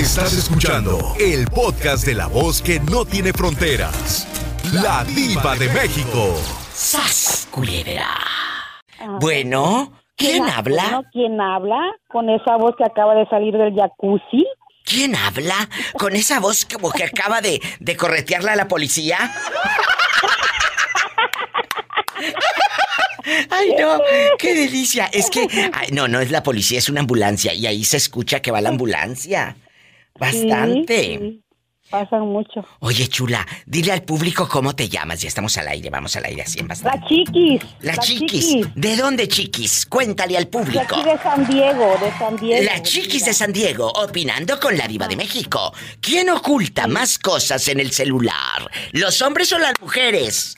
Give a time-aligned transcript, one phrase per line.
[0.00, 4.26] Estás escuchando el podcast de la voz que no tiene fronteras.
[4.72, 6.40] La diva de México.
[6.72, 7.46] ¡Sas,
[9.20, 11.02] Bueno, ¿quién habla?
[11.12, 11.78] ¿Quién habla?
[12.08, 14.46] Con esa voz que acaba de salir del jacuzzi.
[14.84, 15.68] ¿Quién habla?
[15.98, 19.18] ¿Con esa voz como que acaba de, de corretearla a la policía?
[23.50, 24.00] Ay, no,
[24.38, 25.10] qué delicia.
[25.12, 25.46] Es que,
[25.92, 28.70] no, no es la policía, es una ambulancia y ahí se escucha que va la
[28.70, 29.56] ambulancia.
[30.20, 31.40] Bastante.
[31.90, 32.64] Pasan mucho.
[32.78, 35.22] Oye, chula, dile al público cómo te llamas.
[35.22, 37.00] Ya estamos al aire, vamos al aire así en bastante.
[37.00, 37.62] La chiquis.
[37.80, 38.68] La, chiquis.
[38.76, 39.86] ¿De dónde, chiquis?
[39.86, 41.02] Cuéntale al público.
[41.02, 42.62] De de San Diego, de San Diego.
[42.62, 45.74] La chiquis de San Diego, opinando con la diva de México.
[46.00, 48.70] ¿Quién oculta más cosas en el celular?
[48.92, 50.56] ¿Los hombres o las mujeres?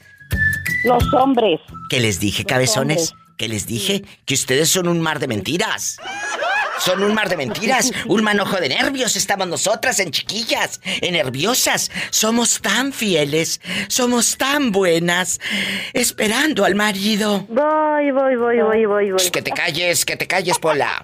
[0.85, 1.61] Los hombres.
[1.89, 3.15] ¿Qué les dije, cabezones?
[3.39, 4.05] ¿Qué les dije?
[4.27, 5.97] Que ustedes son un mar de mentiras.
[6.85, 9.15] Son un mar de mentiras, un manojo de nervios.
[9.15, 11.93] Estamos nosotras en chiquillas, en nerviosas.
[12.11, 15.41] Somos tan fieles, somos tan buenas,
[15.93, 17.47] esperando al marido.
[17.49, 19.31] Voy, voy, voy, voy, voy, voy.
[19.31, 21.01] que te calles, que te calles, Pola.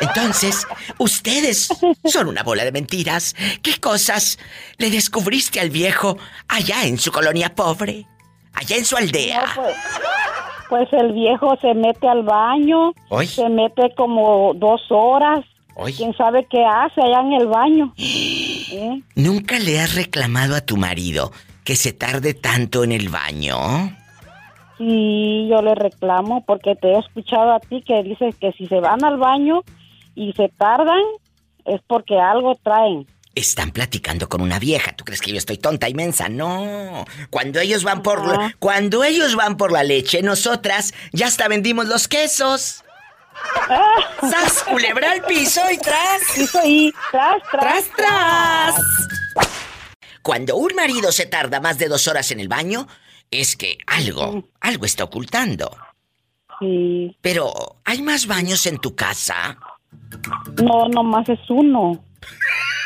[0.00, 1.68] Entonces, ustedes
[2.04, 3.36] son una bola de mentiras.
[3.62, 4.38] ¿Qué cosas
[4.78, 6.16] le descubriste al viejo
[6.48, 8.06] allá en su colonia pobre?
[8.54, 9.52] Allá en su aldea.
[9.54, 9.74] pues,
[10.68, 12.92] pues, el viejo se mete al baño.
[13.26, 15.44] Se mete como dos horas.
[15.96, 17.92] ¿Quién sabe qué hace allá en el baño?
[17.98, 19.02] ¿Eh?
[19.16, 21.32] ¿Nunca le has reclamado a tu marido
[21.64, 23.56] que se tarde tanto en el baño?
[24.78, 28.80] Sí, yo le reclamo porque te he escuchado a ti que dices que si se
[28.80, 29.62] van al baño
[30.14, 31.02] y se tardan
[31.64, 34.92] es porque algo traen están platicando con una vieja.
[34.92, 36.28] ¿Tú crees que yo estoy tonta, inmensa?
[36.28, 37.04] No.
[37.30, 38.22] Cuando ellos van por
[38.58, 42.84] cuando ellos van por la leche, nosotras ya hasta vendimos los quesos.
[44.20, 44.64] ¡Sas!
[44.64, 46.22] Culebra al piso y tras.
[46.34, 48.74] Piso y tras, tras, tras,
[50.22, 52.86] Cuando un marido se tarda más de dos horas en el baño,
[53.30, 55.76] es que algo, algo está ocultando.
[56.60, 57.16] Sí.
[57.20, 59.58] Pero, ¿hay más baños en tu casa?
[60.62, 62.04] No, nomás es uno.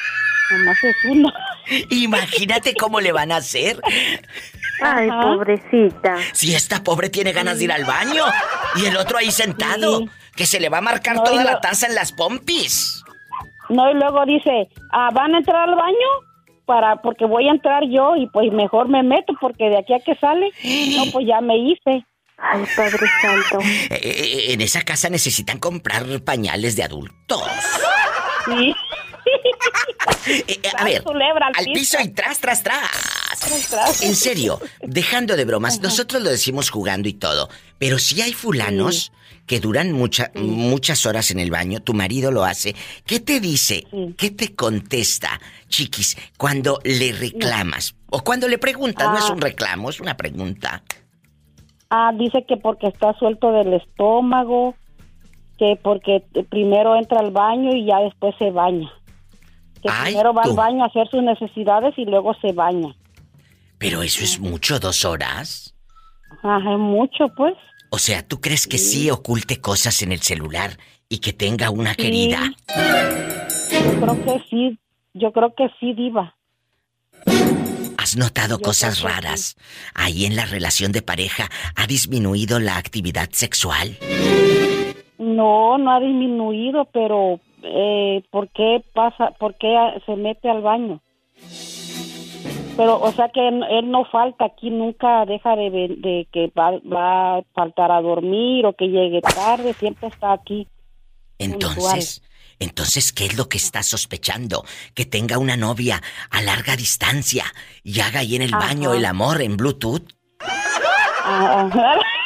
[0.51, 1.33] Nomás es uno.
[1.91, 3.81] Imagínate cómo le van a hacer.
[4.83, 6.17] Ay, pobrecita.
[6.33, 8.25] Si esta pobre tiene ganas de ir al baño
[8.77, 10.05] y el otro ahí sentado,
[10.37, 13.03] que se le va a marcar toda la taza en las pompis.
[13.69, 16.09] No, y luego dice, ah, ¿van a entrar al baño?
[16.65, 20.01] Para, porque voy a entrar yo y pues mejor me meto porque de aquí a
[20.01, 20.51] que sale,
[20.97, 22.05] no, pues ya me hice.
[22.37, 23.59] Ay, Padre Santo.
[23.91, 27.43] Eh, eh, eh, en esa casa necesitan comprar pañales de adultos.
[28.45, 28.75] Sí.
[30.27, 31.03] Eh, eh, a ver,
[31.57, 31.97] al piso.
[32.03, 34.03] y tras, tras, tras.
[34.03, 39.13] En serio, dejando de bromas, nosotros lo decimos jugando y todo, pero si hay fulanos
[39.47, 43.87] que duran muchas horas en el baño, tu marido lo hace, ¿qué te dice?
[44.17, 47.95] ¿Qué te contesta, chiquis, cuando le reclamas?
[48.11, 49.33] O cuando le preguntas, no es ah.
[49.33, 50.83] un reclamo, es una pregunta.
[51.91, 54.75] Ah, dice que porque está suelto del estómago,
[55.59, 58.93] que porque primero entra al baño y ya después se baña.
[59.83, 62.95] Que primero va al baño a hacer sus necesidades y luego se baña.
[63.79, 65.75] Pero eso es mucho, dos horas.
[66.43, 67.55] Ajá, es mucho, pues.
[67.91, 70.79] O sea, ¿tú crees que sí, oculte cosas en el celular
[71.09, 72.53] y que tenga una querida?
[73.71, 74.79] Yo creo que sí,
[75.15, 76.35] yo creo que sí, diva.
[77.97, 79.57] ¿Has notado cosas raras?
[79.95, 83.99] Ahí en la relación de pareja, ¿ha disminuido la actividad sexual?
[85.19, 89.77] No, no ha disminuido, pero eh, ¿por qué pasa, por qué
[90.07, 91.01] se mete al baño?
[92.77, 97.43] Pero, o sea que él no falta aquí, nunca deja de, de que va, a
[97.53, 100.69] faltar a dormir o que llegue tarde, siempre está aquí.
[101.39, 102.23] Entonces,
[102.61, 104.65] entonces, ¿qué es lo que está sospechando?
[104.95, 107.45] Que tenga una novia a larga distancia
[107.83, 110.09] y haga ahí en el baño el amor en Bluetooth.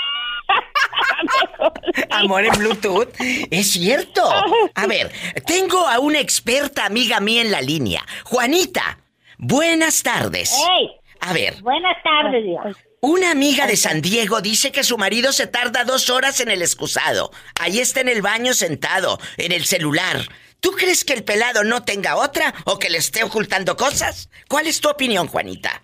[2.11, 3.09] Amor en Bluetooth.
[3.51, 4.29] Es cierto.
[4.75, 5.13] A ver,
[5.47, 8.05] tengo a una experta amiga mía en la línea.
[8.25, 8.99] Juanita,
[9.39, 10.53] buenas tardes.
[11.21, 11.63] A ver.
[11.63, 12.77] Buenas tardes, Dios.
[13.01, 16.63] Una amiga de San Diego dice que su marido se tarda dos horas en el
[16.63, 17.33] excusado.
[17.59, 20.21] Ahí está en el baño sentado, en el celular.
[20.61, 24.29] ¿Tú crees que el pelado no tenga otra o que le esté ocultando cosas?
[24.49, 25.83] ¿Cuál es tu opinión, Juanita?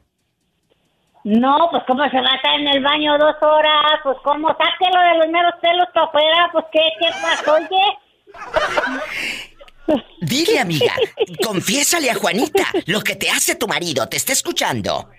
[1.29, 4.99] No, pues cómo se va a estar en el baño dos horas, pues cómo sáquelo
[4.99, 7.85] de los meros pelos para afuera, pues qué, qué pasa, oye.
[10.23, 10.95] Dile, amiga,
[11.45, 15.11] confiésale a Juanita lo que te hace tu marido, te está escuchando.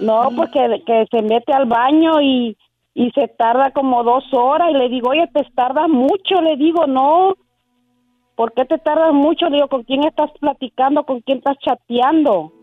[0.00, 2.56] No, porque pues que se mete al baño y,
[2.94, 6.86] y se tarda como dos horas y le digo, oye, te tarda mucho, le digo,
[6.86, 7.34] no.
[8.34, 9.50] ¿por qué te tardas mucho?
[9.50, 11.04] Digo, ¿con quién estás platicando?
[11.04, 12.54] ¿Con quién estás chateando?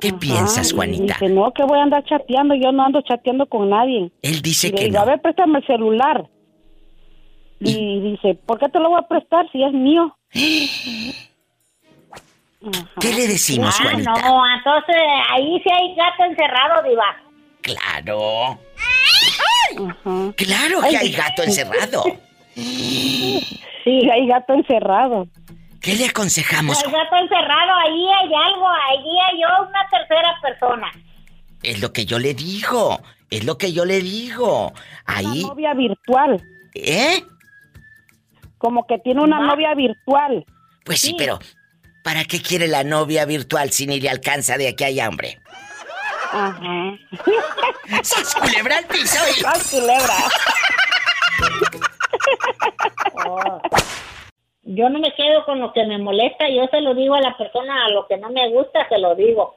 [0.00, 1.14] ¿Qué piensas, Juanita?
[1.14, 4.10] dice, no, que voy a andar chateando, yo no ando chateando con nadie.
[4.22, 6.28] Él dice que digo, a ver, préstame el celular.
[7.60, 8.00] Y...
[8.12, 10.16] dice, ¿por qué te lo voy a prestar si es mío?
[13.00, 14.12] ¿Qué le decimos, ah, Juanita?
[14.12, 14.96] No, entonces
[15.30, 17.16] ahí sí hay gato encerrado, Diva.
[17.60, 18.58] Claro.
[20.36, 22.04] Claro que hay gato encerrado.
[22.54, 25.26] Sí, hay gato encerrado.
[25.80, 26.82] ¿Qué le aconsejamos?
[26.84, 30.92] El gato encerrado, ahí hay algo, ahí hay una tercera persona.
[31.62, 33.00] Es lo que yo le digo,
[33.30, 34.72] es lo que yo le digo.
[35.06, 35.42] Ahí.
[35.42, 36.42] Una novia virtual.
[36.74, 37.24] ¿Eh?
[38.58, 40.44] Como que tiene una novia virtual.
[40.84, 41.38] Pues sí, pero
[42.04, 45.40] ¿para qué quiere la novia virtual si ni le alcanza de aquí hay hambre?
[46.30, 46.98] Ajá.
[48.02, 49.18] ¡Sas culebra al piso!
[49.40, 50.14] ¡Sas culebra!
[53.26, 53.60] Oh
[54.72, 57.36] yo no me quedo con lo que me molesta, yo se lo digo a la
[57.36, 59.56] persona, a lo que no me gusta, se lo digo.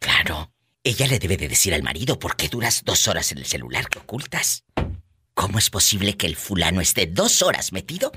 [0.00, 0.48] Claro,
[0.82, 3.88] ella le debe de decir al marido por qué duras dos horas en el celular
[3.88, 4.64] que ocultas.
[5.34, 8.10] ¿Cómo es posible que el fulano esté dos horas metido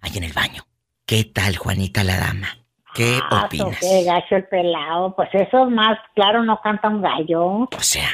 [0.00, 0.62] ahí en el baño?
[1.04, 2.58] ¿Qué tal, Juanita la dama?
[2.94, 3.78] ¿Qué ah, opinas?
[3.80, 7.42] Qué gacho el pelado, pues eso más claro no canta un gallo.
[7.44, 8.08] O sea,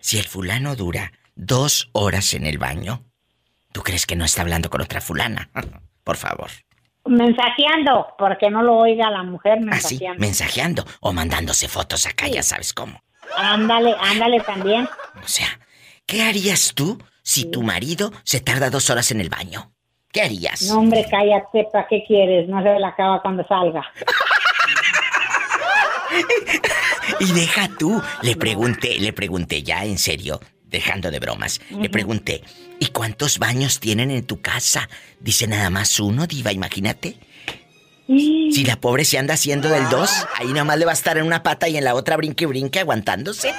[0.00, 3.04] si el fulano dura dos horas en el baño,
[3.72, 5.50] ¿tú crees que no está hablando con otra fulana?
[6.02, 6.50] Por favor.
[7.06, 10.12] Mensajeando, porque no lo oiga la mujer mensajeando.
[10.12, 10.20] ¿Ah, sí?
[10.20, 13.00] Mensajeando o mandándose fotos acá, ya sabes cómo.
[13.36, 14.88] Ándale, ándale también.
[15.22, 15.48] O sea,
[16.06, 19.72] ¿qué harías tú si tu marido se tarda dos horas en el baño?
[20.12, 20.62] ¿Qué harías?
[20.62, 22.48] No, hombre, cállate, ¿para qué quieres?
[22.48, 23.84] No se la acaba cuando salga.
[27.20, 30.40] y deja tú, le pregunté, le pregunté ya en serio,
[30.76, 32.42] dejando de bromas, le pregunté,
[32.78, 34.88] ¿y cuántos baños tienen en tu casa?
[35.20, 37.16] Dice nada más uno, diva, imagínate.
[38.06, 41.16] Si la pobre se anda haciendo del dos, ahí nada más le va a estar
[41.16, 43.52] en una pata y en la otra brinque y brinque aguantándose.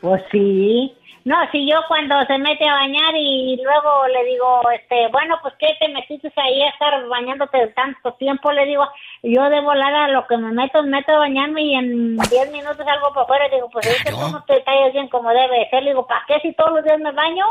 [0.00, 0.92] Pues sí.
[1.24, 5.54] No, si yo cuando se mete a bañar y luego le digo, este, bueno, pues
[5.58, 8.50] ¿qué te metiste ahí a estar bañándote tanto tiempo?
[8.52, 8.88] Le digo,
[9.22, 12.86] yo de volada lo que me meto, me meto a bañarme y en 10 minutos
[12.86, 14.16] salgo para afuera y digo, pues claro.
[14.16, 15.82] ¿cómo te tallas bien como debe ser?
[15.82, 17.44] Le digo, ¿para qué si todos los días me baño?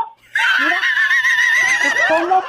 [0.58, 0.76] Mira,
[2.08, 2.42] ¿cómo?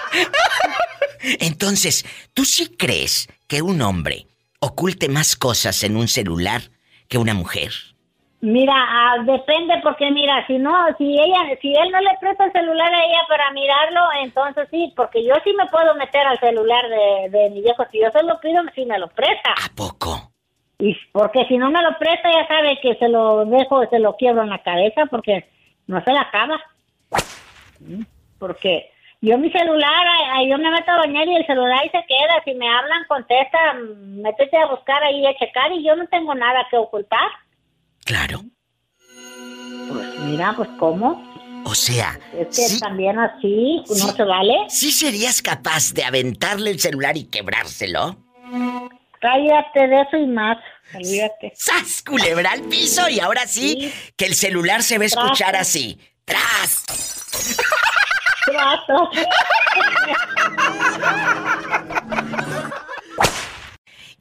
[1.39, 2.03] Entonces,
[2.33, 4.25] ¿tú sí crees que un hombre
[4.59, 6.61] oculte más cosas en un celular
[7.07, 7.71] que una mujer?
[8.41, 12.51] Mira, ah, depende porque mira, si no, si ella, si él no le presta el
[12.51, 16.83] celular a ella para mirarlo, entonces sí, porque yo sí me puedo meter al celular
[16.89, 19.51] de, de mi viejo, si yo se lo pido, sí me lo presta.
[19.51, 20.31] ¿A poco?
[20.79, 24.15] Y porque si no me lo presta, ya sabe que se lo dejo, se lo
[24.15, 25.45] quiebro en la cabeza porque
[25.85, 26.59] no se la acaba.
[28.39, 28.89] Porque
[29.21, 30.07] yo mi celular,
[30.47, 32.41] yo me meto a bañar y el celular ahí se queda.
[32.43, 36.65] Si me hablan, contesta, métete a buscar ahí a checar y yo no tengo nada
[36.71, 37.29] que ocultar.
[38.11, 38.43] Claro.
[39.87, 41.23] Pues mira, pues cómo.
[41.63, 44.53] O sea, es que también así no se vale.
[44.67, 48.17] ¿Sí serías capaz de aventarle el celular y quebrárselo?
[49.21, 50.57] Cállate de eso y más.
[50.93, 51.53] Olvídate.
[51.55, 52.03] ¡Sas!
[52.05, 55.97] Culebra al piso y ahora sí, que el celular se va a escuchar así.
[56.25, 56.83] ¡Tras!
[58.45, 58.81] ¡Tras!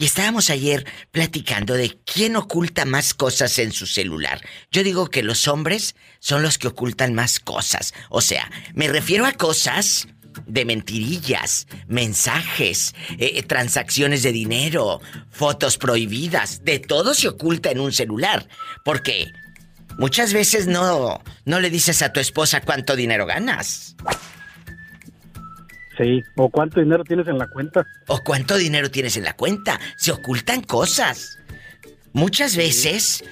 [0.00, 4.40] Y estábamos ayer platicando de quién oculta más cosas en su celular.
[4.70, 7.92] Yo digo que los hombres son los que ocultan más cosas.
[8.08, 10.08] O sea, me refiero a cosas
[10.46, 17.80] de mentirillas, mensajes, eh, eh, transacciones de dinero, fotos prohibidas, de todo se oculta en
[17.80, 18.48] un celular.
[18.86, 19.26] Porque
[19.98, 23.96] muchas veces no, no le dices a tu esposa cuánto dinero ganas.
[26.00, 27.86] Sí, o cuánto dinero tienes en la cuenta.
[28.06, 29.78] O cuánto dinero tienes en la cuenta.
[29.96, 31.38] Se ocultan cosas.
[32.12, 33.22] Muchas veces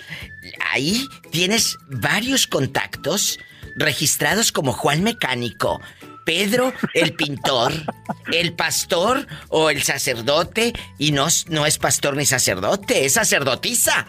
[0.70, 3.38] ahí tienes varios contactos
[3.76, 5.80] registrados como Juan Mecánico,
[6.26, 7.72] Pedro el pintor,
[8.32, 14.06] el pastor o el sacerdote y no, no es pastor ni sacerdote, es sacerdotisa.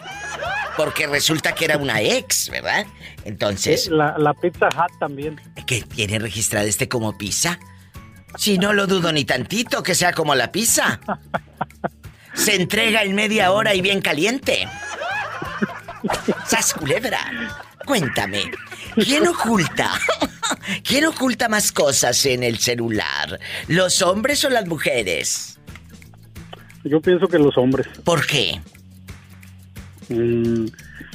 [0.76, 2.86] Porque resulta que era una ex, ¿verdad?
[3.24, 3.88] Entonces...
[3.88, 5.40] la, la Pizza Hut también.
[5.66, 7.58] Que tiene registrado este como pizza.
[8.36, 11.00] Si no lo dudo ni tantito que sea como la pizza.
[12.34, 14.68] Se entrega en media hora y bien caliente.
[16.46, 17.20] ¡Sas culebra!
[17.84, 18.50] Cuéntame,
[18.94, 19.90] ¿quién oculta?
[20.86, 23.40] ¿Quién oculta más cosas en el celular?
[23.68, 25.58] ¿Los hombres o las mujeres?
[26.84, 27.88] Yo pienso que los hombres.
[28.04, 28.60] ¿Por qué?
[30.08, 30.66] Mm,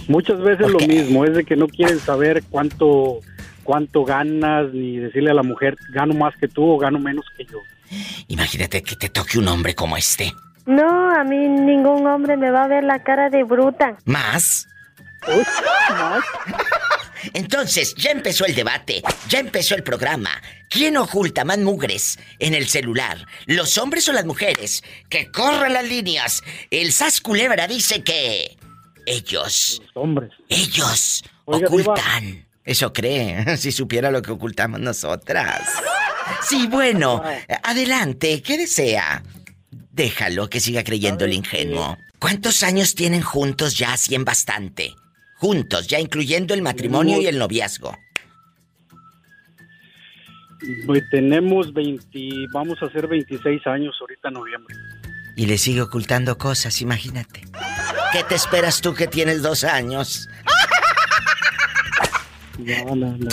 [0.08, 3.20] muchas veces lo mismo, es de que no quieren saber cuánto
[3.66, 7.44] cuánto ganas, ni decirle a la mujer, gano más que tú o gano menos que
[7.44, 7.60] yo.
[8.30, 10.32] Imagínate que te toque un hombre como este.
[10.66, 13.98] No, a mí ningún hombre me va a ver la cara de bruta.
[14.06, 14.68] ¿Más?
[15.28, 16.24] ¿Más?
[17.34, 20.30] Entonces, ya empezó el debate, ya empezó el programa.
[20.70, 23.26] ¿Quién oculta más mugres en el celular?
[23.48, 24.84] ¿Los hombres o las mujeres?
[25.10, 26.44] Que corran las líneas.
[26.70, 28.58] El Sas Culebra dice que.
[29.08, 29.82] Ellos.
[29.86, 30.32] Los hombres.
[30.50, 32.45] Ellos ocultan.
[32.66, 35.62] Eso cree, si supiera lo que ocultamos nosotras.
[36.42, 37.24] Sí, bueno,
[37.64, 39.24] adelante, ¿qué desea?
[39.92, 41.98] Déjalo que siga creyendo el ingenuo.
[42.20, 44.96] ¿Cuántos años tienen juntos ya así en bastante?
[45.38, 47.96] Juntos, ya incluyendo el matrimonio y el noviazgo.
[50.88, 54.76] Pues tenemos 20, vamos a hacer 26 años ahorita en noviembre.
[55.36, 57.42] Y le sigue ocultando cosas, imagínate.
[58.12, 60.28] ¿Qué te esperas tú que tienes dos años?
[62.60, 63.28] No, no, no.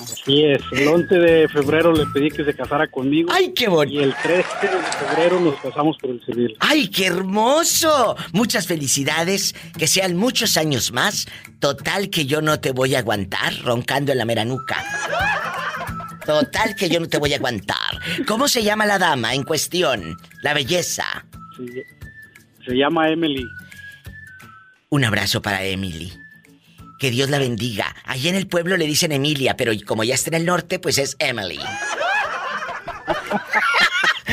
[0.00, 0.60] Así es.
[0.72, 3.30] El 11 de febrero le pedí que se casara conmigo.
[3.32, 4.00] ¡Ay, qué bonito!
[4.00, 6.56] Y el 13 de febrero nos casamos por el civil.
[6.60, 8.16] ¡Ay, qué hermoso!
[8.32, 9.54] Muchas felicidades.
[9.76, 11.26] Que sean muchos años más.
[11.58, 14.84] Total que yo no te voy a aguantar roncando en la meranuca.
[16.26, 17.98] Total que yo no te voy a aguantar.
[18.26, 20.14] ¿Cómo se llama la dama en cuestión?
[20.42, 21.24] La belleza.
[22.66, 23.46] se llama Emily.
[24.90, 26.12] Un abrazo para Emily.
[26.98, 27.94] Que Dios la bendiga.
[28.04, 30.98] Allí en el pueblo le dicen Emilia, pero como ya está en el norte, pues
[30.98, 31.58] es Emily.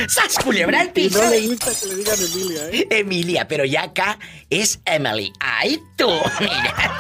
[0.07, 1.23] ¡Sas culebra el piso!
[1.23, 2.87] no le gusta que le digan Emilia, ¿eh?
[2.89, 4.19] Emilia, pero ya acá
[4.49, 5.31] es Emily.
[5.39, 6.09] ¡Ay, tú!
[6.39, 6.99] Mira.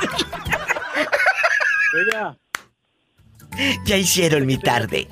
[1.93, 2.37] Oiga.
[3.85, 5.07] Ya hicieron mi tarde.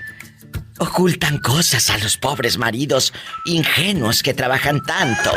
[0.79, 3.15] ocultan cosas a los pobres maridos
[3.47, 5.33] ingenuos que trabajan tanto.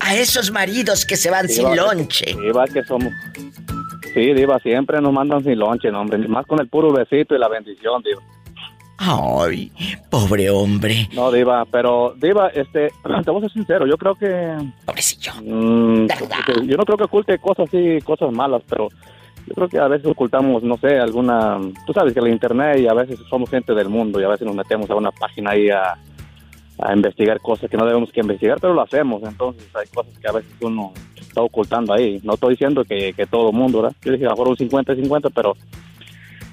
[0.00, 2.34] A esos maridos que se van sin lonche.
[2.40, 3.12] Diva, que somos.
[4.14, 6.18] Sí, Diva, siempre nos mandan sin lonche, no, hombre.
[6.28, 8.22] Más con el puro besito y la bendición, Diva.
[8.98, 9.70] Ay,
[10.10, 11.08] pobre hombre.
[11.12, 12.90] No, Diva, pero, Diva, este,
[13.24, 14.56] te voy a ser sincero, yo creo que.
[14.86, 15.32] Pobrecillo.
[15.42, 16.06] Mm,
[16.64, 18.88] yo no creo que oculte cosas así, cosas malas, pero
[19.46, 21.58] yo creo que a veces ocultamos, no sé, alguna.
[21.86, 24.46] Tú sabes que la internet y a veces somos gente del mundo y a veces
[24.46, 25.96] nos metemos a una página ahí a
[26.78, 29.22] a investigar cosas que no debemos que investigar, pero lo hacemos.
[29.22, 32.20] Entonces hay cosas que a veces uno está ocultando ahí.
[32.22, 33.96] No estoy diciendo que, que todo el mundo, ¿verdad?
[34.02, 35.56] Yo dije, a lo mejor un 50-50, pero...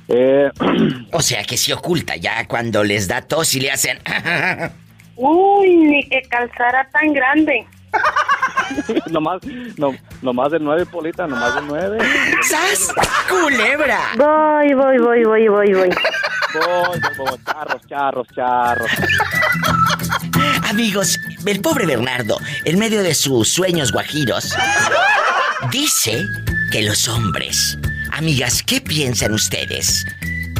[0.07, 0.49] Eh...
[1.11, 3.99] O sea, que se oculta ya cuando les da tos y le hacen...
[5.15, 7.67] Uy, ni que calzara tan grande.
[9.11, 9.41] nomás,
[9.77, 11.97] no, nomás de nueve, Polita, nomás de nueve.
[12.41, 12.93] ¡Sas!
[13.29, 13.99] ¡Culebra!
[14.17, 15.89] Voy, voy, voy, voy, voy, voy.
[16.53, 18.91] Voy, voy, charros, charros, charros.
[20.69, 24.55] Amigos, el pobre Bernardo, en medio de sus sueños guajiros,
[25.71, 26.25] dice
[26.71, 27.77] que los hombres.
[28.11, 30.03] Amigas, ¿qué piensan ustedes?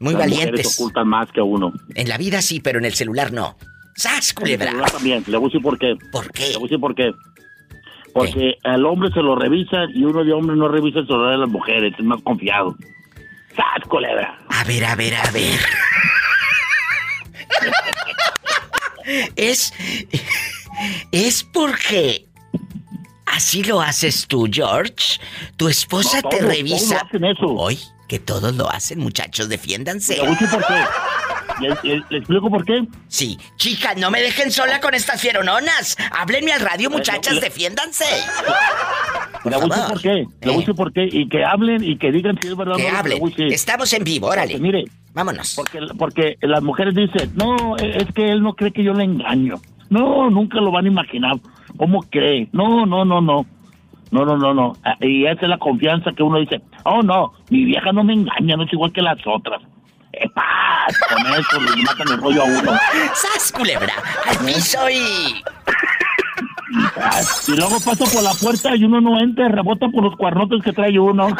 [0.00, 0.78] Muy Las valientes.
[0.80, 1.72] ocultan más que uno.
[1.94, 3.56] En la vida sí, pero en el celular no.
[3.94, 4.64] ¡Sas, culebra!
[4.64, 5.24] En el celular también.
[5.26, 5.96] Le voy a decir por qué.
[6.10, 6.48] ¿Por qué?
[6.48, 7.12] Le voy a decir por qué.
[8.12, 11.38] Porque al hombre se lo revisa y uno de hombre no revisa el celular de
[11.38, 11.94] las mujeres.
[11.98, 12.76] Es más confiado.
[13.56, 14.38] ¡Sas, culebra!
[14.48, 15.60] A ver, a ver, a ver.
[19.36, 19.72] es.
[21.10, 22.26] Es porque
[23.32, 25.18] ¿Así lo haces tú, George?
[25.56, 26.98] ¿Tu esposa te revisa?
[26.98, 27.46] Todos hacen eso.
[27.46, 30.18] Hoy, que todos lo hacen, muchachos, defiéndanse.
[30.18, 30.84] ¿Le, por qué?
[31.82, 32.86] ¿Le, explico por qué?
[33.08, 33.38] Sí.
[33.56, 35.96] Chicas, no me dejen sola con estas fierononas.
[36.12, 38.04] Háblenme al radio, muchachas, defiéndanse.
[39.44, 40.26] le voy por qué.
[40.40, 41.08] Le voy a por qué.
[41.10, 42.76] Y que hablen y que digan si es verdad.
[42.76, 43.22] Que hablen.
[43.50, 44.58] Estamos en vivo, órale.
[44.58, 44.84] mire.
[45.14, 45.54] Vámonos.
[45.56, 49.60] Porque, porque las mujeres dicen, no, es que él no cree que yo le engaño.
[49.90, 51.36] No, nunca lo van a imaginar.
[51.76, 52.48] ¿Cómo cree?
[52.52, 53.46] No, no, no, no.
[54.10, 54.74] No, no, no, no.
[54.84, 58.12] Ah, y esa es la confianza que uno dice, oh, no, mi vieja no me
[58.12, 59.62] engaña, no es igual que las otras.
[60.12, 60.86] ¡Epa!
[61.08, 62.78] Con eso le matan el rollo a uno.
[63.14, 63.94] ¡Sas, culebra!
[64.26, 65.42] ¡Al piso y...
[67.48, 70.72] Y luego paso por la puerta y uno no entra, rebota por los cuarnotes que
[70.72, 71.36] trae uno.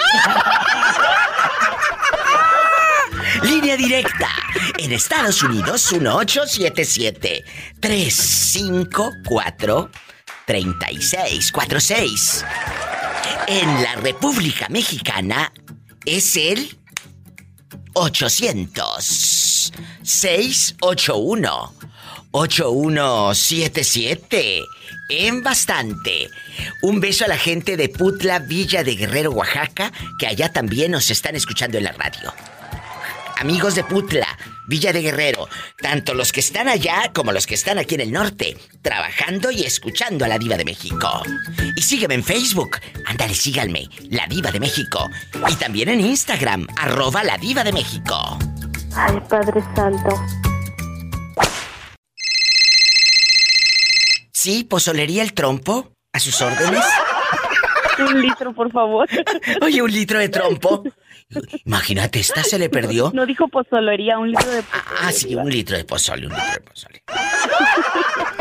[3.43, 4.29] Línea directa.
[4.79, 7.45] En Estados Unidos, 1877
[7.81, 9.91] 354
[10.47, 12.45] 3646.
[13.47, 15.53] En la República Mexicana
[16.05, 16.79] es el
[17.95, 19.73] 800
[20.03, 21.75] 681
[22.31, 24.63] 8177.
[25.09, 26.29] En bastante.
[26.83, 31.11] Un beso a la gente de Putla, Villa de Guerrero, Oaxaca, que allá también nos
[31.11, 32.35] están escuchando en la radio
[33.43, 35.49] amigos de Putla, Villa de Guerrero,
[35.81, 39.65] tanto los que están allá como los que están aquí en el norte, trabajando y
[39.65, 41.23] escuchando a la Diva de México.
[41.77, 45.09] Y sígueme en Facebook, ándale, síganme, La Diva de México.
[45.49, 48.39] Y también en Instagram, arroba La Diva de México.
[48.95, 50.21] Ay, Padre Santo.
[54.33, 56.85] Sí, pozolería el trompo, a sus órdenes.
[57.99, 59.09] Un litro, por favor.
[59.61, 60.83] Oye, un litro de trompo.
[61.65, 63.11] Imagínate, esta se le perdió.
[63.15, 64.85] No dijo pozolería, un litro de pozole.
[65.01, 67.03] Ah, sí, un litro de pozole, un litro de pozole.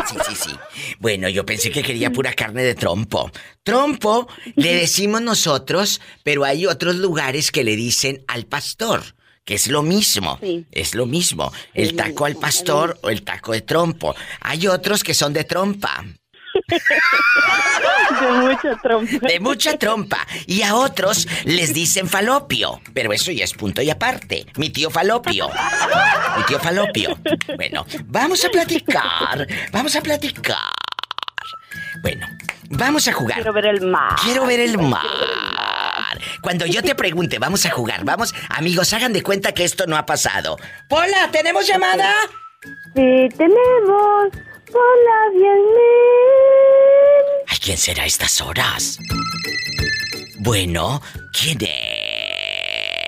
[0.07, 0.59] Sí, sí, sí.
[0.99, 3.31] Bueno, yo pensé que quería pura carne de trompo.
[3.63, 9.01] Trompo le decimos nosotros, pero hay otros lugares que le dicen al pastor,
[9.45, 10.39] que es lo mismo.
[10.71, 11.51] Es lo mismo.
[11.73, 14.15] El taco al pastor o el taco de trompo.
[14.41, 16.03] Hay otros que son de trompa.
[18.21, 19.27] De mucha trompa.
[19.27, 20.27] De mucha trompa.
[20.47, 22.81] Y a otros les dicen falopio.
[22.93, 24.45] Pero eso ya es punto y aparte.
[24.57, 25.49] Mi tío falopio.
[26.37, 27.17] Mi tío falopio.
[27.55, 29.47] Bueno, vamos a platicar.
[29.71, 30.57] Vamos a platicar.
[32.01, 32.27] Bueno,
[32.69, 33.37] vamos a jugar.
[33.37, 34.15] Quiero ver el mar.
[34.21, 35.01] Quiero ver el mar.
[36.41, 39.95] Cuando yo te pregunte, vamos a jugar, vamos, amigos, hagan de cuenta que esto no
[39.95, 40.57] ha pasado.
[40.89, 42.13] Hola, ¿tenemos llamada?
[42.95, 44.29] Sí, tenemos.
[44.73, 45.59] Hola, bien.
[47.47, 48.99] Ay, ¿quién será a estas horas?
[50.39, 51.01] Bueno,
[51.33, 51.57] ¿quién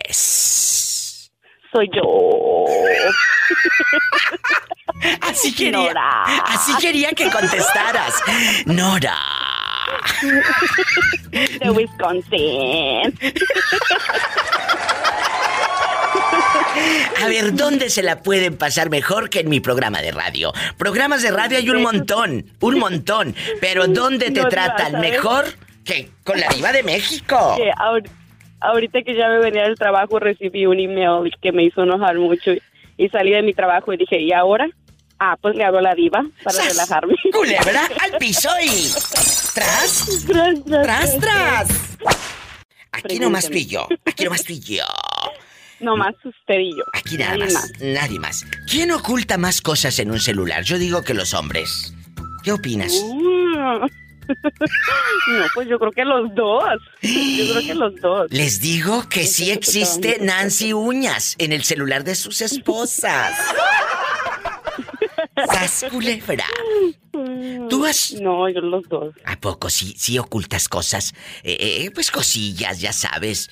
[0.10, 1.32] es?
[1.72, 2.04] Soy yo.
[5.22, 5.94] Así quería.
[6.46, 8.22] Así quería que contestaras.
[8.66, 9.18] Nora.
[11.32, 13.18] De Wisconsin.
[17.24, 20.54] A ver, ¿dónde se la pueden pasar mejor que en mi programa de radio?
[20.78, 23.36] Programas de radio hay un montón, un montón.
[23.62, 25.46] Pero ¿dónde te tratan mejor
[25.86, 27.58] que con la diva de México?
[28.60, 32.52] ahorita que ya me venía del trabajo recibí un email que me hizo enojar mucho
[32.96, 34.68] y salí de mi trabajo y dije, ¿y ahora?
[35.20, 37.16] Ah, pues le hablo a la diva para relajarme.
[37.32, 38.90] ¡Culebra al piso y...
[39.54, 40.26] ¡Tras!
[40.26, 41.20] ¡Tras, tras!
[41.20, 41.98] tras,
[42.92, 43.88] Aquí nomás tú y yo.
[44.06, 44.84] Aquí nomás tú y yo.
[45.84, 46.84] No más usted y yo.
[46.94, 48.46] Aquí nada más, Nadie más.
[48.70, 50.64] ¿Quién oculta más cosas en un celular?
[50.64, 51.94] Yo digo que los hombres.
[52.44, 52.94] ¿Qué opinas?
[53.04, 53.86] Mm.
[55.28, 56.64] No, pues yo creo que los dos.
[57.02, 58.32] Yo creo que los dos.
[58.32, 63.38] Les digo que sí existe Nancy Uñas en el celular de sus esposas.
[65.52, 66.46] ¡Sas culebra!
[67.70, 68.14] ¿Tú has...?
[68.22, 69.14] No, yo los dos.
[69.26, 71.14] ¿A poco sí, sí ocultas cosas?
[71.44, 73.50] Eh, eh, pues cosillas, ya sabes.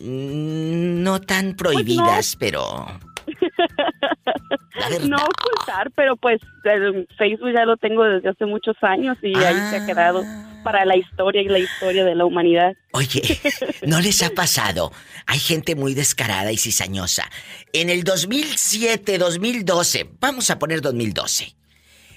[0.00, 2.86] Mm, no tan pues prohibidas, pero...
[5.08, 9.56] no ocultar, pero pues el Facebook ya lo tengo desde hace muchos años y ahí
[9.70, 10.22] se ha quedado.
[10.24, 10.48] Ah.
[10.62, 12.74] para la historia y la historia de la humanidad.
[12.92, 13.20] Oye,
[13.82, 14.92] ¿no les ha pasado?
[15.26, 17.28] Hay gente muy descarada y cizañosa.
[17.72, 21.56] En el 2007, 2012, vamos a poner 2012,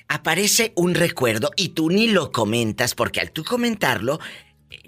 [0.07, 4.19] aparece un recuerdo y tú ni lo comentas porque al tú comentarlo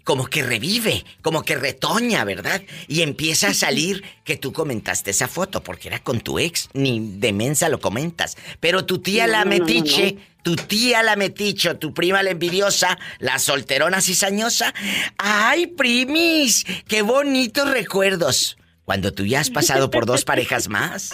[0.04, 2.62] como que revive, como que retoña, ¿verdad?
[2.88, 7.00] Y empieza a salir que tú comentaste esa foto porque era con tu ex, ni
[7.18, 8.38] de mensa lo comentas.
[8.60, 14.02] Pero tu tía la metiche, tu tía la metiche, tu prima la envidiosa, la solterona
[14.02, 14.74] cizañosa.
[15.18, 16.66] ¡Ay, primis!
[16.88, 18.58] ¡Qué bonitos recuerdos!
[18.86, 21.14] Cuando tú ya has pasado por dos parejas más.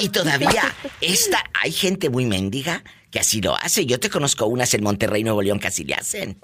[0.00, 2.82] Y todavía, esta, hay gente muy mendiga
[3.14, 3.86] que así lo hace.
[3.86, 6.36] Yo te conozco unas en Monterrey, Nuevo León que así le hacen.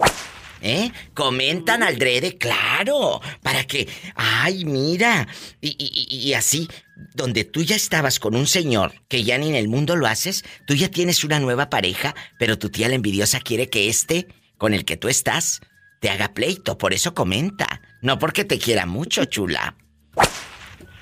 [0.61, 0.89] ¿Eh?
[1.13, 5.27] Comentan al drede, claro, para que, ay, mira,
[5.59, 6.69] y, así,
[7.13, 10.45] donde tú ya estabas con un señor que ya ni en el mundo lo haces,
[10.65, 14.73] tú ya tienes una nueva pareja, pero tu tía la envidiosa quiere que este, con
[14.73, 15.59] el que tú estás,
[15.99, 19.75] te haga pleito, por eso comenta, no porque te quiera mucho, chula.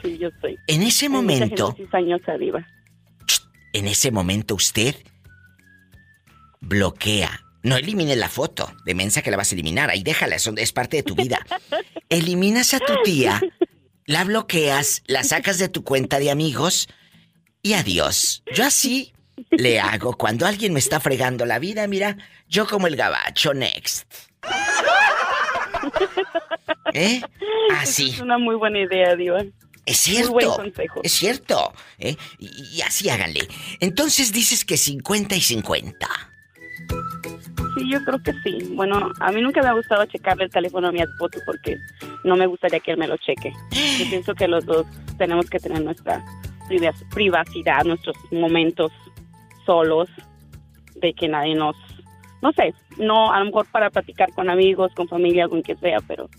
[0.02, 0.58] Sí, yo soy.
[0.66, 1.76] En ese momento...
[2.40, 2.68] viva.
[3.72, 4.96] En ese momento usted
[6.62, 9.90] bloquea no elimines la foto de mensa que la vas a eliminar.
[9.90, 11.40] Ahí déjala, es parte de tu vida.
[12.10, 13.42] Eliminas a tu tía,
[14.06, 16.88] la bloqueas, la sacas de tu cuenta de amigos
[17.62, 18.44] y adiós.
[18.54, 19.14] Yo así
[19.52, 22.18] le hago cuando alguien me está fregando la vida, mira,
[22.48, 24.12] yo como el gabacho, next.
[26.94, 27.22] ¿Eh?
[27.78, 28.12] Así.
[28.12, 29.44] Es una muy buena idea, Diva.
[29.86, 30.32] Es cierto.
[30.32, 31.02] Muy buen consejo.
[31.04, 31.74] Es cierto.
[32.00, 32.16] ¿eh?
[32.38, 33.48] Y, y, así háganle.
[33.80, 36.08] Entonces dices que 50 y 50
[37.76, 38.74] sí, yo creo que sí.
[38.76, 41.78] Bueno, a mí nunca me ha gustado checarle el teléfono a mi esposo porque
[42.24, 43.52] no me gustaría que él me lo cheque.
[43.72, 44.86] Yo pienso que los dos
[45.18, 46.24] tenemos que tener nuestra
[47.14, 48.92] privacidad, nuestros momentos
[49.66, 50.10] solos,
[50.96, 51.76] de que nadie nos,
[52.42, 56.00] no sé, no, a lo mejor para platicar con amigos, con familia, con quien sea,
[56.08, 56.30] pero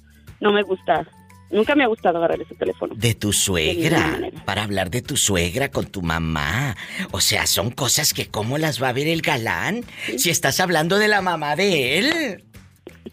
[0.40, 1.06] no me gusta
[1.50, 2.94] Nunca me ha gustado agarrar ese teléfono.
[2.94, 4.20] De tu suegra.
[4.44, 6.76] para hablar de tu suegra con tu mamá.
[7.10, 9.84] O sea, son cosas que cómo las va a ver el galán
[10.16, 12.44] si estás hablando de la mamá de él.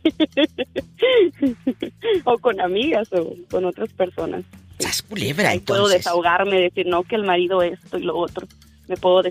[2.25, 4.43] o con amigas o con otras personas.
[4.77, 5.81] Estás culebra, entonces.
[5.81, 8.47] Puedo desahogarme, decir, no, que el marido esto y lo otro.
[8.87, 9.21] Me puedo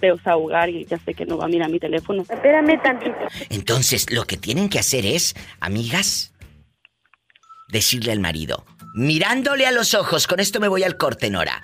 [0.00, 2.22] desahogar y ya sé que no va a mirar mi teléfono.
[2.22, 3.16] Espérame tantito.
[3.48, 6.34] Entonces, lo que tienen que hacer es, amigas,
[7.68, 11.62] decirle al marido, mirándole a los ojos, con esto me voy al corte, Nora.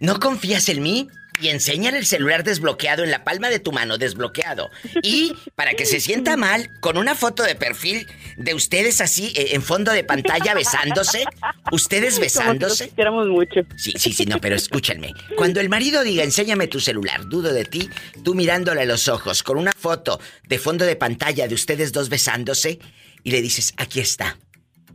[0.00, 1.08] ¿No confías en mí?
[1.40, 4.70] Y enséñale el celular desbloqueado en la palma de tu mano, desbloqueado.
[5.02, 9.50] Y para que se sienta mal, con una foto de perfil de ustedes así, eh,
[9.52, 11.24] en fondo de pantalla, besándose.
[11.72, 12.90] Ustedes besándose.
[12.90, 13.60] Queremos mucho.
[13.76, 15.14] Sí, sí, sí, no, pero escúchenme.
[15.36, 17.88] Cuando el marido diga, enséñame tu celular, dudo de ti,
[18.22, 22.08] tú mirándole a los ojos, con una foto de fondo de pantalla de ustedes dos
[22.08, 22.78] besándose,
[23.24, 24.36] y le dices, aquí está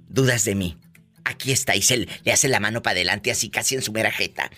[0.08, 0.78] dudas de mí.
[1.24, 4.12] Aquí está, y se le hace la mano para adelante así casi en su mera
[4.12, 4.50] jeta.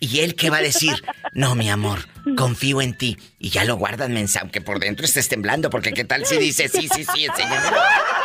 [0.00, 0.92] ¿Y él qué va a decir?
[1.32, 2.00] No, mi amor,
[2.36, 3.16] confío en ti.
[3.38, 6.66] Y ya lo guardan, mensa, aunque por dentro estés temblando, porque qué tal si dice
[6.66, 7.68] sí, sí, sí, enséñame.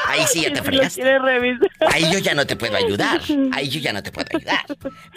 [0.08, 0.98] Ahí sí ya te fregas.
[1.92, 3.22] Ahí yo ya no te puedo ayudar.
[3.52, 4.66] Ahí yo ya no te puedo ayudar.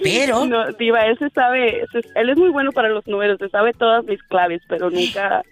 [0.02, 0.44] Pero.
[0.44, 1.82] No, Diva, él se sabe.
[2.14, 5.42] Él es muy bueno para los números, se sabe todas mis claves, pero nunca.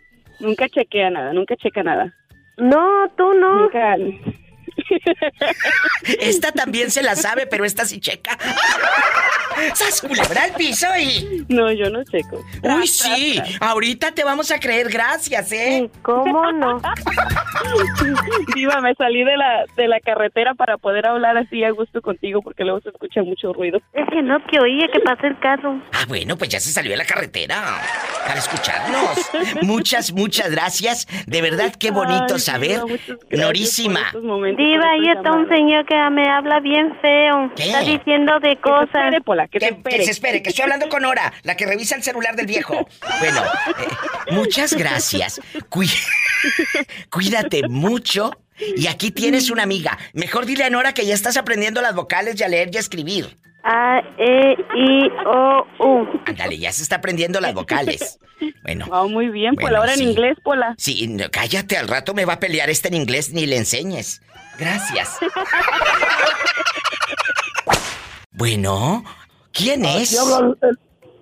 [0.41, 2.15] Nunca chequea nada, nunca checa nada.
[2.59, 3.63] No, tú no.
[3.63, 3.97] Nunca.
[6.21, 8.39] Esta también se la sabe, pero esta sí checa.
[9.75, 11.45] ¡Sas culebra al piso y!
[11.49, 12.45] No, yo no checo.
[12.63, 13.41] Uy, sí.
[13.61, 15.89] Ahorita te vamos a creer, gracias, ¿eh?
[16.03, 16.81] ¿Cómo no?
[18.55, 22.43] Viva, me salí de la, de la carretera para poder hablar así a gusto contigo
[22.43, 23.81] porque luego se escucha mucho ruido.
[23.95, 25.81] Es que no, que oye que pasa el carro.
[25.93, 27.81] Ah, bueno, pues ya se salió de la carretera
[28.27, 29.31] para escucharnos.
[29.63, 31.07] muchas, muchas gracias.
[31.27, 32.81] De verdad, qué bonito saber.
[33.31, 34.13] Norísima.
[34.67, 37.53] Diva, ahí está un señor que me habla bien feo.
[37.57, 39.15] Está diciendo de cosas.
[39.51, 39.61] Que,
[40.05, 42.89] se espere, que estoy hablando con Nora, la que revisa el celular del viejo.
[43.21, 45.41] Bueno, eh, muchas gracias.
[47.11, 48.33] Cuídate mucho.
[48.77, 49.99] Y aquí tienes una amiga.
[50.15, 52.81] Mejor dile a Nora que ya estás aprendiendo las vocales y a leer y a
[52.81, 53.39] escribir.
[53.63, 56.21] A, E, I, O, U.
[56.27, 58.19] Ándale, ya se está aprendiendo las vocales.
[58.63, 58.87] Bueno.
[58.91, 59.79] Oh, muy bien, Pola.
[59.79, 60.75] ahora en inglés, Pola.
[60.79, 64.23] Sí, cállate, al rato me va a pelear este en inglés ni le enseñes.
[64.59, 65.19] Gracias.
[68.33, 69.05] bueno,
[69.53, 70.19] ¿quién es?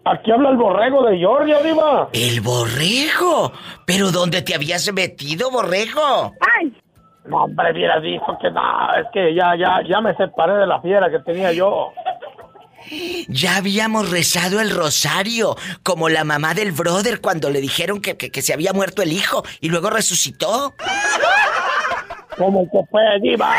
[0.07, 2.09] Aquí habla, el, borrego de Georgia, Diva.
[2.13, 3.53] ¿El borrego?
[3.87, 6.33] ¿Pero dónde te habías metido, borrego?
[6.59, 6.77] ¡Ay!
[7.27, 10.81] No, hombre, hubiera dicho que no, es que ya, ya, ya me separé de la
[10.83, 11.93] fiera que tenía yo.
[13.29, 18.43] Ya habíamos rezado el rosario, como la mamá del brother cuando le dijeron que, que,
[18.43, 20.75] se había muerto el hijo y luego resucitó.
[22.37, 23.55] ¿Cómo que puede, diva?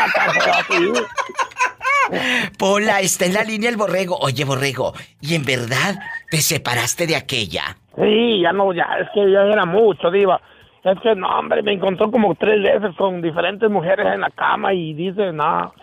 [2.58, 4.16] Pola, está en la línea el borrego.
[4.20, 5.96] Oye, borrego, ¿y en verdad
[6.30, 7.76] te separaste de aquella?
[7.96, 10.40] Sí, ya no, ya, es que ya era mucho, diva.
[10.84, 14.72] Es que, no, hombre, me encontró como tres veces con diferentes mujeres en la cama
[14.72, 15.74] y dice, no,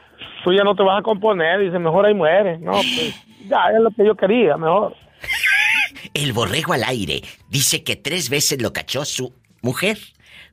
[0.43, 2.57] tú ya no te vas a componer, dice, mejor ahí muere.
[2.59, 4.95] No, pues, ya es lo que yo quería, mejor.
[6.13, 9.97] El borrego al aire dice que tres veces lo cachó su mujer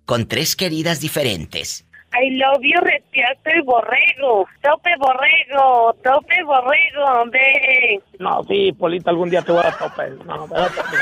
[0.05, 1.87] con tres queridas diferentes.
[2.13, 2.81] I love you,
[3.13, 4.47] el borrego.
[4.63, 8.01] Tope borrego, tope borrego, ve.
[8.19, 10.11] No, sí, Polita, algún día te voy a tope.
[10.27, 10.97] No, tope.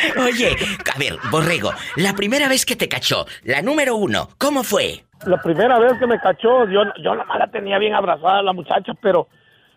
[0.18, 0.56] Oye,
[0.94, 5.04] a ver, Borrego, la primera vez que te cachó, la número uno, ¿cómo fue?
[5.26, 8.94] La primera vez que me cachó, yo, yo nomás la tenía bien abrazada la muchacha,
[9.02, 9.28] pero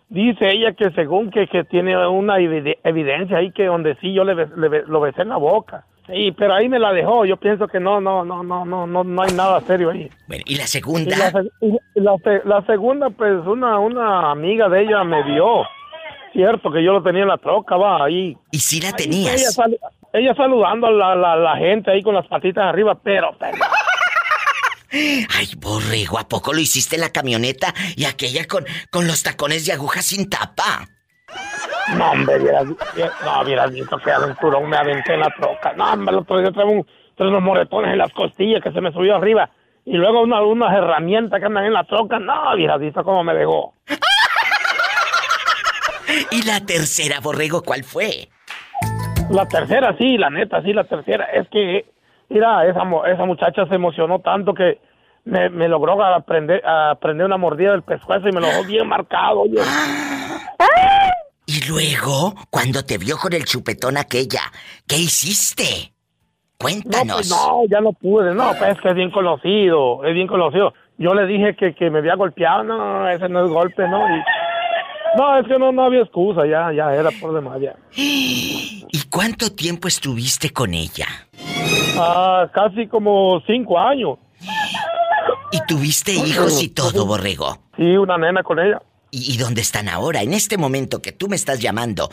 [0.08, 4.34] dice ella que según que, que tiene una evidencia ahí que donde sí yo le,
[4.88, 5.86] lo besé en la boca.
[6.08, 7.26] Sí, pero ahí me la dejó.
[7.26, 10.10] Yo pienso que no, no, no, no, no, no, no hay nada serio ahí.
[10.28, 11.16] Bueno, ¿y la segunda?
[11.96, 15.64] la, segunda, pues una, una amiga de ella me vio.
[16.34, 18.36] Cierto que yo lo tenía en la troca, va, ahí.
[18.52, 19.58] ¿Y si la tenías?
[20.12, 23.36] Ella saludando a la, gente ahí con las patitas arriba, pero,
[24.92, 29.66] Ay, borrego, ¿a poco lo hiciste en la camioneta y aquella con, con los tacones
[29.66, 30.88] de aguja sin tapa?
[31.98, 35.74] No, hombre, vieras, no, vieras visto que aventurón me aventé en la troca.
[35.74, 36.88] No, hombre, el otro día traigo un,
[37.20, 39.50] unos moretones en las costillas que se me subió arriba.
[39.86, 42.20] Y luego una, unas herramientas que andan en la troca.
[42.20, 43.74] No, vieras visto cómo me dejó.
[46.32, 48.30] ¿Y la tercera, borrego, cuál fue?
[49.30, 51.26] La tercera, sí, la neta, sí, la tercera.
[51.26, 51.86] Es que,
[52.30, 54.80] mira, esa, esa muchacha se emocionó tanto que
[55.26, 59.44] me, me logró aprender, aprender una mordida del pescuezo y me lo dejó bien marcado.
[61.46, 64.42] Y luego, cuando te vio con el chupetón aquella,
[64.88, 65.94] ¿qué hiciste?
[66.58, 67.06] Cuéntanos.
[67.08, 68.34] No, pues no, ya no pude.
[68.34, 70.74] No, pues es que es bien conocido, es bien conocido.
[70.98, 74.00] Yo le dije que, que me había golpeado, no, ese no es golpe, ¿no?
[74.16, 74.22] Y
[75.18, 77.76] no, es que no, no había excusa, ya, ya era por demás ya.
[77.96, 81.08] ¿Y cuánto tiempo estuviste con ella?
[81.98, 84.18] Ah, casi como cinco años.
[85.52, 87.58] ¿Y tuviste hijos y todo, Borrego?
[87.76, 88.82] Sí, una nena con ella.
[89.16, 90.24] ¿Y, dónde están ahora?
[90.24, 92.10] En este momento que tú me estás llamando.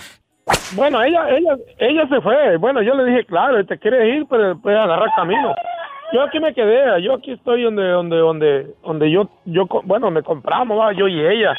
[0.72, 2.58] Bueno, ella, ella, ella se fue.
[2.58, 5.54] Bueno, yo le dije, claro, te quieres ir, pero después agarrar camino.
[6.12, 10.22] Yo aquí me quedé, yo aquí estoy donde, donde, donde, donde yo, yo, bueno, me
[10.22, 11.54] compramos, yo y ella.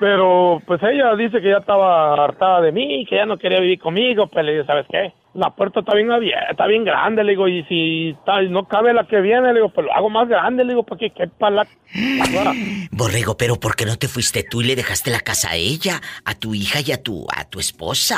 [0.00, 3.78] Pero pues ella dice que ya estaba hartada de mí, que ya no quería vivir
[3.78, 5.12] conmigo, pues le dije, ¿sabes qué?
[5.34, 8.16] La puerta está bien abierta, está bien grande, le digo, y si
[8.48, 11.10] no cabe la que viene, le digo, pues lo hago más grande, le digo, porque
[11.10, 11.66] qué para la...
[12.92, 16.00] Borrego, pero ¿por qué no te fuiste tú y le dejaste la casa a ella,
[16.24, 18.16] a tu hija y a tu, a tu esposa?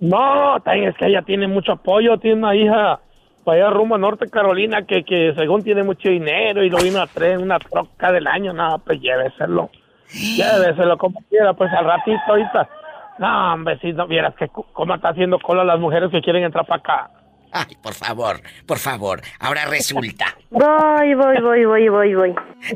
[0.00, 3.00] No, es que ella tiene mucho apoyo, tiene una hija
[3.44, 7.02] para allá rumbo a Norte Carolina que, que según tiene mucho dinero y lo vino
[7.02, 9.70] a traer una troca del año, nada, pues lléveselo.
[10.12, 12.68] Lléveselo como quiera, pues al ratito ahorita.
[13.18, 16.66] No, hombre, si no vieras que cómo está haciendo cola las mujeres que quieren entrar
[16.66, 17.10] para acá.
[17.52, 20.24] Ay, por favor, por favor, ahora resulta.
[20.50, 22.34] Voy, voy, voy, voy, voy, voy.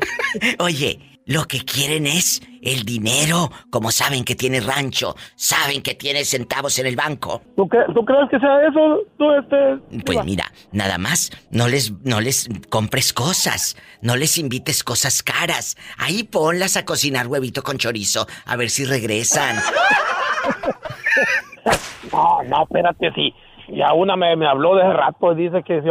[0.59, 3.49] Oye, lo que quieren es el dinero.
[3.69, 7.41] Como saben que tiene rancho, saben que tiene centavos en el banco.
[7.55, 9.01] ¿Tú, crees que sea eso?
[9.17, 9.77] ¿Tú este...
[10.05, 15.75] Pues mira, nada más, no les, no les compres cosas, no les invites cosas caras.
[15.97, 19.57] Ahí ponlas a cocinar huevito con chorizo, a ver si regresan.
[22.11, 23.33] no, no, espérate, sí.
[23.69, 25.83] Ya una me, me habló de rato y dice que,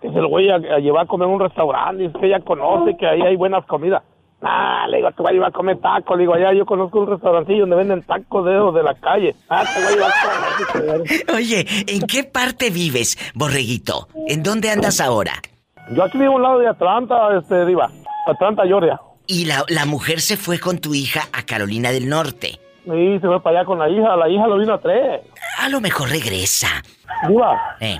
[0.00, 2.96] que se lo voy a, llevar a comer a un restaurante, dice que ella conoce
[2.96, 4.02] que ahí hay buenas comidas.
[4.42, 6.16] Ah, le digo, te voy a llevar a comer tacos.
[6.16, 9.34] Le digo, allá yo conozco un restaurancillo donde venden tacos de de la calle.
[9.48, 11.02] Ah, te voy a llevar a comer.
[11.34, 14.08] Oye, ¿en qué parte vives, borreguito?
[14.26, 15.34] ¿En dónde andas ahora?
[15.90, 17.90] Yo aquí vivo a un lado de Atlanta, este, Diva.
[18.26, 19.00] Atlanta, Georgia.
[19.26, 22.58] ¿Y la, la mujer se fue con tu hija a Carolina del Norte?
[22.84, 24.16] Sí, se fue para allá con la hija.
[24.16, 25.20] La hija lo vino a tres.
[25.58, 26.68] A lo mejor regresa.
[27.28, 27.76] Diva.
[27.80, 27.98] Eh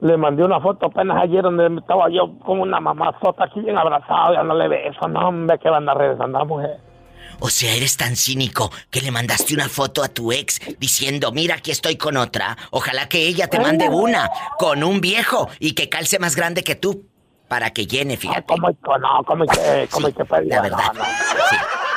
[0.00, 4.34] le mandé una foto apenas ayer donde estaba yo como una mamazota aquí bien abrazado,
[4.34, 6.80] ya no le beso, no hombre, que van a regresar la mujer.
[7.40, 11.56] O sea, eres tan cínico que le mandaste una foto a tu ex diciendo, mira,
[11.56, 12.56] aquí estoy con otra.
[12.70, 16.76] Ojalá que ella te mande una con un viejo y que calce más grande que
[16.76, 17.06] tú
[17.48, 18.44] para que llene, fíjate.
[18.46, 21.25] ¿Cómo, no, cómo que, cómo que La verdad, sí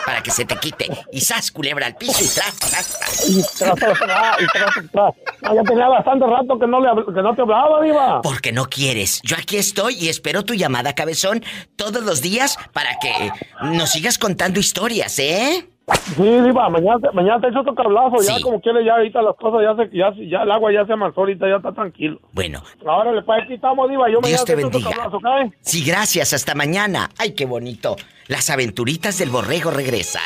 [0.09, 0.87] para que se te quite.
[1.11, 3.29] Y sas, culebra al piso y tras, tras, tras.
[3.29, 5.13] Y tras, tras, y tras, tras.
[5.53, 8.21] ya tenía bastante rato que no, le, que no te hablaba, Diva.
[8.23, 9.21] Porque no quieres.
[9.21, 11.43] Yo aquí estoy y espero tu llamada, cabezón,
[11.75, 15.69] todos los días para que nos sigas contando historias, ¿eh?
[16.15, 19.61] Sí, Diva, mañana, mañana te echo otro cablazo, ya como quiere, ya ahorita las cosas,
[19.63, 22.19] ya, se, ya, ya el agua ya se amansó, ahorita ya está tranquilo.
[22.31, 22.61] Bueno.
[22.85, 24.91] Ahora le pues, quitamos, Diva, yo Dios te bendiga.
[24.91, 25.19] Cablazo,
[25.61, 27.09] Sí, gracias, hasta mañana.
[27.17, 27.95] Ay, qué bonito.
[28.27, 30.21] Las aventuritas del borrego regresan.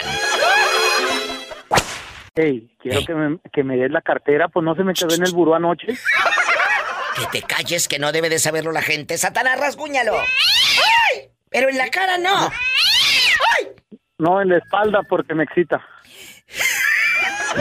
[2.36, 5.24] Hey, quiero que me, que me des la cartera, pues no se me quedó en
[5.24, 5.88] el buró anoche.
[7.16, 9.18] Que te calles, que no debe de saberlo la gente.
[9.18, 10.14] Satanás, rasguñalo.
[10.16, 11.30] ¡Ay!
[11.50, 12.50] Pero en la cara no.
[12.50, 13.68] ¡Ay!
[14.24, 15.86] No, en la espalda porque me excita.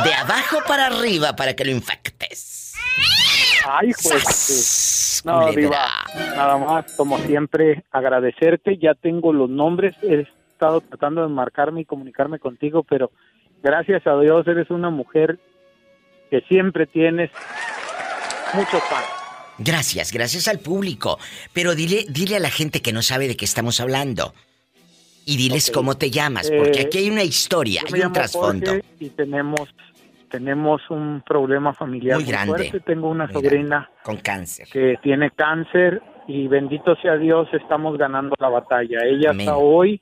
[0.05, 2.75] De abajo para arriba para que lo infectes.
[3.69, 5.23] Ay, pues.
[5.25, 5.89] No, Diva,
[6.37, 8.79] nada más, como siempre, agradecerte.
[8.79, 9.97] Ya tengo los nombres.
[10.03, 10.21] He
[10.53, 13.11] estado tratando de marcarme y comunicarme contigo, pero
[13.61, 15.41] gracias a Dios eres una mujer
[16.31, 17.33] que siempre tienes
[18.55, 19.03] mucho pan.
[19.59, 21.19] Gracias, gracias al público.
[21.53, 24.33] Pero dile, dile a la gente que no sabe de qué estamos hablando
[25.25, 28.73] y diles cómo te llamas, porque eh, aquí hay una historia, hay un trasfondo.
[28.99, 29.69] Y tenemos
[30.33, 32.83] tenemos un problema familiar muy, grande.
[32.87, 38.49] Tengo una sobrina con cáncer que tiene cáncer y bendito sea Dios estamos ganando la
[38.49, 39.01] batalla.
[39.05, 40.01] Ella está hoy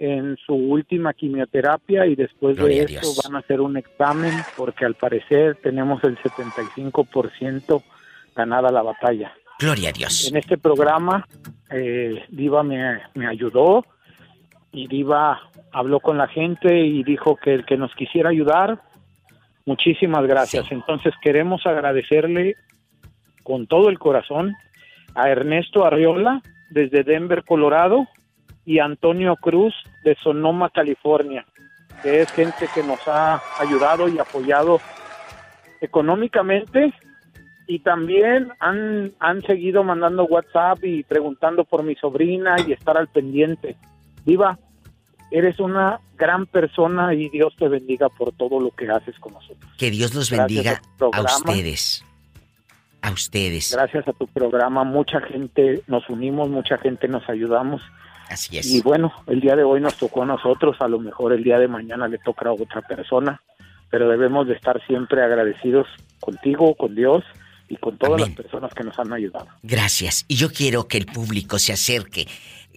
[0.00, 4.94] en su última quimioterapia y después de eso van a hacer un examen porque al
[4.94, 7.82] parecer tenemos el 75%
[8.34, 9.32] ganada la batalla.
[9.60, 10.28] Gloria a Dios.
[10.28, 11.24] En este programa
[11.70, 13.86] eh, Diva me, me ayudó
[14.74, 15.40] y Diva
[15.72, 18.80] habló con la gente y dijo que el que nos quisiera ayudar,
[19.64, 20.70] muchísimas gracias.
[20.70, 22.56] Entonces queremos agradecerle
[23.42, 24.54] con todo el corazón
[25.14, 28.08] a Ernesto Arriola desde Denver, Colorado,
[28.66, 31.44] y Antonio Cruz de Sonoma, California,
[32.02, 34.80] que es gente que nos ha ayudado y apoyado
[35.80, 36.92] económicamente
[37.66, 43.08] y también han, han seguido mandando WhatsApp y preguntando por mi sobrina y estar al
[43.08, 43.76] pendiente.
[44.24, 44.58] Viva,
[45.34, 49.68] eres una gran persona y Dios te bendiga por todo lo que haces con nosotros.
[49.76, 52.04] Que Dios los bendiga a, ustedes.
[53.02, 53.72] A ustedes.
[53.74, 57.82] Gracias a tu programa, mucha gente nos unimos, mucha gente nos ayudamos.
[58.28, 58.70] Así es.
[58.70, 61.58] Y bueno, el día de hoy nos tocó a nosotros, a lo mejor el día
[61.58, 63.42] de mañana le tocará a otra persona,
[63.90, 65.88] pero debemos de estar siempre agradecidos
[66.20, 67.24] contigo, con Dios
[67.68, 69.48] y con todas las personas que nos han ayudado.
[69.64, 70.26] Gracias.
[70.28, 72.28] Y yo quiero que el público se acerque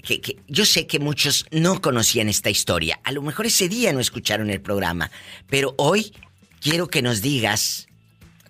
[0.04, 3.00] que, yo sé que muchos no conocían esta historia.
[3.04, 5.12] A lo mejor ese día no escucharon el programa,
[5.48, 6.14] pero hoy
[6.60, 7.88] quiero que nos digas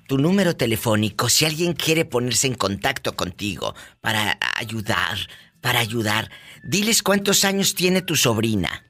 [0.08, 5.18] tu número telefónico si alguien quiere ponerse en contacto contigo para ayudar,
[5.62, 6.32] para ayudar.
[6.64, 8.87] Diles cuántos años tiene tu sobrina.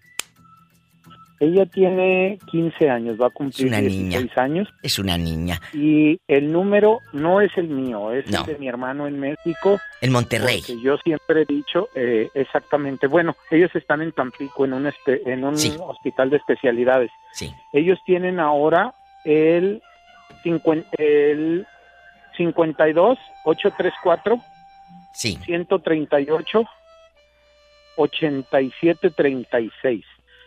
[1.39, 4.67] Ella tiene 15 años, va a cumplir una 16 años.
[4.81, 5.61] Es una niña.
[5.71, 9.79] Y el número no es el mío, es el de mi hermano en México.
[10.01, 10.61] En Monterrey.
[10.61, 13.07] Que yo siempre he dicho exactamente, eh, exactamente.
[13.07, 17.11] Bueno, ellos están en Tampico, en un, en un hospital de especialidades.
[17.33, 17.53] Sí.
[17.71, 19.81] Ellos tienen ahora el,
[20.97, 21.67] el
[22.35, 24.39] 52 834
[25.13, 25.37] sí.
[25.45, 26.65] 138
[27.97, 29.11] 87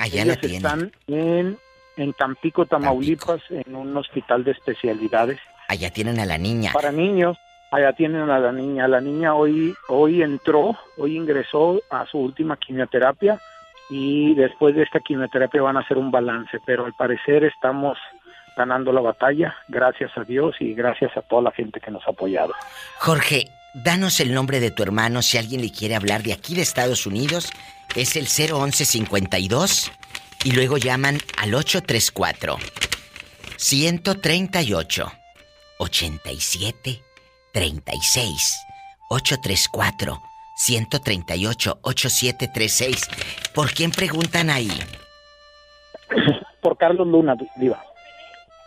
[0.08, 0.12] 36.
[0.12, 1.58] Allá la están en,
[1.96, 5.38] en Tampico, Tamaulipas, en un hospital de especialidades.
[5.68, 6.72] Allá tienen a la niña.
[6.72, 7.38] Para niños,
[7.70, 8.88] allá tienen a la niña.
[8.88, 13.40] La niña hoy, hoy entró, hoy ingresó a su última quimioterapia
[13.90, 17.98] y después de esta quimioterapia van a hacer un balance, pero al parecer estamos
[18.56, 22.10] ganando la batalla, gracias a Dios y gracias a toda la gente que nos ha
[22.10, 22.52] apoyado.
[22.98, 26.62] Jorge, danos el nombre de tu hermano si alguien le quiere hablar de aquí de
[26.62, 27.50] Estados Unidos
[27.96, 29.90] es el 01152
[30.44, 32.56] y luego llaman al 834
[33.56, 35.12] 138
[35.78, 37.02] 87
[37.52, 38.58] 36
[39.10, 40.22] 834
[40.56, 43.08] 138 8736.
[43.54, 44.70] ¿Por quién preguntan ahí?
[46.60, 47.82] Por Carlos Luna, Diva.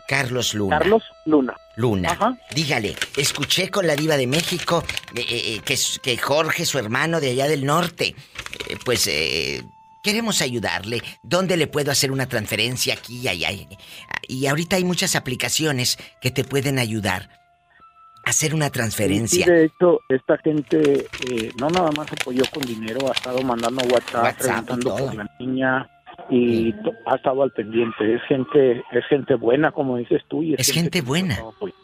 [0.06, 0.78] Carlos Luna.
[0.78, 1.56] Carlos Luna.
[1.76, 2.38] Luna.
[2.54, 7.30] Dígale, escuché con la diva de México eh, eh, que, que, Jorge, su hermano de
[7.30, 8.14] allá del norte,
[8.68, 9.10] eh, pues
[10.02, 11.02] queremos ayudarle.
[11.22, 13.48] ¿Dónde le puedo hacer una transferencia aquí y allá?
[14.28, 17.30] Y ahorita hay muchas aplicaciones que te pueden ayudar
[18.24, 19.44] a hacer una transferencia.
[19.46, 21.08] de hecho, esta gente
[21.58, 25.90] no nada más apoyó con dinero, ha estado mandando WhatsApp, preguntando por la niña,
[26.30, 26.74] y
[27.06, 28.14] ha estado al pendiente.
[28.14, 30.42] Es gente, es gente buena, como dices tú.
[30.42, 31.38] Y es, gente, buena.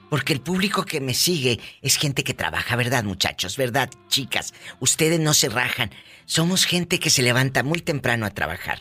[0.08, 3.56] Porque el público que me sigue es gente que trabaja, ¿verdad, muchachos?
[3.56, 4.54] ¿Verdad, chicas?
[4.80, 5.90] Ustedes no se rajan.
[6.24, 8.80] Somos gente que se levanta muy temprano a trabajar.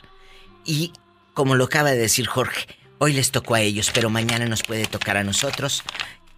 [0.66, 0.94] Y,
[1.34, 2.68] como lo acaba de decir Jorge,
[3.00, 5.84] hoy les tocó a ellos, pero mañana nos puede tocar a nosotros.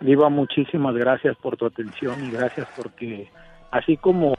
[0.00, 3.30] Diva, muchísimas gracias por tu atención y gracias porque
[3.70, 4.34] así como,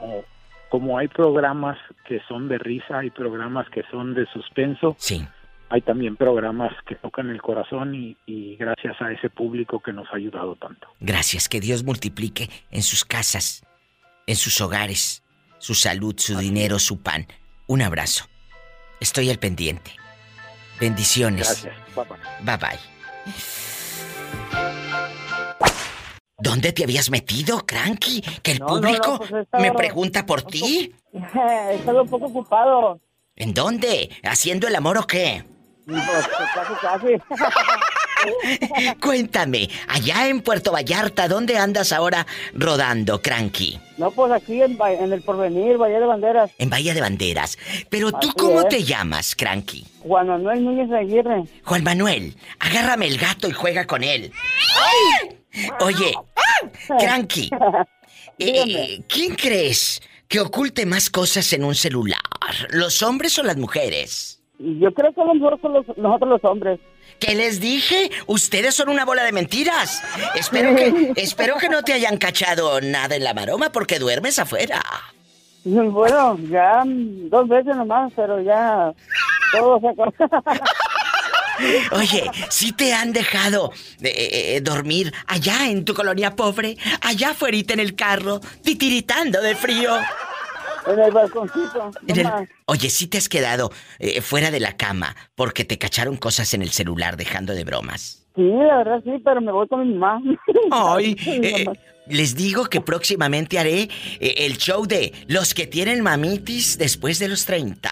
[0.68, 4.94] como hay programas que son de risa, hay programas que son de suspenso.
[4.98, 5.26] Sí
[5.68, 10.16] hay también programas que tocan el corazón y, gracias a ese público que nos ha
[10.16, 10.88] ayudado tanto.
[11.00, 13.64] Gracias, que Dios multiplique en sus casas,
[14.26, 15.22] en sus hogares,
[15.58, 17.26] su salud, su dinero, su pan.
[17.66, 18.26] Un abrazo.
[19.00, 19.90] Estoy al pendiente.
[20.80, 21.64] Bendiciones.
[21.64, 21.74] Gracias.
[22.42, 22.78] Bye bye.
[26.38, 28.20] ¿Dónde te habías metido, Cranky?
[28.42, 30.94] Que el público pues me pregunta por ti.
[31.12, 33.00] He estado un poco ocupado.
[33.34, 34.10] ¿En dónde?
[34.22, 35.44] ¿Haciendo el amor o qué?
[35.86, 36.02] Pues,
[36.54, 37.16] casi, casi.
[39.00, 43.78] Cuéntame, allá en Puerto Vallarta, ¿dónde andas ahora rodando, Cranky?
[43.96, 44.76] No, pues aquí en,
[45.12, 46.50] el Porvenir, Valle de Banderas.
[46.58, 47.56] En Valle de Banderas.
[47.88, 49.86] Pero tú, ¿cómo te llamas, Cranky?
[50.00, 51.44] Juan Manuel Núñez Aguirre.
[51.64, 54.32] Juan Manuel, agárrame el gato y juega con él.
[55.80, 56.14] Oye,
[56.98, 57.50] Cranky,
[58.38, 62.20] eh, ¿quién crees que oculte más cosas en un celular?
[62.70, 64.36] ¿Los hombres o las mujeres?
[64.58, 66.80] Yo creo que a lo mejor son nosotros los hombres.
[67.18, 68.10] ¿Qué les dije?
[68.26, 70.02] Ustedes son una bola de mentiras.
[70.34, 74.82] Espero que, espero que no te hayan cachado nada en la maroma porque duermes afuera.
[75.68, 78.92] Bueno, ya dos veces nomás, pero ya
[79.50, 79.88] todo se
[81.92, 87.58] Oye, si te han dejado eh, eh, dormir allá en tu colonia pobre, allá afuera
[87.68, 89.98] en el carro, titiritando de frío.
[90.86, 91.90] En el balconcito.
[92.66, 96.62] Oye, si te has quedado eh, fuera de la cama porque te cacharon cosas en
[96.62, 98.26] el celular dejando de bromas.
[98.36, 100.22] Sí, la verdad sí, pero me voy con mi mamá.
[100.70, 101.66] Ay, eh,
[102.06, 103.88] les digo que próximamente haré
[104.20, 107.90] eh, el show de los que tienen mamitis después de los 30.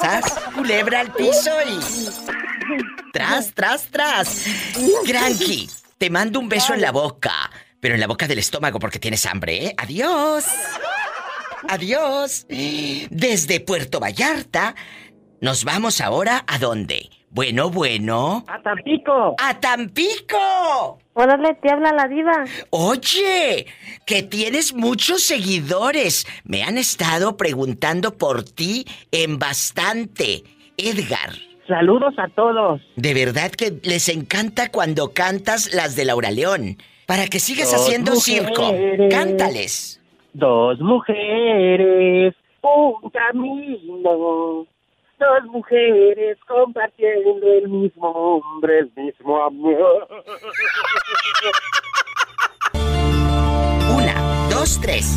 [0.00, 0.32] ¿Sabes?
[0.54, 3.12] Culebra al piso y...
[3.12, 4.46] Tras, tras, tras.
[5.06, 7.50] Granky, te mando un beso en la boca,
[7.80, 9.74] pero en la boca del estómago porque tienes hambre, ¿eh?
[9.78, 10.44] Adiós.
[11.68, 12.46] Adiós.
[12.48, 14.74] Desde Puerto Vallarta,
[15.40, 17.10] nos vamos ahora a dónde?
[17.30, 18.44] Bueno, bueno.
[18.48, 19.34] A Tampico.
[19.38, 20.98] ¡A Tampico!
[21.12, 22.44] Órale, te habla la diva.
[22.70, 23.66] Oye,
[24.06, 26.26] que tienes muchos seguidores.
[26.44, 30.44] Me han estado preguntando por ti en bastante.
[30.78, 31.30] Edgar.
[31.68, 32.80] Saludos a todos.
[32.96, 36.78] De verdad que les encanta cuando cantas las de Laura León.
[37.06, 38.72] Para que sigas haciendo circo.
[39.10, 40.00] Cántales
[40.36, 44.66] dos mujeres, un camino,
[45.18, 50.08] dos mujeres compartiendo el mismo hombre, el mismo amor.
[53.94, 54.14] Una,
[54.50, 55.16] dos, tres.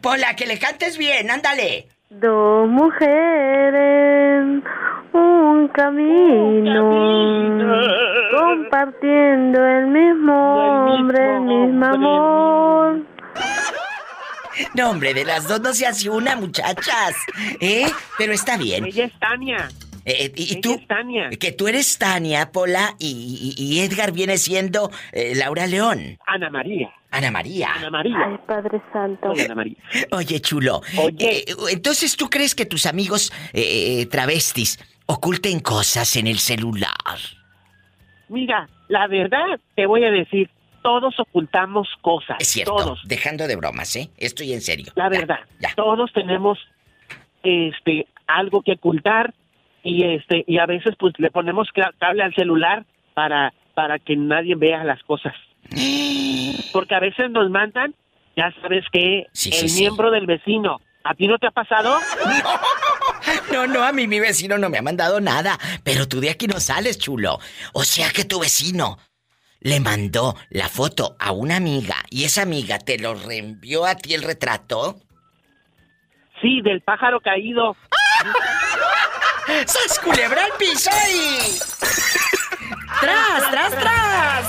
[0.00, 1.88] Pola, que le cantes bien, ándale.
[2.10, 4.62] Dos mujeres,
[5.12, 6.82] un camino,
[8.30, 13.00] compartiendo el mismo hombre, el mismo amor.
[14.74, 17.14] No, hombre, de las dos no se hace una, muchachas.
[17.60, 17.86] ¿Eh?
[18.18, 18.84] Pero está bien.
[18.84, 19.68] Ella es Tania.
[20.04, 20.80] Eh, eh, y tú,
[21.38, 26.18] que tú eres Tania, Pola, y, Edgar viene siendo eh, Laura León.
[26.26, 26.90] Ana María.
[27.10, 27.72] Ana María.
[27.74, 28.16] Ana María.
[28.26, 29.32] Ay, Padre Santo.
[29.32, 29.76] Ana María.
[30.12, 30.80] Oye, chulo.
[30.98, 31.44] Oye.
[31.70, 33.32] entonces, ¿tú crees que tus amigos
[34.10, 36.90] travestis oculten cosas en el celular?
[38.28, 40.48] Mira, la verdad, te voy a decir,
[40.82, 42.36] todos ocultamos cosas.
[42.38, 42.76] Es cierto.
[42.76, 43.00] Todos.
[43.06, 44.10] Dejando de bromas, ¿eh?
[44.16, 44.92] Estoy en serio.
[44.94, 45.40] La verdad.
[45.76, 46.58] Todos tenemos
[47.42, 49.34] este algo que ocultar
[49.82, 51.68] y este y a veces pues le ponemos
[51.98, 55.34] cable al celular para para que nadie vea las cosas.
[56.72, 57.94] Porque a veces nos mandan
[58.36, 60.80] ya sabes que el miembro del vecino.
[61.02, 61.98] A ti no te ha pasado
[63.52, 66.46] no no a mí mi vecino no me ha mandado nada pero tú de aquí
[66.46, 67.38] no sales chulo.
[67.72, 68.98] O sea que tu vecino
[69.60, 74.14] le mandó la foto a una amiga y esa amiga te lo reenvió a ti
[74.14, 74.96] el retrato.
[76.40, 77.76] Sí del pájaro caído
[79.66, 81.58] ¡Sas culebra piso y...
[83.00, 84.46] ¡Tras, tras, tras!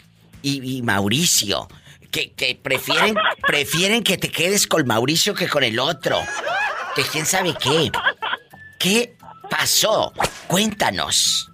[0.42, 1.68] y, y Mauricio.
[2.10, 3.14] Que, que prefieren,
[3.46, 6.20] prefieren que te quedes con Mauricio que con el otro.
[6.94, 7.90] Que quién sabe qué.
[8.78, 9.16] ¿Qué
[9.50, 10.12] pasó?
[10.46, 11.50] Cuéntanos.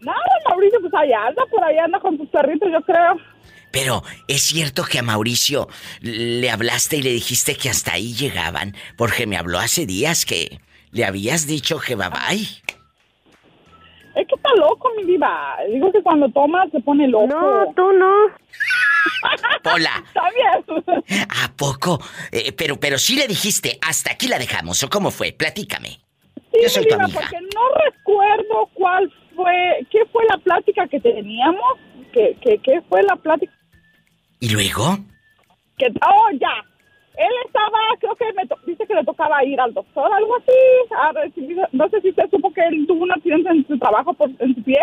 [0.00, 0.12] No,
[0.48, 3.16] Mauricio, pues allá anda, por ahí anda con tus perritos, yo creo.
[3.70, 5.68] Pero es cierto que a Mauricio
[6.00, 10.60] le hablaste y le dijiste que hasta ahí llegaban, porque me habló hace días que
[10.90, 12.42] le habías dicho que bye bye.
[14.14, 15.56] Es que está loco, mi diva.
[15.72, 17.28] Digo que cuando toma se pone loco.
[17.28, 18.12] No, tú no.
[21.06, 21.26] Bien.
[21.28, 22.00] ¿a poco?
[22.30, 25.32] Eh, pero, pero sí le dijiste, hasta aquí la dejamos, ¿o cómo fue?
[25.32, 26.01] Platícame.
[26.52, 27.20] Sí, Yo soy tu amiga.
[27.20, 31.78] porque no recuerdo cuál fue, qué fue la plática que teníamos,
[32.12, 33.52] que, que, qué fue la plática
[34.40, 34.98] ¿Y luego?
[35.78, 36.52] que, oh, ya.
[37.16, 40.94] Él estaba, creo que me to- dice que le tocaba ir al doctor, algo así,
[40.98, 44.14] a recibir, no sé si usted supo que él tuvo un accidente en su trabajo
[44.14, 44.78] por, en su pie,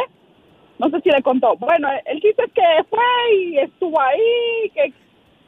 [0.78, 1.56] no sé si le contó.
[1.58, 4.94] Bueno, el chiste es que fue y estuvo ahí, que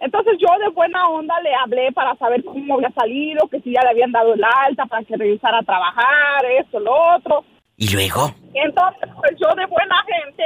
[0.02, 3.84] entonces yo de buena onda le hablé para saber cómo había salido, que si ya
[3.84, 7.46] le habían dado el alta para que regresara a trabajar, esto, lo otro.
[7.78, 8.32] ¿Y luego?
[8.56, 10.44] Entonces, pues yo de buena gente,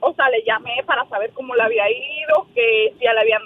[0.00, 3.42] o sea, le llamé para saber cómo le había ido, que si ya le habían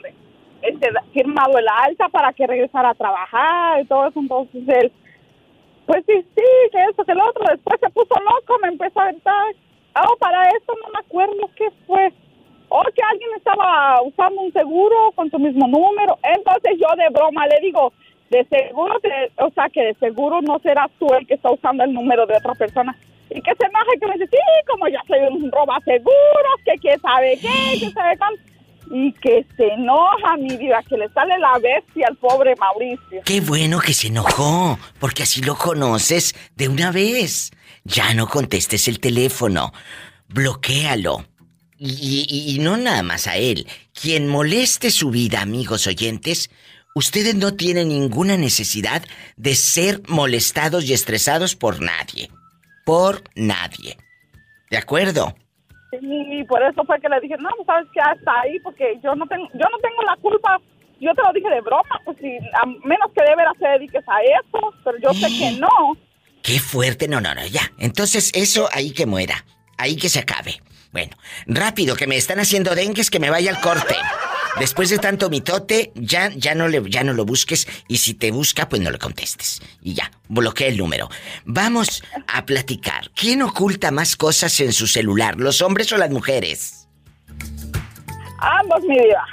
[0.62, 4.20] este, firmado el alta para que regresara a trabajar y todo eso.
[4.20, 4.93] Entonces él,
[5.86, 7.45] pues sí, sí, que esto, que lo otro.
[7.51, 9.55] Después se puso loco, me empezó a gritar.
[10.07, 12.12] Oh, para esto no me acuerdo qué fue.
[12.75, 16.18] O que alguien estaba usando un seguro con tu mismo número.
[16.23, 17.93] Entonces yo de broma le digo,
[18.31, 21.85] de seguro, te- o sea, que de seguro no serás tú el que está usando
[21.85, 22.97] el número de otra persona.
[23.29, 24.39] Y que se enoje, que me dice, sí,
[24.70, 28.43] como ya soy un roba seguros, que quién sabe qué, que sabe cuánto.
[28.91, 33.20] Y que se enoja, mi vida, que le sale la bestia al pobre Mauricio.
[33.25, 37.53] Qué bueno que se enojó, porque así lo conoces de una vez.
[37.85, 39.73] Ya no contestes el teléfono,
[40.29, 41.25] bloquéalo.
[41.85, 43.66] Y, y- y no nada más a él.
[43.93, 46.49] Quien moleste su vida, amigos oyentes,
[46.95, 49.03] ustedes no tienen ninguna necesidad
[49.37, 52.30] de ser molestados y estresados por nadie.
[52.85, 53.97] Por nadie.
[54.70, 55.35] ¿De acuerdo?
[56.01, 59.14] Y por eso fue que le dije, no, pues sabes que hasta ahí, porque yo
[59.14, 60.59] no tengo, yo no tengo la culpa.
[61.01, 64.05] Yo te lo dije de broma, pues si a menos que de veras te dediques
[64.07, 65.68] a eso, pero yo sé que no.
[66.45, 67.09] Qué fuerte.
[67.09, 67.72] No, no, no, ya.
[67.78, 69.45] Entonces eso ahí que muera.
[69.78, 70.62] Ahí que se acabe.
[70.93, 71.16] Bueno,
[71.47, 73.97] rápido, que me están haciendo dengues, que me vaya al corte.
[74.59, 78.30] Después de tanto mitote, ya, ya, no le, ya no lo busques y si te
[78.30, 79.62] busca, pues no le contestes.
[79.80, 81.09] Y ya, bloquea el número.
[81.47, 83.11] Vamos a platicar.
[83.14, 86.86] ¿Quién oculta más cosas en su celular, los hombres o las mujeres?
[88.38, 89.24] Ambos, mi vida.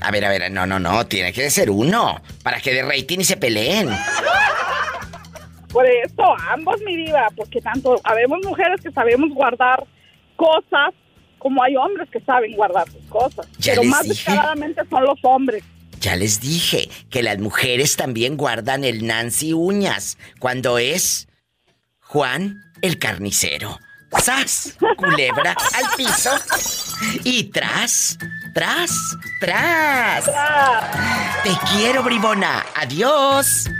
[0.00, 3.18] A ver, a ver, no, no, no, tiene que ser uno, para que de rating
[3.18, 3.90] y se peleen.
[5.72, 9.84] Por eso, ambos, mi vida, porque tanto habemos mujeres que sabemos guardar
[10.40, 10.94] cosas
[11.38, 13.46] como hay hombres que saben guardar sus cosas.
[13.58, 14.14] Ya pero les más dije.
[14.14, 15.62] descaradamente son los hombres.
[16.00, 21.28] Ya les dije que las mujeres también guardan el Nancy uñas cuando es
[22.00, 23.78] Juan el carnicero.
[24.18, 24.76] ¡Sas!
[24.96, 26.30] Culebra al piso.
[27.22, 28.18] Y tras,
[28.54, 28.90] tras,
[29.40, 30.24] tras.
[31.44, 32.64] Te quiero, bribona.
[32.74, 33.70] Adiós.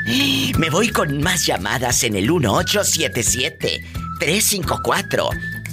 [0.59, 3.83] Me voy con más llamadas en el 1877
[4.21, 5.31] 354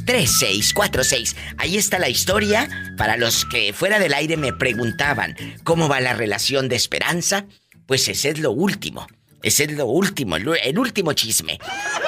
[0.08, 1.36] 3646.
[1.58, 2.68] Ahí está la historia.
[2.98, 7.46] Para los que fuera del aire me preguntaban cómo va la relación de Esperanza,
[7.86, 9.06] pues ese es lo último.
[9.44, 11.60] Ese es lo último, el, último chisme.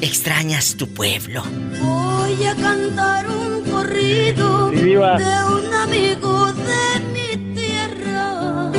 [0.00, 1.42] ¿Extrañas tu pueblo?
[1.80, 8.70] Voy a cantar un corrido Sí, de un amigo de mi tierra.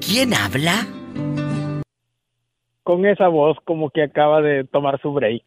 [0.00, 0.86] ¿Quién habla?
[2.82, 5.42] Con esa voz como que acaba de tomar su break.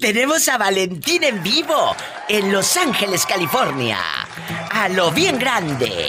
[0.00, 1.94] Tenemos a Valentín en vivo
[2.28, 3.98] en Los Ángeles, California.
[4.72, 6.08] A lo bien grande.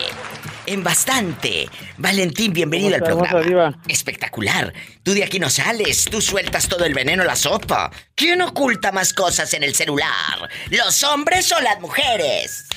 [0.65, 1.69] En bastante.
[1.97, 3.79] Valentín, bienvenido al ¿Cómo está, programa.
[3.87, 4.73] Espectacular.
[5.03, 6.05] Tú de aquí no sales.
[6.05, 7.91] Tú sueltas todo el veneno a la sopa.
[8.15, 10.49] ¿Quién oculta más cosas en el celular?
[10.71, 12.67] ¿Los hombres o las mujeres?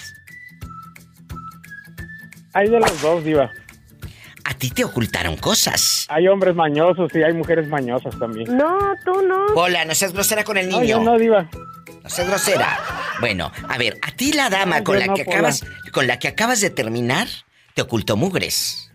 [2.52, 3.50] Hay de los dos, Diva.
[4.48, 6.06] A ti te ocultaron cosas.
[6.08, 8.56] Hay hombres mañosos y hay mujeres mañosas también.
[8.56, 9.46] No, tú no.
[9.56, 10.98] Hola, no seas grosera con el No, niño.
[10.98, 11.48] yo no, Diva.
[12.04, 12.78] No seas grosera.
[13.20, 15.36] Bueno, a ver, a ti la dama No, con la no, que Pola.
[15.38, 17.26] acabas con la que acabas de terminar
[17.74, 18.92] te ocultó mugres.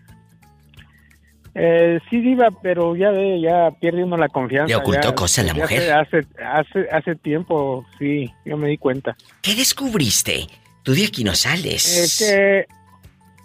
[1.54, 4.68] Eh, sí, Diva, pero ya ve, ya pierde uno la confianza.
[4.68, 5.92] ¿Le ocultó ya- cosas la mujer?
[5.92, 9.16] Hace, hace, hace tiempo, sí, yo me di cuenta.
[9.42, 10.46] ¿Qué descubriste?
[10.82, 11.94] Tú de aquí no sales.
[11.98, 12.66] Es que,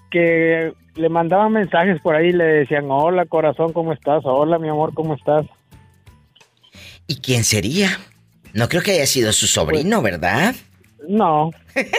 [0.09, 4.21] que le mandaban mensajes por ahí, le decían, hola corazón, ¿cómo estás?
[4.25, 5.45] Hola mi amor, ¿cómo estás?
[7.07, 7.99] ¿Y quién sería?
[8.53, 10.55] No creo que haya sido su sobrino, ¿verdad?
[11.07, 11.51] No.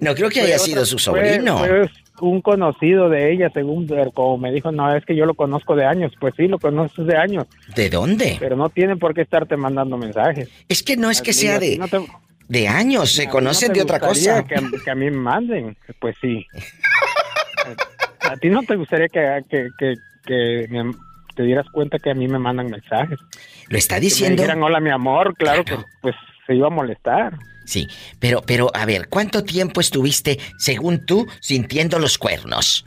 [0.00, 1.58] No creo que Fue haya otra- sido su sobrino.
[1.58, 5.74] Fue, un conocido de ella, según como me dijo, no, es que yo lo conozco
[5.74, 6.12] de años.
[6.20, 7.46] Pues sí, lo conoces de años.
[7.74, 8.36] ¿De dónde?
[8.38, 10.48] Pero no tienen por qué estarte mandando mensajes.
[10.68, 11.98] Es que no es que sea de, no te-
[12.46, 14.44] de años, se no conocen de otra cosa.
[14.44, 16.46] Que, a- que a mí me manden, pues sí.
[18.28, 19.94] a, ti no te gustaría que, que, que,
[20.24, 20.92] que me-
[21.34, 23.18] te dieras cuenta que a mí me mandan mensajes.
[23.68, 24.42] Lo está Que me diciendo.
[24.42, 26.14] dijeran, hola mi amor, claro, pues, pues
[26.46, 27.34] se iba a molestar.
[27.64, 27.86] Sí,
[28.18, 32.84] pero, pero, a ver, ¿cuánto tiempo estuviste, según tú, sintiendo los cuernos?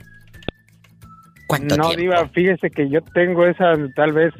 [1.46, 2.00] ¿Cuánto no, tiempo?
[2.02, 4.32] Diva, fíjese que yo tengo esa, tal vez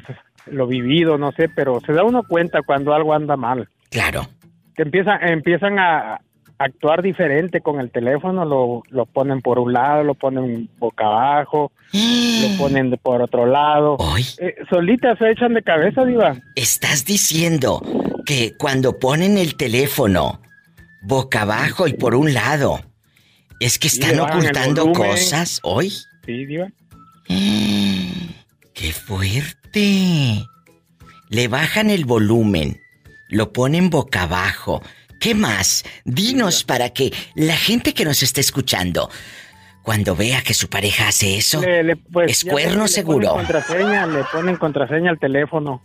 [0.45, 3.67] lo vivido, no sé, pero se da uno cuenta cuando algo anda mal.
[3.89, 4.27] Claro.
[4.75, 6.19] Que empiezan, empiezan a
[6.59, 11.71] actuar diferente con el teléfono, lo, lo ponen por un lado, lo ponen boca abajo,
[11.93, 13.97] lo ponen por otro lado.
[14.39, 16.35] Eh, solitas se echan de cabeza, Diva.
[16.55, 17.81] Estás diciendo
[18.25, 20.41] que cuando ponen el teléfono
[21.03, 22.79] boca abajo y por un lado,
[23.59, 25.91] es que están ocultando cosas hoy.
[26.25, 26.67] Sí, Diva.
[28.73, 30.45] ¡Qué fuerte!
[31.29, 32.79] Le bajan el volumen,
[33.29, 34.81] lo ponen boca abajo.
[35.19, 35.83] ¿Qué más?
[36.05, 39.09] Dinos para que la gente que nos esté escuchando,
[39.81, 43.29] cuando vea que su pareja hace eso, Le- le- pues, es cuerno le seguro.
[43.29, 45.81] Ponen contraseña, le ponen contraseña al teléfono.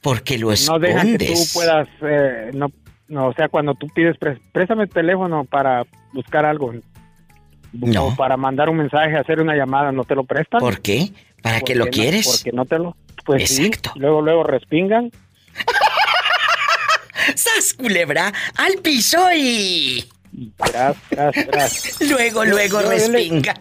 [0.00, 1.52] Porque lo No dejan que tú escondes.
[1.54, 2.66] puedas, eh, no,
[3.08, 4.16] no, o sea, cuando tú pides,
[4.52, 6.74] préstame el teléfono para buscar algo.
[7.72, 8.06] No.
[8.06, 10.60] O para mandar un mensaje, hacer una llamada, ¿no te lo prestan?
[10.60, 11.10] ¿Por qué?
[11.42, 12.26] ¿Para qué lo Porque no- quieres?
[12.26, 12.96] porque no te lo...
[13.24, 13.92] Pues sí, Exacto.
[13.96, 15.10] luego, luego respingan.
[17.34, 18.32] ¡Sas, culebra!
[18.56, 20.04] ¡Al piso y...
[20.56, 22.00] Tras, tras, tras.
[22.10, 23.54] Luego, luego yo respinga.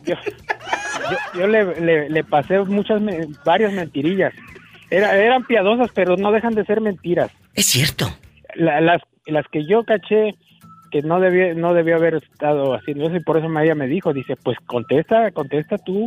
[1.36, 3.02] Yo, le, le- le pasé muchas,
[3.46, 4.34] varias mentirillas.
[4.90, 7.32] Era, eran piadosas, pero no dejan de ser mentiras.
[7.54, 8.12] Es cierto.
[8.56, 10.36] La- las, las que yo caché
[10.92, 14.14] que no debía, no debió haber estado haciendo eso y por eso ella me dijo,
[14.14, 16.06] dice, pues contesta, contesta tú.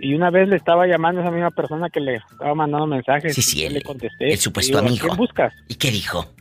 [0.00, 3.34] Y una vez le estaba llamando a esa misma persona que le estaba mandando mensajes.
[3.34, 4.32] Sí, sí, y le contesté.
[4.32, 5.06] el supuesto Digo, ¿a amigo.
[5.06, 5.52] quién buscas?
[5.66, 6.32] ¿Y qué dijo?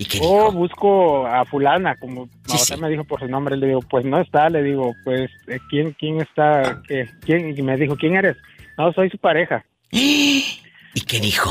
[0.00, 3.80] ¿Y qué Oh, busco a fulana, como Sí, me dijo por su nombre, le digo,
[3.82, 7.10] pues no está, le digo, pues eh, quién quién está, ¿Qué?
[7.20, 8.38] quién y me dijo, ¿quién eres?
[8.78, 9.62] No, soy su pareja.
[9.92, 11.50] ¿Y qué dijo?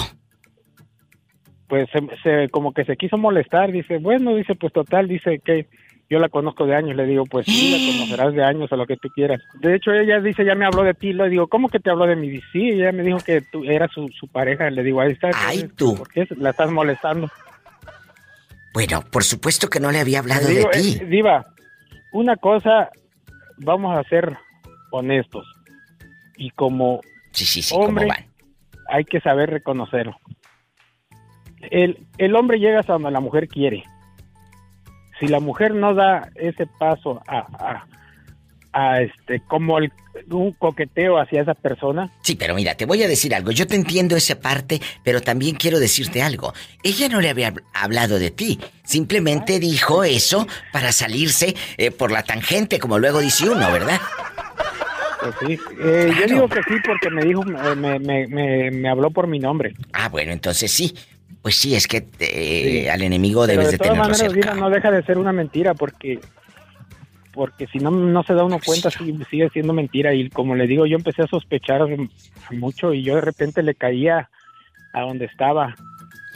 [1.67, 5.67] Pues se, se- como que se quiso molestar, dice, bueno, dice, pues total, dice que
[6.09, 8.87] yo la conozco de años, le digo, pues sí, la conocerás de años o lo
[8.87, 9.43] que tú quieras.
[9.61, 12.07] De hecho, ella dice, ya me habló de ti, le digo, ¿cómo que te habló
[12.07, 12.29] de mí?
[12.29, 15.29] Dice, sí, ella me dijo que tú eras su, su pareja, le digo, ahí está.
[15.35, 15.95] Ay, tú.
[15.97, 17.29] ¿Por qué la estás molestando?
[18.73, 20.97] Bueno, por supuesto que no le había hablado digo, de ti.
[21.01, 21.45] eh, Diva,
[22.13, 22.89] una cosa,
[23.57, 24.37] vamos a ser
[24.91, 25.45] honestos.
[26.37, 27.01] Y como
[27.31, 28.25] Sí, sí, sí, ¿cómo hombre, van?
[28.89, 30.15] hay que saber reconocerlo.
[31.71, 33.83] El, el hombre llega hasta donde la mujer quiere.
[35.19, 37.87] Si la mujer no da ese paso a, a-
[38.73, 39.91] a este como el,
[40.29, 42.09] un coqueteo hacia esa persona.
[42.21, 43.51] Sí, pero mira, te voy a decir algo.
[43.51, 46.53] Yo te entiendo esa parte, pero también quiero decirte algo.
[46.83, 48.59] Ella no le había hablado de ti.
[48.83, 53.99] Simplemente dijo eso para salirse eh, por la tangente, como luego dice uno, ¿verdad?
[55.21, 55.59] Pues sí.
[55.83, 59.39] Eh, yo digo que sí porque me dijo, eh, me, me, me, habló por mi
[59.39, 59.73] nombre.
[59.93, 60.95] Ah, bueno, entonces sí.
[61.41, 64.55] Pues sí, es que al enemigo debes de, de tenerlo cerca.
[64.55, 66.19] no deja de ser una mentira porque
[67.33, 70.13] porque si no, no se da uno cuenta, sigue siendo mentira.
[70.13, 71.81] Y como le digo, yo empecé a sospechar
[72.51, 74.29] mucho y yo de repente le caía
[74.93, 75.75] a donde estaba.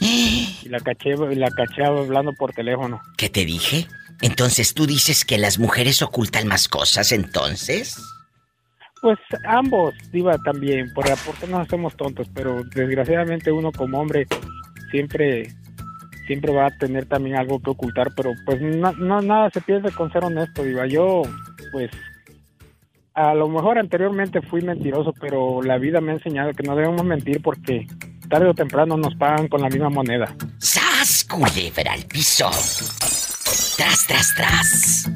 [0.00, 3.00] Y la caché, la caché hablando por teléfono.
[3.16, 3.86] ¿Qué te dije?
[4.20, 7.96] Entonces tú dices que las mujeres ocultan más cosas, entonces.
[9.00, 14.26] Pues ambos, Diva, también, por porque no hacemos tontos, pero desgraciadamente uno como hombre
[14.90, 15.52] siempre
[16.26, 20.12] siempre va a tener también algo que ocultar, pero pues no, nada se pierde con
[20.12, 20.86] ser honesto, diva.
[20.86, 21.22] Yo,
[21.72, 21.90] pues,
[23.14, 27.04] a lo mejor anteriormente fui mentiroso, pero la vida me ha enseñado que no debemos
[27.04, 27.86] mentir porque
[28.28, 30.34] tarde o temprano nos pagan con la misma moneda.
[30.58, 32.50] ¡Sas, culebra al piso!
[33.76, 35.10] ¡Tras, tras, tras!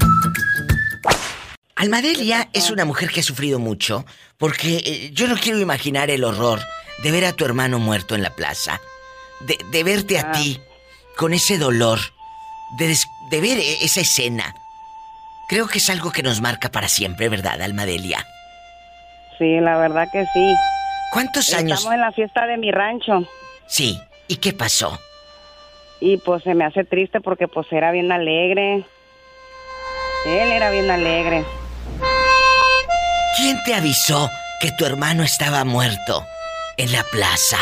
[1.76, 4.04] Almadelia es una mujer que ha sufrido mucho
[4.36, 6.58] porque eh, yo no quiero imaginar el horror
[7.02, 8.80] de ver a tu hermano muerto en la plaza,
[9.40, 10.32] de, de verte a ah.
[10.32, 10.60] ti
[11.18, 11.98] con ese dolor
[12.70, 12.96] de,
[13.40, 14.54] ver e-, esa escena.
[15.48, 18.24] Creo que es algo que nos marca para siempre, ¿verdad, Almadelia?
[19.36, 20.54] Sí, la verdad que sí.
[21.12, 21.78] ¿Cuántos años?
[21.78, 23.24] Estamos en la fiesta de mi rancho.
[23.66, 23.98] Sí,
[24.28, 24.98] ¿y qué pasó?
[26.00, 28.84] Y pues se me hace triste porque pues era bien alegre.
[30.26, 31.44] Él era bien alegre.
[33.36, 36.24] ¿Quién te avisó que tu hermano estaba muerto
[36.76, 37.58] en la plaza?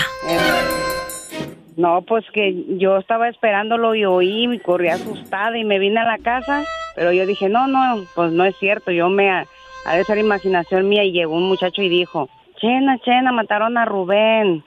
[1.76, 6.04] No, pues que yo estaba esperándolo y oí y corrí asustada y me vine a
[6.04, 6.64] la casa,
[6.94, 9.44] pero yo dije, no, no, pues no es cierto, yo me, ha
[9.94, 14.64] de ser imaginación mía y llegó un muchacho y dijo, Chena, Chena, mataron a Rubén.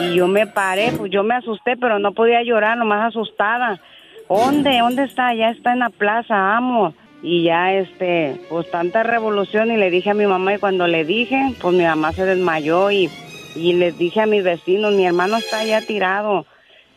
[0.00, 3.80] Y yo me paré, pues yo me asusté, pero no podía llorar, nomás asustada.
[4.28, 4.78] ¿Dónde?
[4.78, 5.34] ¿Dónde está?
[5.34, 6.94] Ya está en la plaza, amo.
[7.22, 11.04] Y ya, este, pues tanta revolución y le dije a mi mamá y cuando le
[11.04, 13.10] dije, pues mi mamá se desmayó y
[13.58, 16.46] y les dije a mis vecinos, mi hermano está ya tirado.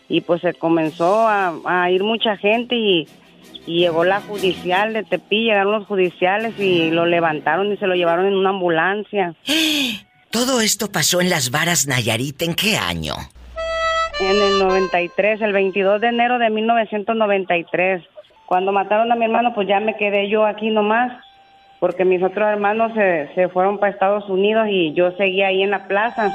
[0.07, 3.07] Y pues se comenzó a, ir mucha gente y,
[3.66, 8.26] llegó la judicial de Tepi, llegaron los judiciales y lo levantaron y se lo llevaron
[8.26, 9.36] en una ambulancia.
[10.32, 13.16] Todo esto pasó en las varas Nayarit, ¿en qué año?
[14.20, 18.03] En el 93, el 22 de enero de 1993.
[18.45, 21.12] Cuando mataron a mi hermano, pues ya me quedé yo aquí nomás,
[21.82, 25.72] porque mis otros hermanos se, se fueron para Estados Unidos y yo seguía ahí en
[25.72, 26.32] la plaza.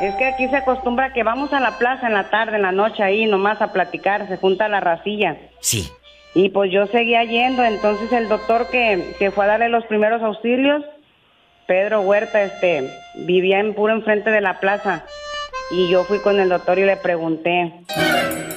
[0.00, 2.70] Es que aquí se acostumbra que vamos a la plaza en la tarde, en la
[2.70, 5.36] noche, ahí nomás a platicar, se junta la racilla.
[5.58, 5.90] Sí.
[6.36, 10.22] Y pues yo seguía yendo, entonces el doctor que, que fue a darle los primeros
[10.22, 10.84] auxilios,
[11.66, 12.88] Pedro Huerta, este,
[13.26, 15.04] vivía en puro enfrente de la plaza.
[15.72, 17.72] Y yo fui con el doctor y le pregunté,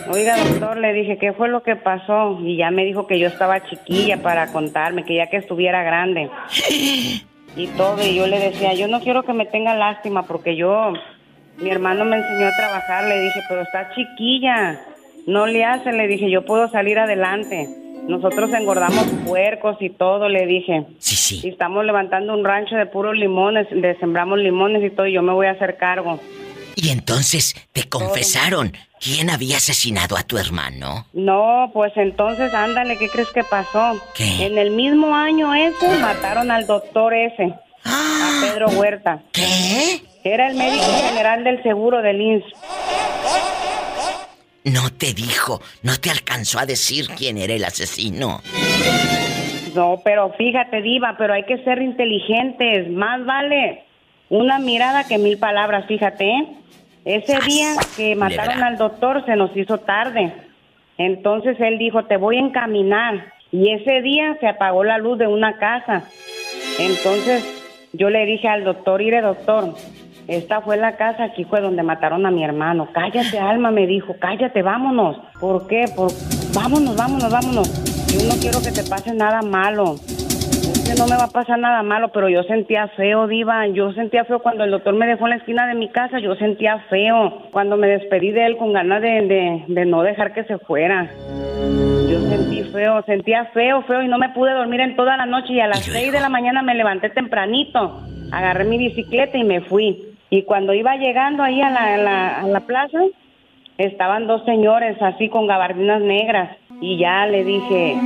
[0.10, 2.39] oiga doctor, le dije, ¿qué fue lo que pasó?
[2.41, 6.30] Y ya me dijo que yo estaba chiquilla para contarme, que ya que estuviera grande.
[7.55, 10.93] Y todo, y yo le decía, yo no quiero que me tenga lástima porque yo
[11.58, 14.80] mi hermano me enseñó a trabajar, le dije, pero está chiquilla,
[15.26, 17.68] no le hace, le dije, yo puedo salir adelante.
[18.08, 20.86] Nosotros engordamos puercos y todo, le dije.
[20.99, 21.47] Sí, sí.
[21.47, 25.24] Y estamos levantando un rancho de puros limones, le sembramos limones y todo, y yo
[25.24, 26.20] me voy a hacer cargo.
[26.80, 31.08] Y entonces te confesaron quién había asesinado a tu hermano.
[31.12, 34.00] No, pues entonces ándale, ¿qué crees que pasó?
[34.14, 34.46] ¿Qué?
[34.46, 38.42] En el mismo año ese mataron al doctor ese, a ¡Ah!
[38.44, 39.24] Pedro Huerta.
[39.32, 40.04] ¿Qué?
[40.24, 42.44] Era el médico general del seguro del INS.
[44.66, 48.44] No te dijo, no te alcanzó a decir quién era el asesino.
[49.74, 52.88] No, pero fíjate, Diva, pero hay que ser inteligentes.
[52.92, 53.84] Más vale
[54.30, 56.26] una mirada que mil palabras, fíjate.
[56.26, 56.48] ¿eh?
[57.08, 60.34] Ese día que mataron al doctor se nos hizo tarde.
[60.97, 63.32] Entonces él dijo, te voy a encaminar.
[63.49, 66.03] Y ese día se apagó la luz de una casa.
[66.78, 69.74] Entonces yo le dije al doctor, iré doctor,
[70.28, 72.89] esta fue la casa, aquí fue donde mataron a mi hermano.
[72.91, 75.16] Cállate, Alma, me dijo, cállate, vámonos.
[75.39, 75.86] ¿Por qué?
[75.95, 76.12] Por...
[76.53, 78.08] Vámonos, vámonos, vámonos.
[78.08, 79.95] Yo no quiero que te pase nada malo.
[80.88, 83.68] Que no me va a pasar nada malo, pero yo sentía feo, Diva.
[83.68, 86.20] Yo sentía feo cuando el doctor me dejó en la esquina de mi casa.
[86.20, 87.50] Yo sentía feo.
[87.52, 91.12] Cuando me despedí de él con ganas de, de, no dejar que se fuera.
[92.10, 95.52] Yo sentí feo, sentía feo, feo y no me pude dormir en toda la noche
[95.54, 99.60] y a las seis de la mañana me levanté tempranito, agarré mi bicicleta y me
[99.60, 100.16] fui.
[100.30, 103.00] Y cuando iba llegando ahí a la, a la, plaza,
[103.78, 106.56] estaban dos señores así con gabardinas negras.
[106.80, 107.98] Y ya le dije,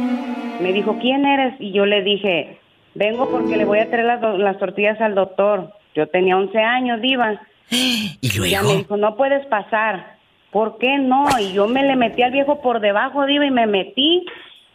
[0.62, 1.54] me dijo, ¿quién eres?
[1.60, 2.58] Y yo le dije,
[2.94, 5.72] Vengo porque le voy a traer las, las tortillas al doctor.
[5.96, 7.42] Yo tenía 11 años, diva.
[7.70, 8.52] ¿Y luego?
[8.52, 10.18] Ya me dijo, no puedes pasar.
[10.52, 11.28] ¿Por qué no?
[11.40, 14.26] Y yo me le metí al viejo por debajo, diva, y me metí.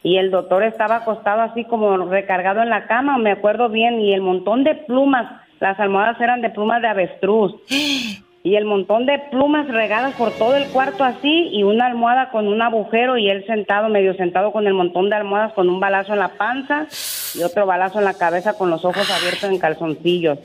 [0.03, 4.01] Y el doctor estaba acostado así como recargado en la cama, me acuerdo bien.
[4.01, 7.55] Y el montón de plumas, las almohadas eran de plumas de avestruz.
[8.47, 12.47] Y el montón de plumas regadas por todo el cuarto así y una almohada con
[12.47, 16.13] un agujero y él sentado, medio sentado con el montón de almohadas con un balazo
[16.13, 16.87] en la panza
[17.35, 20.39] y otro balazo en la cabeza con los ojos abiertos en calzoncillos.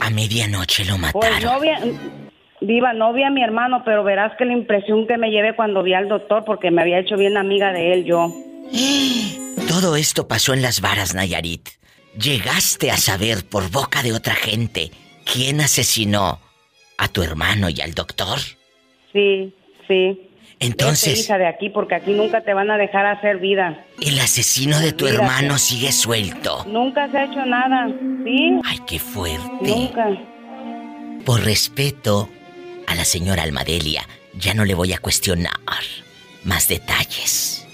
[0.00, 1.20] A medianoche lo mataron.
[1.20, 1.68] Pues no vi,
[2.62, 5.82] viva, no vi a mi hermano, pero verás que la impresión que me llevé cuando
[5.82, 8.32] vi al doctor porque me había hecho bien amiga de él yo.
[9.68, 11.68] Todo esto pasó en las varas, Nayarit.
[12.18, 14.90] Llegaste a saber por boca de otra gente
[15.26, 16.38] quién asesinó
[16.98, 18.38] a tu hermano y al doctor.
[19.12, 19.54] Sí,
[19.88, 20.30] sí.
[20.60, 23.84] Entonces- hija de aquí porque aquí nunca te van a dejar hacer vida.
[24.00, 26.64] El asesino de tu hermano sigue suelto.
[26.66, 27.88] Nunca se ha hecho nada,
[28.24, 28.60] ¿sí?
[28.64, 29.48] Ay, qué fuerte.
[29.62, 30.08] Nunca.
[31.24, 32.28] Por respeto
[32.86, 35.52] a la señora Almadelia, ya no le voy a cuestionar
[36.44, 37.66] más detalles.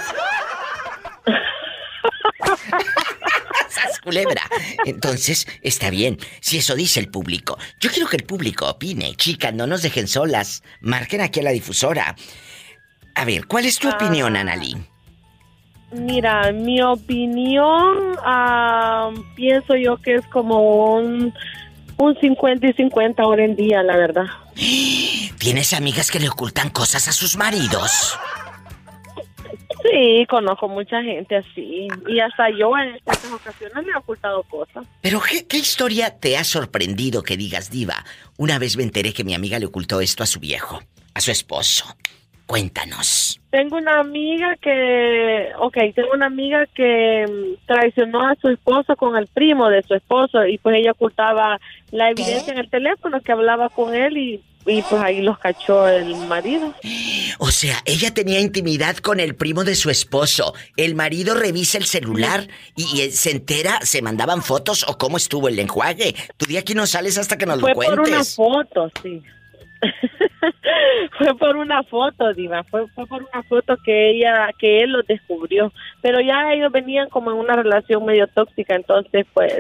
[4.08, 4.42] Culebra!
[4.86, 7.58] Entonces, está bien, si eso dice el público.
[7.80, 9.16] Yo quiero que el público opine.
[9.16, 10.64] Chicas, no nos dejen solas.
[10.80, 12.16] Marquen aquí a la difusora.
[13.16, 14.76] A ver, ¿cuál es tu opinión, Analí?
[15.92, 21.34] Mira, mi opinión, ah, pienso yo que es como un,
[21.98, 24.26] un 50 y 50 ahora en día, la verdad.
[25.38, 28.18] ¿Tienes amigas que le ocultan cosas a sus maridos?
[29.90, 31.88] Sí, conozco mucha gente así.
[32.08, 34.86] Y hasta yo en estas ocasiones le he ocultado cosas.
[35.02, 38.04] Pero ¿qué, qué historia te ha sorprendido que digas, diva?
[38.38, 40.82] Una vez me enteré que mi amiga le ocultó esto a su viejo,
[41.14, 41.86] a su esposo.
[42.48, 43.42] Cuéntanos.
[43.50, 49.18] Tengo una amiga que, ok, tengo una amiga que mm, traicionó a su esposo con
[49.18, 51.60] el primo de su esposo y pues ella ocultaba
[51.92, 55.88] la evidencia en el teléfono que hablaba con él y, y pues ahí los cachó
[55.88, 56.74] el marido.
[57.40, 60.54] O sea, ella tenía intimidad con el primo de su esposo.
[60.76, 65.48] El marido revisa el celular y, y se entera, se mandaban fotos o cómo estuvo
[65.48, 66.16] el enjuague.
[66.38, 67.96] Tú de aquí no sales hasta que nos Fue lo cuentes.
[67.98, 69.22] por una foto, sí.
[71.18, 72.64] fue por una foto, Diva.
[72.66, 75.72] Fue, fue por una foto que ella, que él lo descubrió.
[76.02, 79.54] Pero ya ellos venían como en una relación medio tóxica, entonces pues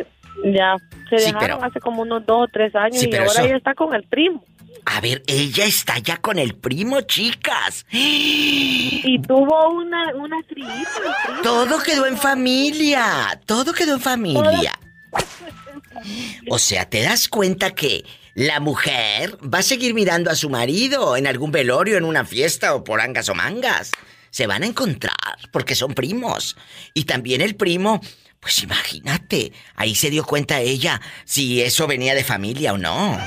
[0.46, 0.76] ya
[1.10, 3.42] se Sí, dejaron pero- hace como unos dos o tres años Sí, y ahora eso-
[3.46, 4.44] ella está con el primo.
[4.90, 7.86] A ver, ella está ya con el primo, chicas.
[7.92, 10.38] Y tuvo una, una.
[11.44, 13.38] Todo quedó en familia.
[13.46, 14.80] Todo quedó en familia.
[16.50, 21.18] O sea, ¿te das cuenta que la mujer va a seguir mirando a su marido
[21.18, 23.92] en algún velorio, en una fiesta o por angas o mangas?
[24.30, 26.56] Se van a encontrar porque son primos.
[26.94, 28.00] Y también el primo,
[28.40, 33.20] pues imagínate, ahí se dio cuenta ella si eso venía de familia o no.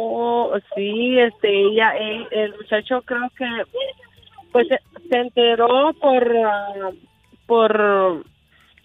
[0.00, 3.46] Oh, sí, este, ella, el, el muchacho creo que,
[4.52, 4.78] pues, se,
[5.16, 6.90] enteró por, ah,
[7.46, 8.24] por,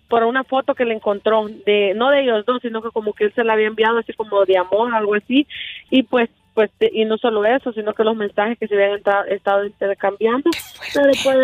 [0.08, 3.26] por una foto que le encontró de, no de ellos dos, sino que como que
[3.26, 5.46] él se la había enviado así como de amor, algo así,
[5.92, 9.02] y pues, pues, de- y no solo eso, sino que los mensajes que se habían
[9.30, 10.50] estado intercambiando,
[10.94, 11.38] pero después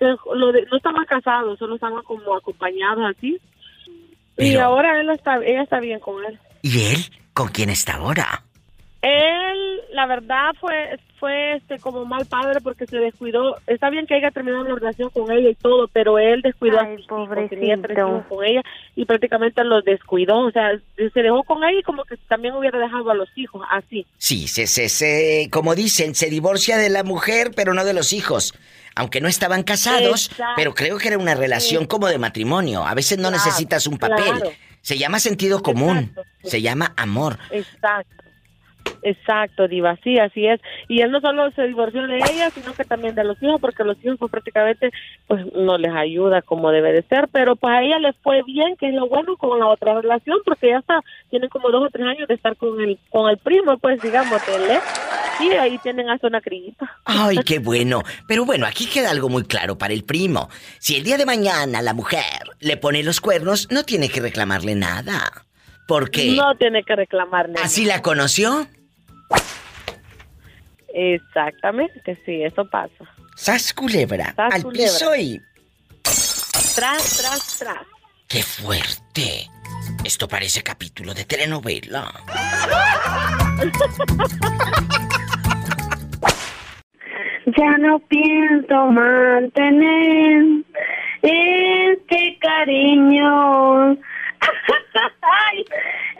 [0.00, 3.38] de- lo de- no estaban casados, solo estaban como acompañados así,
[4.38, 6.38] y ahora él está, ella está bien con él.
[6.62, 6.98] ¿Y él
[7.34, 8.42] con quién está ahora?
[9.02, 13.56] Él, la verdad, fue fue este como mal padre porque se descuidó.
[13.68, 16.96] Está bien que haya terminado la relación con ella y todo, pero él descuidó a
[16.96, 18.60] sus hijos, tenía tres hijos con ella
[18.96, 20.40] y prácticamente los descuidó.
[20.40, 23.64] O sea, se dejó con ella y como que también hubiera dejado a los hijos,
[23.70, 24.04] así.
[24.18, 28.12] Sí, se, se, se, como dicen, se divorcia de la mujer, pero no de los
[28.12, 28.52] hijos.
[28.96, 32.84] Aunque no estaban casados, pero creo que era una relación como de matrimonio.
[32.84, 34.42] A veces no necesitas un papel.
[34.80, 36.12] Se llama sentido común.
[36.42, 37.38] Se llama amor.
[37.52, 38.21] Exacto.
[39.02, 40.60] Exacto, Diva, sí, así es.
[40.88, 43.84] Y él no solo se divorció de ella, sino que también de los hijos, porque
[43.84, 44.90] los hijos pues prácticamente
[45.26, 48.76] pues no les ayuda como debe de ser, pero pues a ella les fue bien,
[48.76, 51.90] que es lo bueno con la otra relación, porque ya está, tienen como dos o
[51.90, 54.78] tres años de estar con el, con el primo, pues digamos, él,
[55.38, 56.98] Sí, ahí tienen hasta una crillita.
[57.04, 58.02] Ay, qué bueno.
[58.28, 60.48] Pero bueno, aquí queda algo muy claro para el primo.
[60.78, 62.22] Si el día de mañana la mujer
[62.60, 65.46] le pone los cuernos, no tiene que reclamarle nada.
[65.86, 66.34] Porque...
[66.36, 67.54] No tiene que reclamarle.
[67.62, 68.66] ¿Así la conoció?
[70.94, 73.04] Exactamente, sí, eso pasa.
[73.36, 75.40] Sas culebra, al piso y...
[76.02, 77.86] Tras, tras, tras.
[78.28, 79.48] ¡Qué fuerte!
[80.04, 82.12] Esto parece capítulo de telenovela.
[87.56, 90.64] ya no pienso mantener
[91.22, 93.96] este cariño.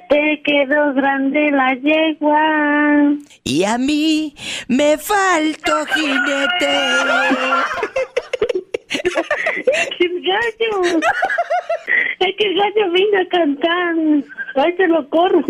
[0.08, 3.14] Te quedó grande la yegua.
[3.44, 4.34] Y a mí
[4.68, 6.80] me faltó jinete.
[9.98, 11.00] ¡Qué gallo!
[12.20, 13.94] Es que el gallo vino a cantar.
[14.56, 15.42] Ay, se lo corro.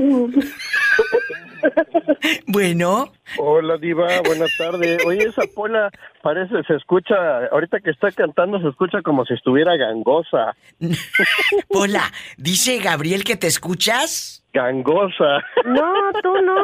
[2.46, 3.12] Bueno.
[3.38, 5.04] Hola, Diva, buenas tardes.
[5.06, 5.90] Oye, esa pola
[6.22, 7.14] parece, se escucha,
[7.50, 10.56] ahorita que está cantando, se escucha como si estuviera gangosa.
[11.68, 14.41] Pola, dice Gabriel que te escuchas.
[14.52, 15.44] Gangosa.
[15.64, 15.92] No,
[16.22, 16.56] tú no.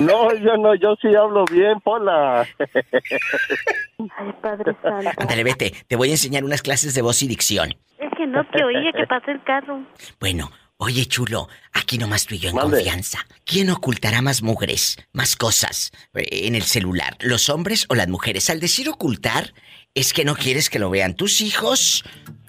[0.00, 2.46] No, yo no, yo sí hablo bien, Pola.
[2.58, 5.10] Ay, Padre Santo.
[5.18, 7.74] Ándale, vete, te voy a enseñar unas clases de voz y dicción.
[7.98, 9.82] Es que no te oía que pasa el carro.
[10.18, 10.50] Bueno,
[10.82, 13.18] Oye, chulo, aquí nomás tú y yo en confianza.
[13.44, 17.18] ¿Quién ocultará más mugres, más cosas eh, en el celular?
[17.20, 18.48] ¿Los hombres o las mujeres?
[18.48, 19.52] Al decir ocultar,
[19.94, 22.02] es que no quieres que lo vean tus hijos,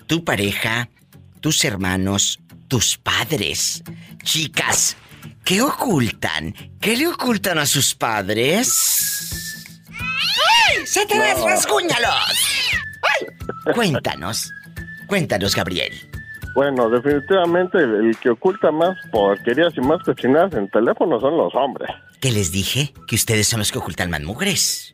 [0.07, 0.87] tu pareja,
[1.41, 3.83] tus hermanos, tus padres.
[4.23, 4.95] Chicas,
[5.43, 6.53] ¿qué ocultan?
[6.79, 9.65] ¿Qué le ocultan a sus padres?
[9.89, 10.85] ¡Ay!
[10.85, 11.47] ¡Se te no.
[11.47, 12.37] rasguñalos!
[13.01, 13.73] ¡Ay!
[13.73, 14.51] Cuéntanos.
[15.07, 15.91] Cuéntanos, Gabriel.
[16.53, 21.89] Bueno, definitivamente el, que oculta más porquerías y más cochinadas en teléfono son los hombres.
[22.19, 22.93] ¿Qué les dije?
[23.07, 24.93] Que ustedes son los que ocultan más mugres.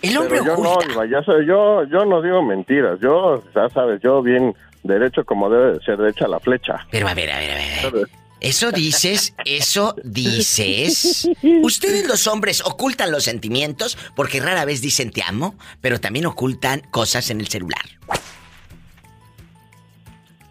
[0.00, 0.94] El hombre Pero yo oculta.
[0.94, 2.98] no, ya sé, yo, yo no digo mentiras.
[3.00, 6.86] Yo, ya sabes, yo bien derecho como debe ser derecha la flecha.
[6.90, 7.86] Pero a ver, a ver, a ver.
[7.86, 8.08] A ver.
[8.42, 11.28] Eso dices, eso dices.
[11.62, 16.80] Ustedes los hombres ocultan los sentimientos porque rara vez dicen te amo, pero también ocultan
[16.90, 17.82] cosas en el celular.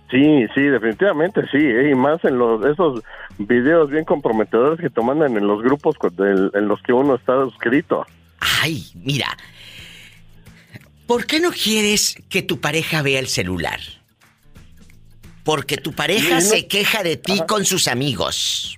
[0.09, 1.89] Sí, sí, definitivamente sí, ¿eh?
[1.91, 3.01] y más en los esos
[3.37, 8.05] videos bien comprometedores que te mandan en los grupos en los que uno está suscrito.
[8.39, 9.37] Ay, mira,
[11.07, 13.79] ¿por qué no quieres que tu pareja vea el celular?
[15.43, 16.41] Porque tu pareja no...
[16.41, 17.47] se queja de ti Ajá.
[17.47, 18.77] con sus amigos.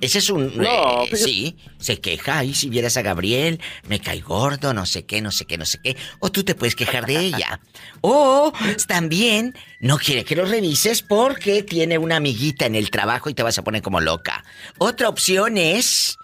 [0.00, 0.56] Ese es un...
[0.56, 2.44] No, eh, sí, se queja.
[2.44, 5.64] Y si vieras a Gabriel, me cae gordo, no sé qué, no sé qué, no
[5.64, 5.96] sé qué.
[6.20, 7.60] O tú te puedes quejar de ella.
[8.02, 8.52] o
[8.86, 13.42] también no quiere que lo revises porque tiene una amiguita en el trabajo y te
[13.42, 14.44] vas a poner como loca.
[14.78, 16.16] Otra opción es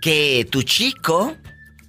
[0.00, 1.36] que tu chico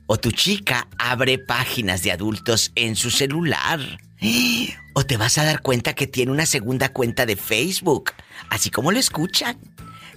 [0.07, 3.99] o tu chica abre páginas de adultos en su celular.
[4.97, 8.13] O te vas a dar cuenta que tiene una segunda cuenta de Facebook,
[8.49, 9.57] así como lo escuchan.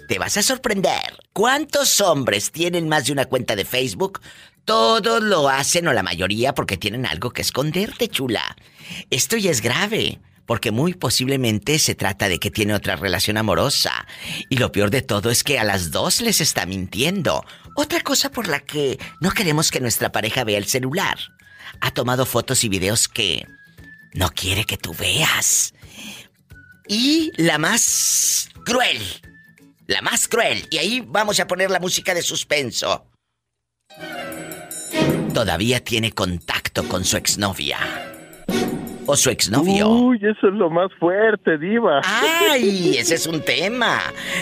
[0.07, 1.19] Te vas a sorprender.
[1.33, 4.21] ¿Cuántos hombres tienen más de una cuenta de Facebook?
[4.65, 8.57] Todos lo hacen o la mayoría porque tienen algo que esconderte, chula.
[9.11, 14.07] Esto ya es grave, porque muy posiblemente se trata de que tiene otra relación amorosa.
[14.49, 17.45] Y lo peor de todo es que a las dos les está mintiendo.
[17.75, 21.19] Otra cosa por la que no queremos que nuestra pareja vea el celular.
[21.81, 23.47] Ha tomado fotos y videos que
[24.15, 25.75] no quiere que tú veas.
[26.89, 29.01] Y la más cruel
[29.89, 30.65] la más cruel.
[30.71, 33.07] Y ahí vamos a poner la música de suspenso.
[35.35, 37.79] Todavía tiene contacto con su exnovia.
[39.07, 39.89] O su exnovio.
[39.89, 42.03] Uy, eso es lo más fuerte, diva.
[42.05, 44.01] Ay, ese es un tema.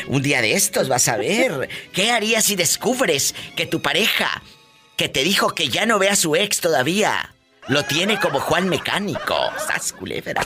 [0.09, 1.69] Un día de estos vas a ver.
[1.93, 4.43] ¿Qué harías si descubres que tu pareja,
[4.97, 7.36] que te dijo que ya no ve a su ex todavía,
[7.69, 9.35] lo tiene como Juan Mecánico?
[9.57, 10.43] ¡Sas culebra!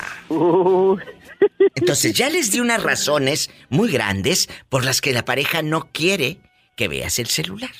[1.74, 6.38] Entonces ya les di unas razones muy grandes por las que la pareja no quiere
[6.76, 7.70] que veas el celular.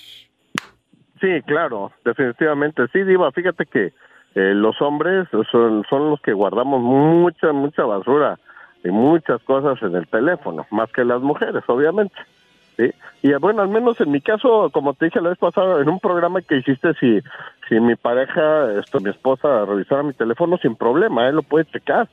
[1.20, 2.82] Sí, claro, definitivamente.
[2.93, 3.93] Sí, Diva, fíjate que
[4.34, 8.38] eh, los hombres son, son los que guardamos mucha, mucha basura
[8.84, 12.14] y muchas cosas en el teléfono, más que las mujeres, obviamente.
[12.81, 12.95] ¿Sí?
[13.22, 16.01] Y bueno, al menos en mi caso, como te dije la vez pasada, en un
[16.01, 17.20] programa que hiciste, si,
[17.68, 22.09] si mi pareja, esto, mi esposa, revisara mi teléfono sin problema, él lo puede checar.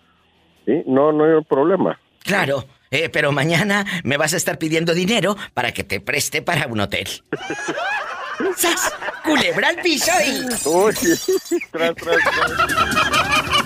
[0.65, 0.83] ¿sí?
[0.85, 1.97] No, no hay problema.
[2.23, 6.67] Claro, eh, pero mañana me vas a estar pidiendo dinero para que te preste para
[6.67, 7.07] un hotel.
[8.55, 8.93] ¡Sas!
[9.23, 10.67] ¡Culebra al piso y...
[10.67, 10.93] Uy,
[11.71, 13.56] tras, tras, tras.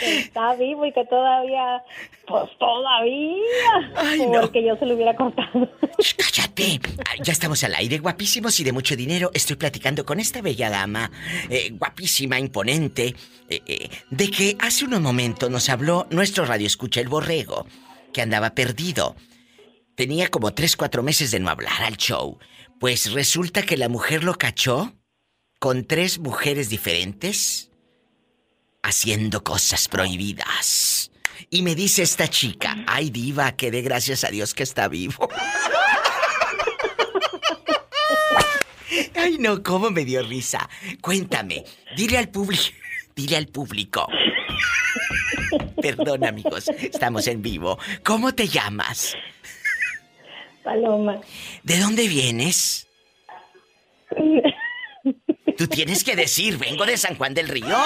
[0.00, 1.82] Está vivo y que todavía,
[2.26, 5.68] pues todavía, porque yo se lo hubiera cortado.
[6.16, 6.80] ¡Cállate!
[7.22, 9.30] Ya estamos al aire, guapísimos y de mucho dinero.
[9.32, 11.10] Estoy platicando con esta bella dama,
[11.48, 13.14] eh, guapísima, imponente,
[13.48, 17.66] eh, eh, de que hace unos momentos nos habló nuestro radio escucha el borrego,
[18.12, 19.16] que andaba perdido.
[19.94, 22.38] Tenía como tres, cuatro meses de no hablar al show.
[22.78, 24.92] Pues resulta que la mujer lo cachó
[25.58, 27.70] con tres mujeres diferentes
[28.86, 31.10] haciendo cosas prohibidas.
[31.50, 35.28] Y me dice esta chica, ay diva, que dé gracias a Dios que está vivo.
[39.14, 40.68] Ay no, cómo me dio risa.
[41.00, 41.64] Cuéntame,
[41.96, 42.62] dile al público,
[43.14, 44.06] dile al público.
[45.82, 47.78] Perdón amigos, estamos en vivo.
[48.04, 49.14] ¿Cómo te llamas?
[50.62, 51.20] Paloma.
[51.64, 52.86] ¿De dónde vienes?
[55.56, 57.76] Tú tienes que decir, vengo de San Juan del Río.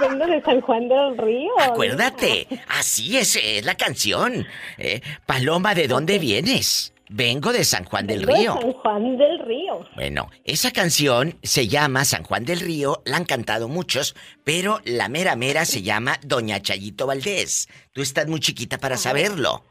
[0.00, 1.50] Vengo de San Juan del Río.
[1.60, 4.46] Acuérdate, así es, es la canción.
[4.78, 6.92] Eh, Paloma, ¿de dónde vienes?
[7.08, 8.58] Vengo de San Juan del Vengo de Río.
[8.60, 9.86] San Juan del Río.
[9.94, 15.08] Bueno, esa canción se llama San Juan del Río, la han cantado muchos, pero la
[15.08, 17.68] mera mera se llama Doña Chayito Valdés.
[17.92, 19.64] Tú estás muy chiquita para saberlo.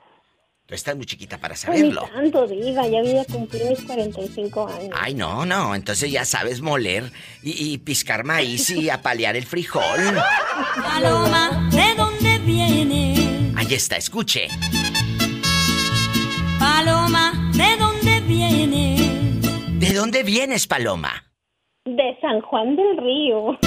[0.67, 2.01] Tú estás muy chiquita para Ay, saberlo.
[2.01, 4.89] ni tanto, diva, ya voy a cumplir mis 45 años.
[4.99, 7.11] Ay, no, no, entonces ya sabes moler
[7.43, 9.83] y, y piscar maíz y apalear el frijol.
[10.83, 13.53] Paloma, ¿de dónde viene?
[13.55, 14.47] Ahí está, escuche.
[16.57, 18.95] Paloma, ¿de dónde viene?
[19.77, 21.25] ¿De dónde vienes, Paloma?
[21.85, 23.57] De San Juan del Río.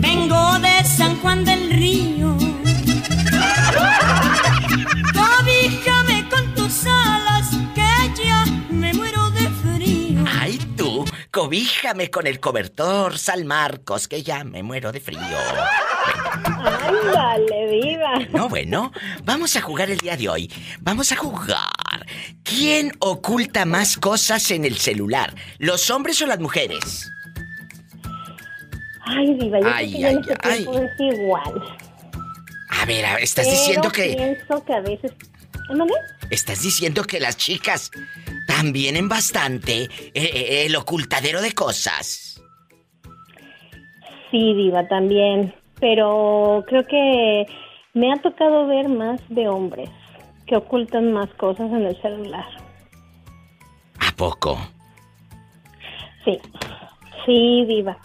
[0.00, 2.35] Vengo de San Juan del Río.
[11.36, 15.20] Cobíjame con el cobertor, Sal Marcos, que ya me muero de frío.
[16.64, 18.18] Ándale, diva.
[18.32, 18.90] No, bueno,
[19.22, 20.50] vamos a jugar el día de hoy.
[20.80, 22.06] Vamos a jugar.
[22.42, 25.34] ¿Quién oculta más cosas en el celular?
[25.58, 27.12] ¿Los hombres o las mujeres?
[29.04, 31.62] Ay, diva, yo Ay, creo que ay, es igual.
[32.70, 34.14] A ver, a ver, estás Pero diciendo que.
[34.16, 35.12] pienso que a veces...
[36.30, 37.90] Estás diciendo que las chicas
[38.46, 42.40] también en bastante eh, eh, el ocultadero de cosas.
[44.30, 45.54] Sí, diva, también.
[45.80, 47.46] Pero creo que
[47.94, 49.90] me ha tocado ver más de hombres
[50.46, 52.46] que ocultan más cosas en el celular.
[53.98, 54.58] ¿A poco?
[56.24, 56.38] Sí,
[57.24, 57.96] sí, diva.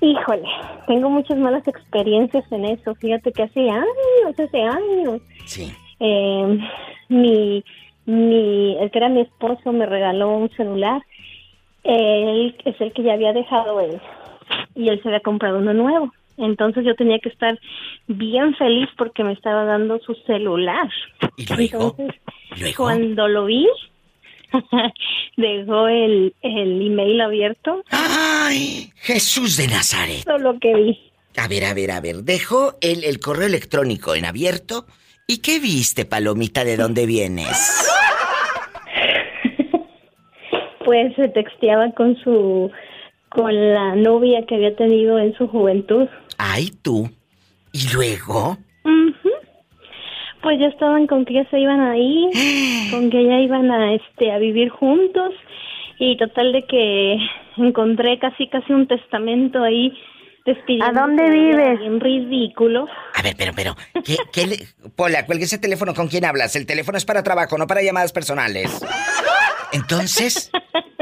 [0.00, 0.48] Híjole,
[0.86, 2.94] tengo muchas malas experiencias en eso.
[2.96, 5.72] Fíjate que hace años, hace años, Sí.
[6.00, 6.58] eh,
[7.08, 7.64] mi,
[8.06, 11.02] mi, el que era mi esposo me regaló un celular.
[11.84, 14.00] Él es el que ya había dejado él
[14.74, 16.12] y él se había comprado uno nuevo.
[16.36, 17.58] Entonces yo tenía que estar
[18.06, 20.88] bien feliz porque me estaba dando su celular.
[21.36, 21.96] ¿Y luego?
[21.98, 22.20] Entonces,
[22.60, 22.84] ¿Luego?
[22.84, 23.66] cuando lo vi,
[25.36, 27.82] dejó el, el email abierto.
[27.90, 28.92] ¡Ay!
[28.96, 30.24] Jesús de Nazaret.
[30.24, 30.98] Todo lo que vi.
[31.36, 32.16] A ver, a ver, a ver.
[32.18, 34.86] Dejó el, el correo electrónico en abierto.
[35.30, 37.86] ¿Y qué viste, Palomita, de dónde vienes?
[40.86, 42.70] Pues se texteaba con su
[43.28, 46.08] con la novia que había tenido en su juventud.
[46.38, 47.10] Ay, tú.
[47.74, 48.56] ¿Y luego?
[50.40, 52.30] Pues ya estaban con que ya se iban a ir,
[52.90, 55.34] con que ya iban a este a vivir juntos
[55.98, 57.18] y total de que
[57.58, 59.92] encontré casi casi un testamento ahí.
[60.82, 61.80] ¿A dónde vives?
[61.80, 62.86] Bien ridículo.
[63.14, 64.68] A ver, pero, pero, ¿qué, qué le...
[64.96, 66.56] Pola, cuelgue ese teléfono con quién hablas.
[66.56, 68.70] El teléfono es para trabajo, no para llamadas personales.
[69.72, 70.50] Entonces,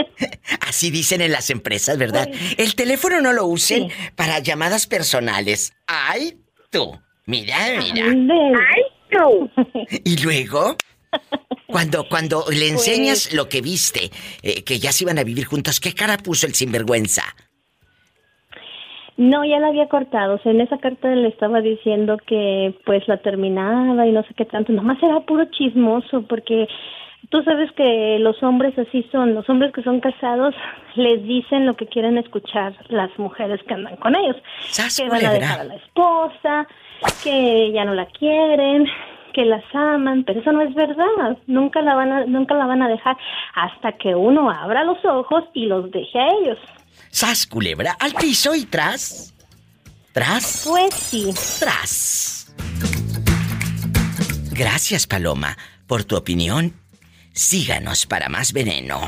[0.61, 2.29] así dicen en las empresas, ¿verdad?
[2.57, 5.73] El teléfono no lo usen para llamadas personales.
[5.87, 6.39] ¡Ay,
[6.71, 6.99] tú!
[7.27, 8.07] Mira, mira.
[8.07, 9.51] ¡Ay, tú!
[10.05, 10.77] Y luego,
[11.67, 14.11] cuando, cuando le Pues enseñas lo que viste,
[14.43, 17.23] eh, que ya se iban a vivir juntos, ¿qué cara puso el sinvergüenza?
[19.17, 20.35] No, ya la había cortado.
[20.35, 24.35] O sea, en esa carta le estaba diciendo que pues la terminaba y no sé
[24.35, 24.73] qué tanto.
[24.73, 26.69] Nomás era puro chismoso porque
[27.31, 29.35] tú sabes que los hombres así son.
[29.35, 30.55] Los hombres que son casados
[30.97, 34.37] les dicen lo que quieren escuchar las mujeres que andan con ellos.
[34.97, 36.67] que van a dejar a la esposa,
[37.25, 38.87] que ya no la quieren,
[39.33, 41.39] que las aman, pero eso no es verdad.
[41.47, 43.17] Nunca la van a, nunca la van a dejar
[43.55, 46.59] hasta que uno abra los ojos y los deje a ellos.
[47.11, 49.33] Sas culebra al piso y tras.
[50.13, 50.63] ¿Tras?
[50.65, 51.35] Pues sí.
[51.59, 52.47] Tras.
[54.51, 55.57] Gracias, Paloma,
[55.87, 56.75] por tu opinión.
[57.33, 59.01] Síganos para más veneno.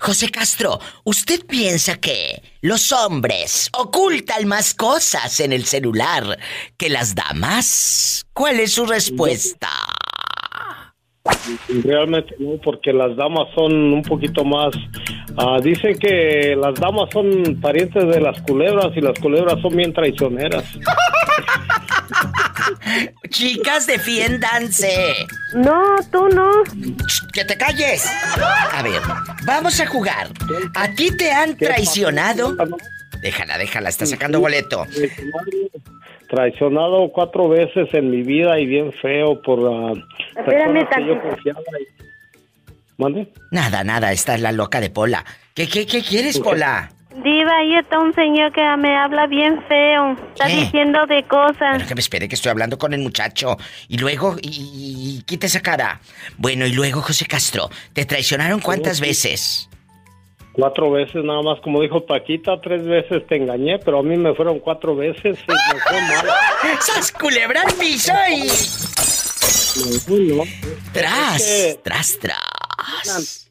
[0.00, 6.38] José Castro, ¿usted piensa que los hombres ocultan más cosas en el celular
[6.78, 8.26] que las damas?
[8.32, 9.68] ¿Cuál es su respuesta?
[11.84, 14.74] Realmente no, porque las damas son un poquito más...
[15.36, 19.92] ah, dicen que las damas son parientes de las culebras y las culebras son bien
[19.92, 20.64] traicioneras.
[23.28, 25.14] Chicas, defiéndanse.
[25.54, 26.50] No, tú no.
[27.32, 28.04] ¡Que te calles!
[28.72, 29.00] A ver,
[29.44, 30.28] vamos a jugar.
[30.74, 32.56] ¿A ti te han traicionado?
[33.22, 34.86] Déjala, déjala, está sacando boleto.
[36.30, 39.92] Traicionado cuatro veces en mi vida y bien feo por la...
[40.36, 41.20] Espérame que yo tantito.
[41.28, 42.00] confiaba y-
[42.98, 43.32] ¿Mande?
[43.50, 45.24] Nada, nada, esta es la loca de Pola.
[45.54, 46.92] ¿Qué, qué, qué quieres, Pola?
[47.24, 50.12] Diva, ahí está un señor que me habla bien feo.
[50.32, 50.56] Está ¿Qué?
[50.56, 51.72] diciendo de cosas.
[51.78, 53.56] Pero que me espere que estoy hablando con el muchacho.
[53.88, 55.98] Y luego, y, y- y quita esa cara.
[56.36, 59.69] Bueno, y luego, José Castro, ¿te traicionaron cuántas veces?
[60.52, 64.34] Cuatro veces nada más, como dijo Paquita, tres veces te engañé, pero a mí me
[64.34, 66.26] fueron cuatro veces y me fue mal.
[66.80, 68.48] ¡Sas culebra al piso y...
[70.10, 70.42] Uy, no.
[70.92, 73.50] Tras, Es que tras, tras.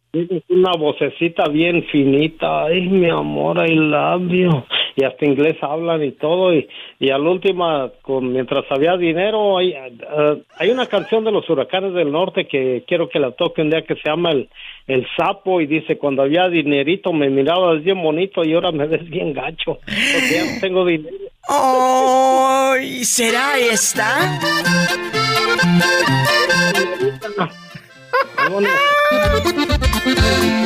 [0.49, 4.63] una vocecita bien finita, ay mi amor, I love you.
[4.99, 6.67] Y hasta inglés hablan y todo, y,
[6.99, 11.93] y al última, con, mientras había dinero, hay, eh, hay una canción de los huracanes
[11.93, 14.49] del norte que quiero que la toque un día que se llama El,
[14.87, 19.09] el Sapo, y dice, cuando había dinerito me mirabas bien bonito y ahora me ves
[19.09, 21.15] bien gacho, porque ya no tengo dinero.
[21.47, 23.05] ¡Ay!
[23.05, 24.37] ¿Será esta?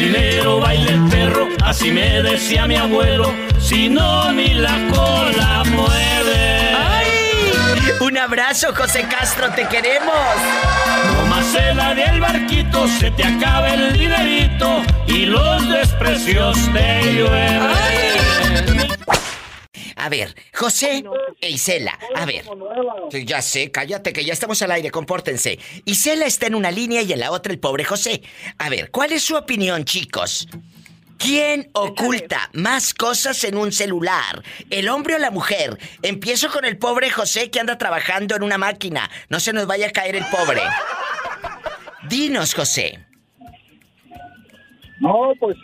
[0.00, 6.74] Dinero baila el perro, así me decía mi abuelo, si no ni la cola mueve.
[6.74, 7.06] ¡Ay!
[8.00, 10.14] Un abrazo, José Castro, te queremos.
[11.04, 17.12] No más se la del barquito, se te acaba el dinerito y los desprecios te
[17.12, 17.60] llueven.
[19.96, 21.04] A ver, José
[21.40, 22.44] e Isela, a ver.
[23.10, 25.58] Sí, Ya sé, cállate, que ya estamos al aire, compórtense.
[25.84, 28.22] Isela está en una línea y en la otra el pobre José.
[28.58, 30.48] A ver, ¿cuál es su opinión, chicos?
[31.18, 34.42] ¿Quién oculta más cosas en un celular?
[34.70, 35.78] ¿El hombre o la mujer?
[36.02, 39.08] Empiezo con el pobre José que anda trabajando en una máquina.
[39.28, 40.62] No se nos vaya a caer el pobre.
[42.08, 43.04] Dinos, José.
[44.98, 45.56] No, pues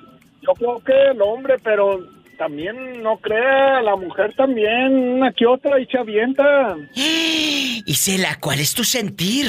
[0.43, 2.01] yo creo que el hombre, pero
[2.37, 6.77] también no crea, la mujer también, una que otra y se avienta.
[6.95, 9.49] Isela, ¿cuál es tu sentir?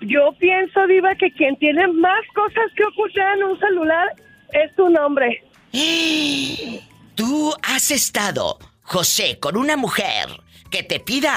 [0.00, 4.12] Yo pienso, Diva, que quien tiene más cosas que ocultar en un celular
[4.52, 5.42] es un hombre.
[7.14, 10.28] Tú has estado, José, con una mujer
[10.70, 11.34] que te pida,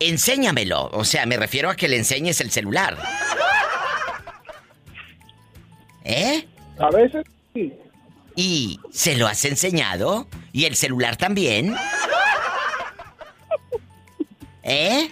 [0.00, 0.90] enséñamelo.
[0.92, 2.96] O sea, me refiero a que le enseñes el celular.
[6.04, 6.46] ¿Eh?
[6.78, 7.72] A veces sí.
[8.36, 10.26] ¿Y se lo has enseñado?
[10.52, 11.74] ¿Y el celular también?
[14.62, 15.10] ¿Eh?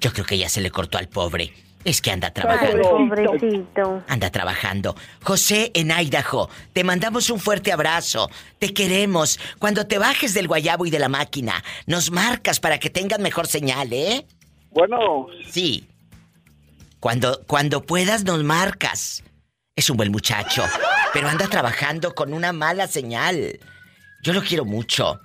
[0.00, 1.52] Yo creo que ya se le cortó al pobre.
[1.84, 2.82] Es que anda trabajando.
[2.82, 4.02] Pobrecito.
[4.06, 4.96] Anda trabajando.
[5.22, 8.30] José en Idaho, te mandamos un fuerte abrazo.
[8.58, 9.40] Te queremos.
[9.58, 13.48] Cuando te bajes del guayabo y de la máquina, nos marcas para que tengas mejor
[13.48, 14.26] señal, ¿eh?
[14.70, 15.26] Bueno.
[15.50, 15.88] Sí.
[17.00, 19.24] Cuando, cuando puedas, nos marcas.
[19.74, 20.64] Es un buen muchacho,
[21.14, 23.58] pero anda trabajando con una mala señal.
[24.22, 25.18] Yo lo quiero mucho.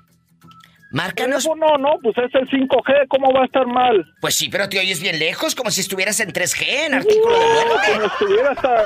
[0.91, 1.45] Márcanos.
[1.45, 4.06] No, no, pues es el 5G, ¿cómo va a estar mal?
[4.22, 7.45] Pues sí, pero te oyes bien lejos, como si estuvieras en 3G, en artículo de
[7.45, 7.91] muerte.
[7.94, 8.86] Como estuviera hasta...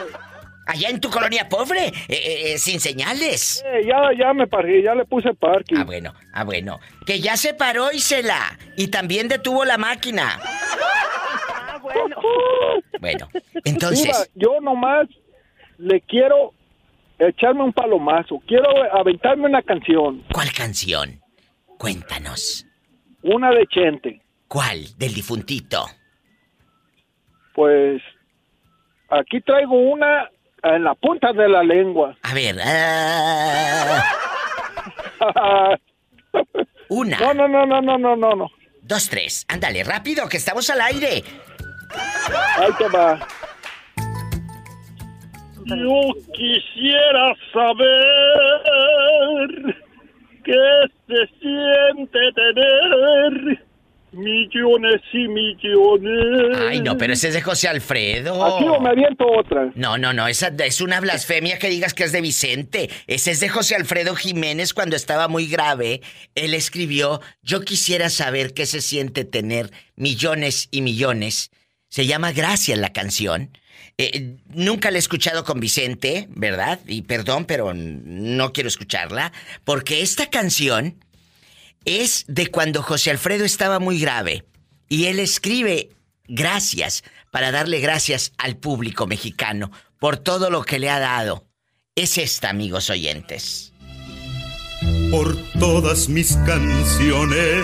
[0.66, 3.64] Allá en tu colonia pobre, eh, eh, eh, sin señales.
[3.66, 5.76] Eh, ya, ya me paré, ya le puse parking.
[5.78, 6.80] Ah, bueno, ah, bueno.
[7.06, 8.58] Que ya se paró Isela.
[8.78, 10.40] Y también detuvo la máquina.
[10.42, 12.16] Ah, bueno.
[13.00, 13.30] Bueno,
[13.66, 14.30] entonces.
[14.36, 15.08] yo nomás
[15.82, 16.54] le quiero
[17.20, 18.68] echarme un palomazo, quiero
[18.98, 21.20] aventarme una canción, ¿Cuál canción?
[21.78, 22.66] Cuéntanos.
[23.24, 24.22] una de Chente.
[24.48, 24.86] ¿Cuál?
[24.98, 25.86] Del difuntito.
[27.54, 28.02] Pues
[29.10, 30.30] aquí traigo una
[30.64, 32.16] en la punta de la lengua.
[32.24, 32.58] A ver.
[32.64, 34.04] ah,
[36.90, 37.18] Una.
[37.20, 38.48] No, no, no, no, no, no, no, no.
[38.82, 39.46] dos, tres.
[39.48, 41.24] Ándale, rápido, que estamos al aire.
[42.58, 43.20] Ahí te va.
[45.66, 47.90] Yo quisiera saber
[50.44, 53.62] qué se siente tener
[54.12, 56.58] millones y millones.
[56.68, 58.44] Ay, no, pero ese es de José Alfredo.
[58.44, 59.72] Aquí o me aviento otra.
[59.76, 62.90] No, no, no, esa es una blasfemia que digas que es de Vicente.
[63.08, 66.02] Ese es de José Alfredo Jiménez cuando estaba muy grave.
[66.36, 71.52] Él escribió, yo quisiera saber qué se siente tener millones y millones.
[71.90, 73.50] Se llama Gracias la canción.
[74.04, 76.80] Eh, nunca la he escuchado con Vicente, ¿verdad?
[76.88, 79.32] Y perdón, pero no quiero escucharla.
[79.64, 81.06] Porque esta canción
[81.86, 84.44] es de cuando José Alfredo estaba muy grave.
[84.90, 85.92] Y él escribe
[86.28, 91.46] gracias para darle gracias al público mexicano por todo lo que le ha dado.
[91.94, 93.72] Es esta, amigos oyentes.
[95.12, 97.64] por todas mis canciones.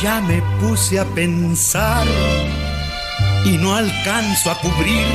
[0.00, 2.06] Ya me puse a pensar
[3.44, 5.06] y no alcanzo a cubrir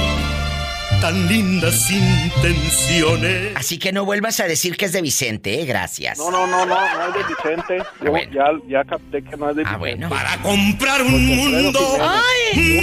[1.02, 3.56] tan lindas intenciones.
[3.56, 5.66] Así que no vuelvas a decir que es de Vicente, ¿eh?
[5.66, 6.18] Gracias.
[6.18, 7.78] No, no, no, no, no es de Vicente.
[8.04, 10.08] Yo ya, ya capté que no es de Ah, Vicente.
[10.08, 11.98] Para comprar un mundo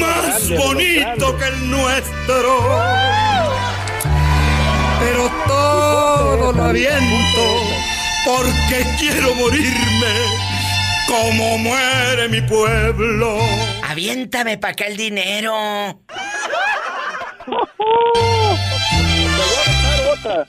[0.00, 2.78] más bonito que el nuestro.
[5.00, 7.42] Pero todo lo aviento
[8.24, 10.12] porque quiero morirme
[11.08, 13.38] como muere mi pueblo.
[13.82, 15.54] Aviéntame para acá el dinero.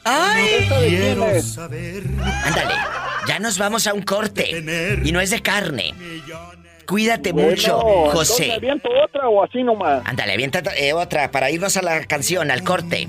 [0.03, 0.68] ¡Ay!
[0.88, 2.03] Quiero saber.
[2.44, 2.73] Ándale,
[3.27, 4.64] ya nos vamos a un corte.
[5.03, 5.94] Y no es de carne.
[6.86, 8.48] Cuídate Bueno, mucho, José.
[8.48, 10.02] ¿me aviento otra o así nomás?
[10.06, 13.07] Ándale, avienta eh, otra para irnos a la canción, al corte.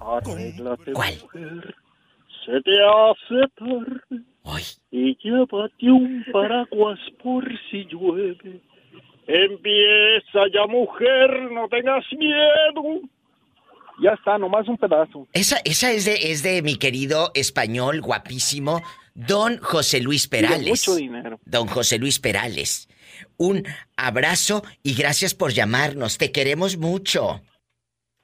[0.00, 1.14] Arréglate, ¿Cuál?
[1.22, 1.74] mujer,
[2.44, 4.24] se te hace tarde.
[4.90, 8.60] Y llévate un paraguas por si llueve.
[9.26, 13.00] Empieza ya, mujer, no tengas miedo.
[14.02, 15.26] Ya está, nomás un pedazo.
[15.32, 18.80] Esa, esa es de, es de mi querido español guapísimo,
[19.14, 20.68] don José Luis Perales.
[20.88, 21.40] mucho dinero.
[21.44, 22.88] Don José Luis Perales.
[23.36, 23.64] Un
[23.96, 26.16] abrazo y gracias por llamarnos.
[26.16, 27.42] Te queremos mucho.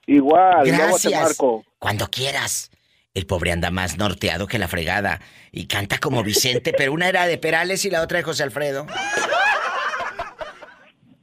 [0.07, 1.23] Igual, luego te Gracias.
[1.23, 1.65] marco.
[1.79, 2.71] Cuando quieras.
[3.15, 5.21] El pobre anda más norteado que la fregada.
[5.53, 8.87] Y canta como Vicente, pero una era de Perales y la otra de José Alfredo.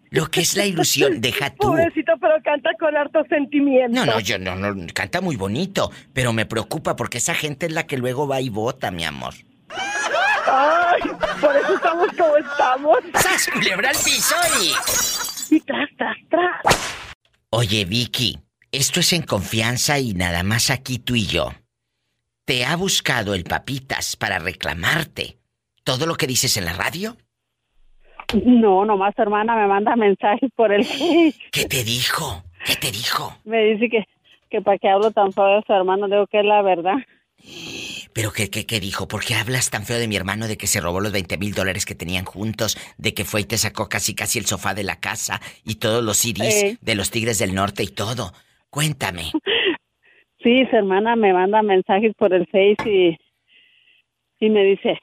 [0.09, 1.67] Lo que es la ilusión, deja tú.
[1.67, 3.93] Pobrecito, pero canta con harto sentimiento.
[3.93, 7.73] No, no, yo no, no, canta muy bonito, pero me preocupa porque esa gente es
[7.73, 9.33] la que luego va y vota, mi amor.
[10.47, 11.01] Ay,
[11.41, 12.97] por eso estamos como estamos.
[13.15, 15.55] ¡Sas, culebra al piso y...
[15.55, 17.15] Y tras, tras, tras.
[17.49, 18.39] Oye, Vicky,
[18.71, 21.53] esto es en confianza y nada más aquí tú y yo.
[22.51, 25.37] ¿Te ha buscado el papitas para reclamarte
[25.85, 27.15] todo lo que dices en la radio?
[28.45, 30.85] No, nomás tu hermana me manda mensajes por el
[31.49, 32.43] ¿Qué te dijo?
[32.65, 33.37] ¿Qué te dijo?
[33.45, 34.03] Me dice que,
[34.49, 36.95] que para qué hablo tan feo de su hermano, digo que es la verdad.
[38.11, 39.07] ¿Pero qué, qué, qué dijo?
[39.07, 41.53] ¿Por qué hablas tan feo de mi hermano de que se robó los 20 mil
[41.53, 42.77] dólares que tenían juntos?
[42.97, 46.03] De que fue y te sacó casi casi el sofá de la casa y todos
[46.03, 46.77] los CDs Eh.
[46.81, 48.33] de los Tigres del Norte y todo.
[48.69, 49.31] Cuéntame.
[50.43, 53.17] Sí, su hermana me manda mensajes por el Face y,
[54.39, 54.97] y me dice,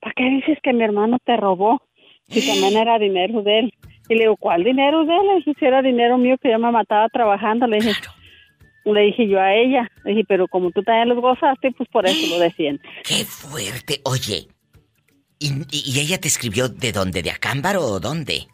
[0.00, 1.82] ¿para qué dices que mi hermano te robó?
[2.28, 3.74] Si también era dinero de él.
[4.08, 5.26] Y le digo, ¿cuál dinero de él?
[5.26, 7.66] Le dije, si era dinero mío que yo me mataba trabajando.
[7.66, 7.92] Le dije,
[8.84, 9.88] le dije yo a ella.
[10.04, 12.80] Le dije, pero como tú también los gozaste, pues por eso lo decían.
[13.04, 14.00] ¡Qué fuerte!
[14.04, 14.46] Oye,
[15.40, 17.22] ¿y, y- y ella te escribió de dónde?
[17.22, 18.46] ¿De Acámbaro o dónde?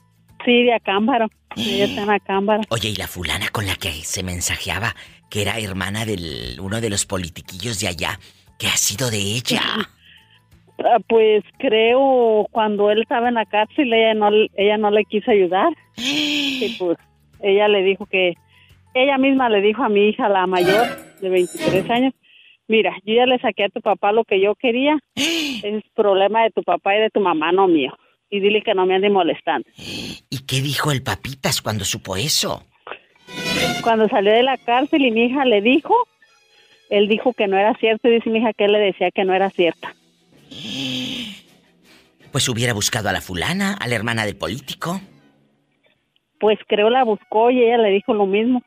[0.47, 1.27] Sí, de Acámbaro.
[1.57, 2.63] Ella está en Acámbaro.
[2.71, 4.95] Oye, ¿y la fulana con la que se mensajeaba,
[5.29, 8.21] que era hermana de uno de los politiquillos de allá?
[8.59, 9.61] ¿Qué ha sido de ella?
[10.79, 15.31] Ah, Pues creo cuando él estaba en la cárcel ella no ella no le quiso
[15.31, 16.99] ayudar y pues
[17.41, 18.35] ella le dijo que
[18.93, 20.87] ella misma le dijo a mi hija la mayor
[21.23, 22.13] de 23 años
[22.69, 26.51] mira yo ya le saqué a tu papá lo que yo quería es problema de
[26.51, 27.97] tu papá y de tu mamá no mío
[28.31, 32.65] y dile que no me ande molestando ¿Y qué dijo el papitas cuando supo eso?
[33.83, 35.95] cuando salió de la cárcel y mi hija le dijo
[36.91, 39.25] él dijo que no era cierto y dice mi hija que él le decía que
[39.25, 39.95] no era cierta
[42.33, 45.01] Pues hubiera buscado a la fulana, a la hermana del político.
[46.39, 48.63] pues creo la buscó y ella le dijo lo mismo,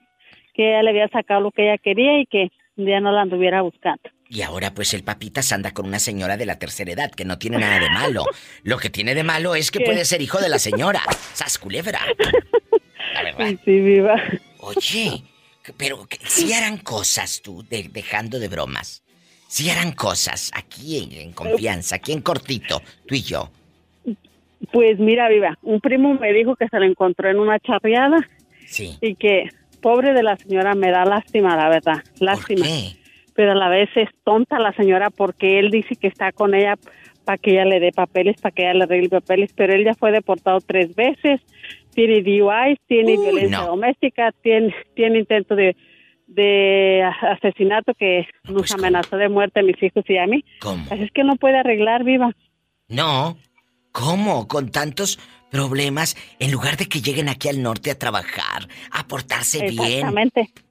[0.55, 3.61] que ella le había sacado lo que ella quería y que ya no la anduviera
[3.61, 4.09] buscando.
[4.31, 7.39] Y ahora pues el papitas anda con una señora de la tercera edad, que no
[7.39, 8.25] tiene nada de malo.
[8.61, 11.01] Lo que tiene de malo es que puede ser hijo de la señora.
[11.33, 11.99] ¡Sas culebra!
[13.15, 13.59] La verdad.
[13.65, 14.21] Sí, viva.
[14.59, 15.23] Oye,
[15.77, 19.01] pero si harán cosas tú, dejando de bromas.
[19.47, 23.49] Si harán cosas aquí en, en confianza, aquí en cortito, tú y yo.
[24.71, 28.29] Pues mira, viva, un primo me dijo que se lo encontró en una charreada.
[28.67, 28.95] Sí.
[29.01, 29.49] Y que,
[29.81, 32.03] pobre de la señora, me da lástima, la verdad.
[32.19, 32.67] Lástima.
[33.39, 36.75] Pero a la vez es tonta la señora porque él dice que está con ella
[37.23, 39.93] para que ella le dé papeles, para que ella le arregle papeles, pero él ya
[39.93, 41.39] fue deportado tres veces,
[41.93, 45.77] tiene DUI, tiene violencia doméstica, tiene, tiene intento de,
[46.27, 50.43] de asesinato que nos amenazó de muerte a mis hijos y a mí.
[50.59, 50.83] ¿Cómo?
[50.91, 52.35] Así es que no puede arreglar, viva.
[52.89, 53.37] No.
[53.93, 54.49] ¿Cómo?
[54.49, 55.17] Con tantos
[55.49, 60.11] problemas, en lugar de que lleguen aquí al norte a trabajar, a portarse bien, a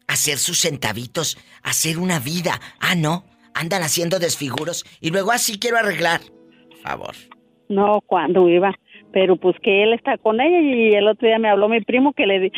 [0.08, 2.60] hacer sus centavitos, hacer una vida.
[2.80, 3.24] Ah, no.
[3.54, 6.20] Andan haciendo desfiguros y luego así quiero arreglar.
[6.70, 7.14] Por favor.
[7.68, 8.74] No, cuando iba.
[9.12, 12.12] Pero pues que él está con ella y el otro día me habló mi primo
[12.12, 12.52] que le di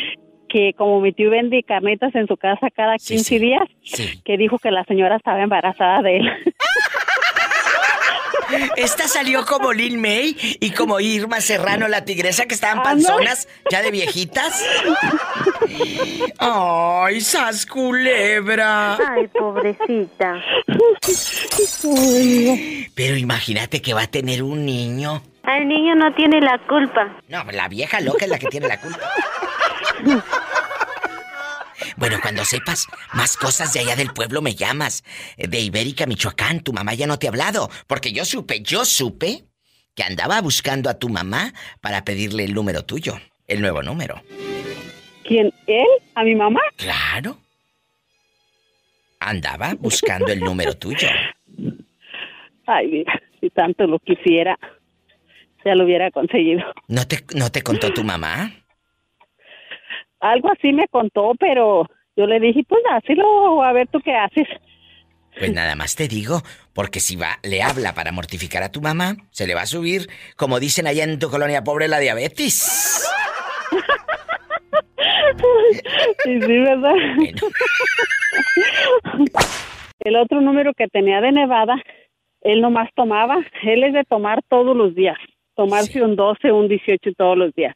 [0.51, 3.61] que como mi tío vende carnitas en su casa cada 15 días,
[4.25, 6.29] que dijo que la señora estaba embarazada de él.
[8.75, 13.81] Esta salió como Lil May y como Irma Serrano, la tigresa, que estaban panzonas ya
[13.81, 14.63] de viejitas.
[16.37, 18.95] ¡Ay, sas culebra!
[18.95, 20.41] Ay, pobrecita.
[22.95, 25.21] Pero imagínate que va a tener un niño.
[25.43, 27.17] El niño no tiene la culpa.
[27.27, 28.99] No, la vieja loca es la que tiene la culpa.
[32.01, 35.03] Bueno, cuando sepas más cosas de allá del pueblo me llamas.
[35.37, 37.69] De Ibérica, Michoacán, tu mamá ya no te ha hablado.
[37.85, 39.43] Porque yo supe, yo supe
[39.93, 44.23] que andaba buscando a tu mamá para pedirle el número tuyo, el nuevo número.
[45.23, 45.53] ¿Quién?
[45.67, 45.85] ¿Él?
[46.15, 46.61] ¿A mi mamá?
[46.75, 47.37] Claro.
[49.19, 51.07] Andaba buscando el número tuyo.
[52.65, 54.57] Ay, mira, si tanto lo quisiera,
[55.63, 56.63] ya lo hubiera conseguido.
[56.87, 58.51] ¿No te, no te contó tu mamá?
[60.21, 64.47] Algo así me contó, pero yo le dije, pues hazlo, a ver tú qué haces.
[65.37, 66.41] Pues nada más te digo,
[66.73, 70.09] porque si va, le habla para mortificar a tu mamá, se le va a subir,
[70.35, 73.07] como dicen allá en tu colonia pobre, la diabetes.
[76.23, 76.93] sí, sí, ¿verdad?
[80.01, 81.75] El otro número que tenía de Nevada,
[82.41, 85.17] él nomás tomaba, él es de tomar todos los días,
[85.55, 87.75] tomarse un 12, un 18 todos los días.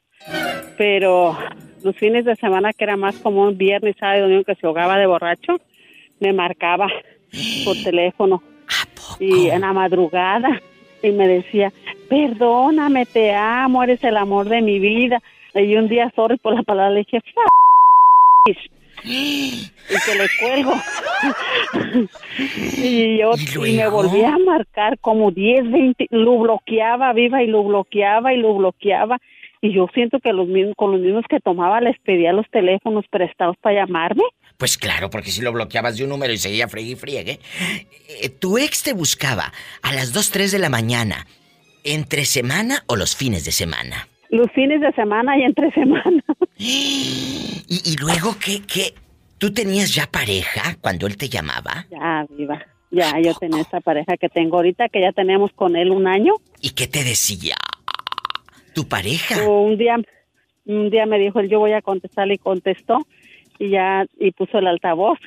[0.77, 1.37] Pero
[1.85, 4.65] los fines de semana, que era más como un viernes, sábado y domingo, que se
[4.65, 5.57] ahogaba de borracho,
[6.19, 6.87] me marcaba
[7.63, 8.41] por teléfono.
[9.19, 10.59] Y en la madrugada,
[11.03, 11.71] y me decía,
[12.09, 15.21] perdóname, te amo, eres el amor de mi vida.
[15.53, 17.21] Y un día, sorry por la palabra, le dije,
[19.03, 20.73] y que le cuelgo.
[22.77, 23.31] y yo
[23.65, 28.37] ¿Y, me volví a marcar como 10, 20, lo bloqueaba viva y lo bloqueaba y
[28.37, 29.21] lo bloqueaba.
[29.65, 33.03] Y yo siento que los mismos, con los mismos que tomaba les pedía los teléfonos
[33.09, 34.21] prestados para llamarme.
[34.57, 37.39] Pues claro, porque si lo bloqueabas de un número y seguía friegue y friegue.
[38.21, 39.51] Eh, ¿Tu ex te buscaba
[39.81, 41.25] a las 2, 3 de la mañana,
[41.83, 44.07] entre semana o los fines de semana?
[44.29, 46.23] Los fines de semana y entre semana.
[46.59, 48.93] ¿Y, luego qué, qué?
[49.39, 51.87] ¿Tú tenías ya pareja cuando él te llamaba?
[51.89, 52.63] Ya, viva.
[52.91, 56.33] Ya, yo tenía esa pareja que tengo ahorita, que ya tenemos con él un año.
[56.61, 57.55] ¿Y qué te decía?
[58.75, 59.47] ¿Tu pareja?
[59.47, 59.95] un día,
[60.65, 63.07] un día me dijo, yo voy a contestar y contestó
[63.57, 65.17] y ya, y puso el altavoz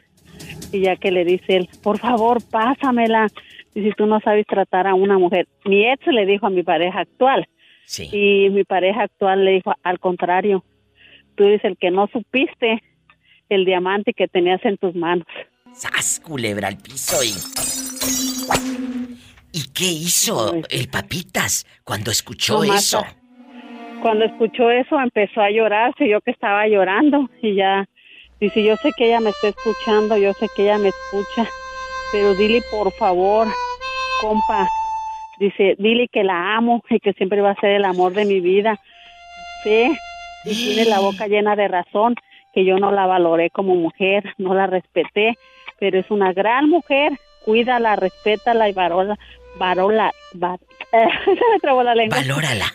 [0.71, 3.29] y ya que le dice él, por favor, pásamela.
[3.75, 5.49] Y si tú no sabes tratar a una mujer.
[5.65, 7.49] Mi ex le dijo a mi pareja actual.
[7.87, 8.09] Sí.
[8.13, 10.65] Y mi pareja actual le dijo, al contrario,
[11.37, 12.83] tú eres el que no supiste
[13.49, 15.27] el diamante que tenías en tus manos.
[15.73, 17.33] ¡Sas, culebra al piso y...
[19.53, 23.05] ¿Y qué hizo el papitas cuando escuchó eso?
[24.03, 27.89] Cuando escuchó eso empezó a llorar, se yo que estaba llorando y ya
[28.41, 31.49] dice, yo sé que ella me está escuchando, yo sé que ella me escucha,
[32.13, 33.49] pero dile por favor,
[34.21, 34.69] compa,
[35.41, 38.41] dice, dile que la amo y que siempre va a ser el amor de mi
[38.41, 38.79] vida.
[39.65, 39.91] Sí,
[40.45, 42.15] y tiene la boca llena de razón,
[42.55, 45.37] que yo no la valoré como mujer, no la respeté,
[45.81, 49.19] pero es una gran mujer, cuídala, respétala y varola,
[49.57, 50.13] varola,
[50.91, 50.99] se
[51.53, 52.19] me trabó la lengua.
[52.19, 52.67] Valórala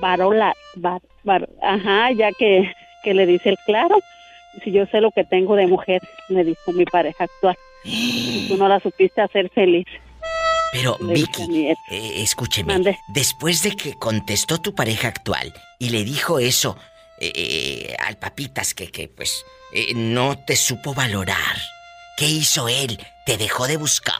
[0.00, 0.54] varola,
[1.62, 2.72] ajá, ya que,
[3.02, 3.98] que le dice el claro,
[4.62, 7.56] si yo sé lo que tengo de mujer, me dijo mi pareja actual.
[8.48, 9.86] Tú no la supiste hacer feliz.
[10.72, 11.76] Pero Vicky, eh,
[12.22, 16.76] escúcheme, después de que contestó tu pareja actual y le dijo eso
[17.20, 19.44] eh, eh, al papitas que, que pues
[19.94, 21.56] no te supo valorar,
[22.16, 22.98] ¿qué hizo él?
[23.24, 24.14] te dejó de buscar?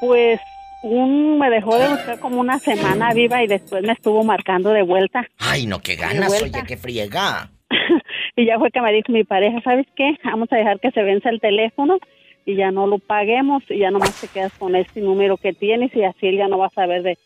[0.00, 0.40] Pues
[0.82, 4.82] un me dejó de buscar como una semana viva y después me estuvo marcando de
[4.82, 5.26] vuelta.
[5.38, 7.50] Ay, no, qué ganas, oye, qué friega.
[8.36, 10.16] y ya fue que me dijo mi pareja, ¿sabes qué?
[10.24, 11.98] Vamos a dejar que se vence el teléfono
[12.46, 15.94] y ya no lo paguemos y ya nomás te quedas con este número que tienes
[15.94, 17.18] y así él ya no va a saber de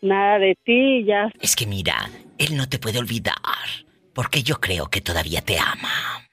[0.00, 1.30] nada de ti y ya.
[1.40, 2.08] Es que mira,
[2.38, 3.36] él no te puede olvidar
[4.14, 6.26] porque yo creo que todavía te ama.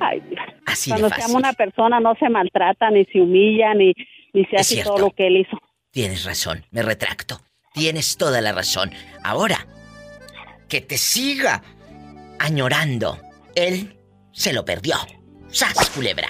[0.00, 0.22] Ay,
[0.66, 3.94] Así cuando se ama una persona no se maltrata ni se humilla ni,
[4.32, 5.58] ni se hace todo lo que él hizo.
[5.98, 7.40] Tienes razón, me retracto.
[7.74, 8.92] Tienes toda la razón.
[9.24, 9.66] Ahora,
[10.68, 11.60] que te siga
[12.38, 13.18] añorando.
[13.56, 13.98] Él
[14.30, 14.94] se lo perdió.
[15.48, 16.28] ¡Sas, culebra!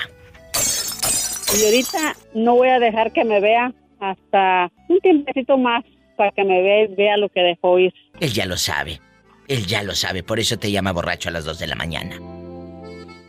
[1.55, 3.71] Y ahorita no voy a dejar que me vea
[4.01, 5.85] hasta un tiempecito más
[6.17, 7.93] para que me vea vea lo que dejó ir.
[8.21, 9.03] Él ya lo sabe.
[9.49, 12.19] Él ya lo sabe, por eso te llama borracho a las 2 de la mañana.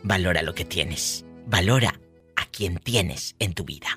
[0.04, 1.26] Valora lo que tienes.
[1.48, 2.00] Valora
[2.38, 3.90] a quien tienes en tu vida.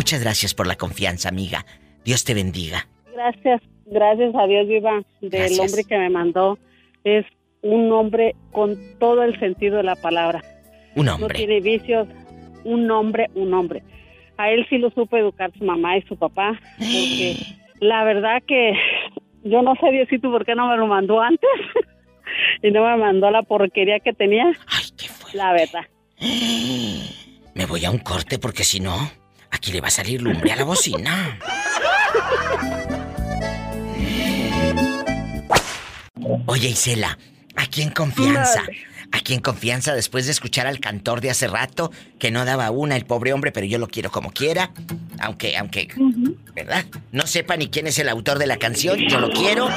[0.00, 1.66] Muchas gracias por la confianza, amiga.
[2.06, 2.88] Dios te bendiga.
[3.12, 5.60] Gracias, gracias a Dios viva del Gracias.
[5.60, 6.58] hombre que me mandó.
[7.04, 7.26] Es
[7.60, 10.42] un hombre con todo el sentido de la palabra.
[10.96, 11.36] Un No hombre.
[11.36, 12.08] tiene vicios,
[12.64, 13.82] un hombre, un hombre.
[14.38, 17.36] A él sí lo supo educar su mamá y su papá, porque
[17.80, 18.72] la verdad que
[19.44, 21.50] yo no sé Diosito por qué no me lo mandó antes
[22.62, 24.46] y no me mandó la porquería que tenía.
[24.66, 25.34] Ay, qué fue.
[25.34, 25.84] La verdad.
[27.54, 28.96] Me voy a un corte porque si no,
[29.50, 31.38] aquí le va a salir lumbre a la bocina.
[36.46, 37.18] Oye, Isela,
[37.56, 38.62] aquí en confianza.
[39.12, 41.90] Aquí en confianza, después de escuchar al cantor de hace rato,
[42.20, 44.70] que no daba una el pobre hombre, pero yo lo quiero como quiera.
[45.18, 45.88] Aunque, aunque,
[46.54, 46.84] ¿verdad?
[47.10, 49.68] No sepa ni quién es el autor de la canción, yo lo quiero.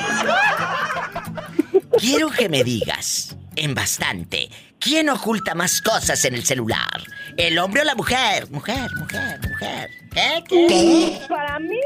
[1.98, 4.50] Quiero que me digas, en bastante,
[4.80, 7.02] ¿quién oculta más cosas en el celular?
[7.38, 8.50] ¿El hombre o la mujer?
[8.52, 9.90] Mujer, mujer, mujer.
[10.14, 10.44] ¿Qué?
[10.48, 11.20] ¿Qué?
[11.28, 11.80] Para mí,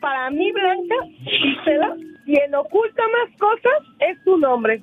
[0.00, 0.94] para mí, Blanca,
[1.24, 1.94] Gisela,
[2.24, 4.82] quien oculta más cosas es tu nombre.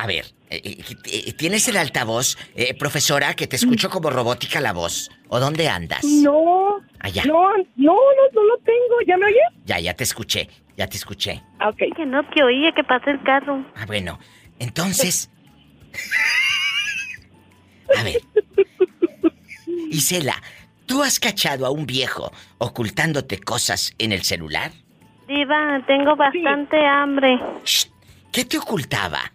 [0.00, 4.60] A ver, eh, eh, eh, ¿tienes el altavoz, eh, profesora, que te escucho como robótica
[4.60, 5.10] la voz?
[5.28, 6.04] ¿O dónde andas?
[6.04, 7.24] No, Allá.
[7.26, 7.94] no, no, no,
[8.32, 8.96] no lo tengo.
[9.06, 9.42] ¿Ya me oyes?
[9.64, 11.42] Ya, ya te escuché, ya te escuché.
[11.58, 11.78] Ah, Ok.
[11.96, 13.66] Que no te oía, que pasa el carro.
[13.74, 14.20] Ah, bueno,
[14.58, 15.30] entonces...
[17.96, 18.20] A ver.
[19.90, 20.34] Isela,
[20.86, 24.72] ¿tú has cachado a un viejo ocultándote cosas en el celular?
[25.26, 27.38] Diva, tengo bastante hambre.
[28.32, 29.32] ¿Qué te ocultaba?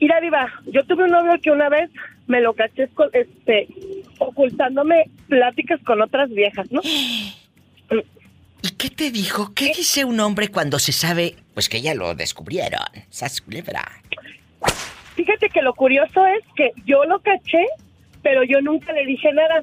[0.00, 1.90] Mira, Diva, yo tuve un novio que una vez
[2.26, 3.68] me lo caché con- este,
[4.18, 6.80] ocultándome pláticas con otras viejas, ¿no?
[8.62, 9.52] ¿Y qué te dijo?
[9.54, 12.80] ¿Qué dice un hombre cuando se sabe, pues que ya lo descubrieron?
[13.08, 13.42] Sas.
[15.14, 17.66] Fíjate que lo curioso es que yo lo caché,
[18.22, 19.62] pero yo nunca le dije nada.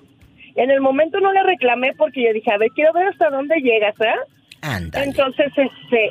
[0.56, 3.56] En el momento no le reclamé porque yo dije, a ver, quiero ver hasta dónde
[3.62, 4.16] llegas, ¿eh?
[4.62, 5.04] Anda.
[5.04, 6.10] Entonces, este,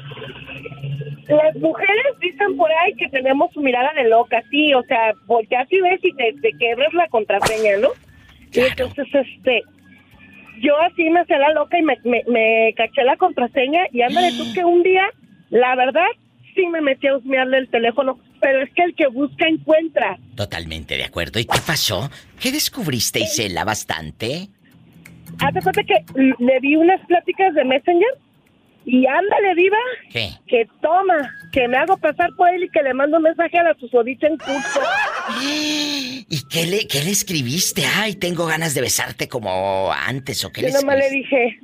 [1.29, 5.67] las mujeres dicen por ahí que tenemos su mirada de loca, sí, o sea, volteas
[5.73, 7.89] y ves y te, te quebras la contraseña, ¿no?
[8.53, 9.65] Y entonces, este,
[10.61, 14.33] yo así me hacía la loca y me, me, me caché la contraseña y ándale
[14.33, 15.05] tú que un día,
[15.51, 16.07] la verdad,
[16.55, 20.19] sí me metí a husmearle el teléfono, pero es que el que busca encuentra.
[20.35, 21.39] Totalmente de acuerdo.
[21.39, 22.11] ¿Y qué pasó?
[22.41, 24.49] ¿Qué descubriste, Isela, bastante?
[25.39, 26.05] Hazte cuenta que
[26.39, 28.19] le vi unas pláticas de Messenger
[28.89, 29.77] y ándale, viva,
[30.13, 30.31] ¿Qué?
[30.47, 31.17] que toma,
[31.51, 34.29] que me hago pasar por él y que le mando un mensaje a la susodicha
[34.29, 34.81] en curso.
[36.29, 37.83] ¿Y qué le, qué le escribiste?
[37.85, 41.59] Ay, tengo ganas de besarte como antes, ¿o qué Yo le nomás le dije,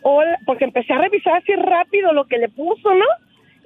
[0.00, 3.04] hola, porque empecé a revisar así rápido lo que le puso, ¿no?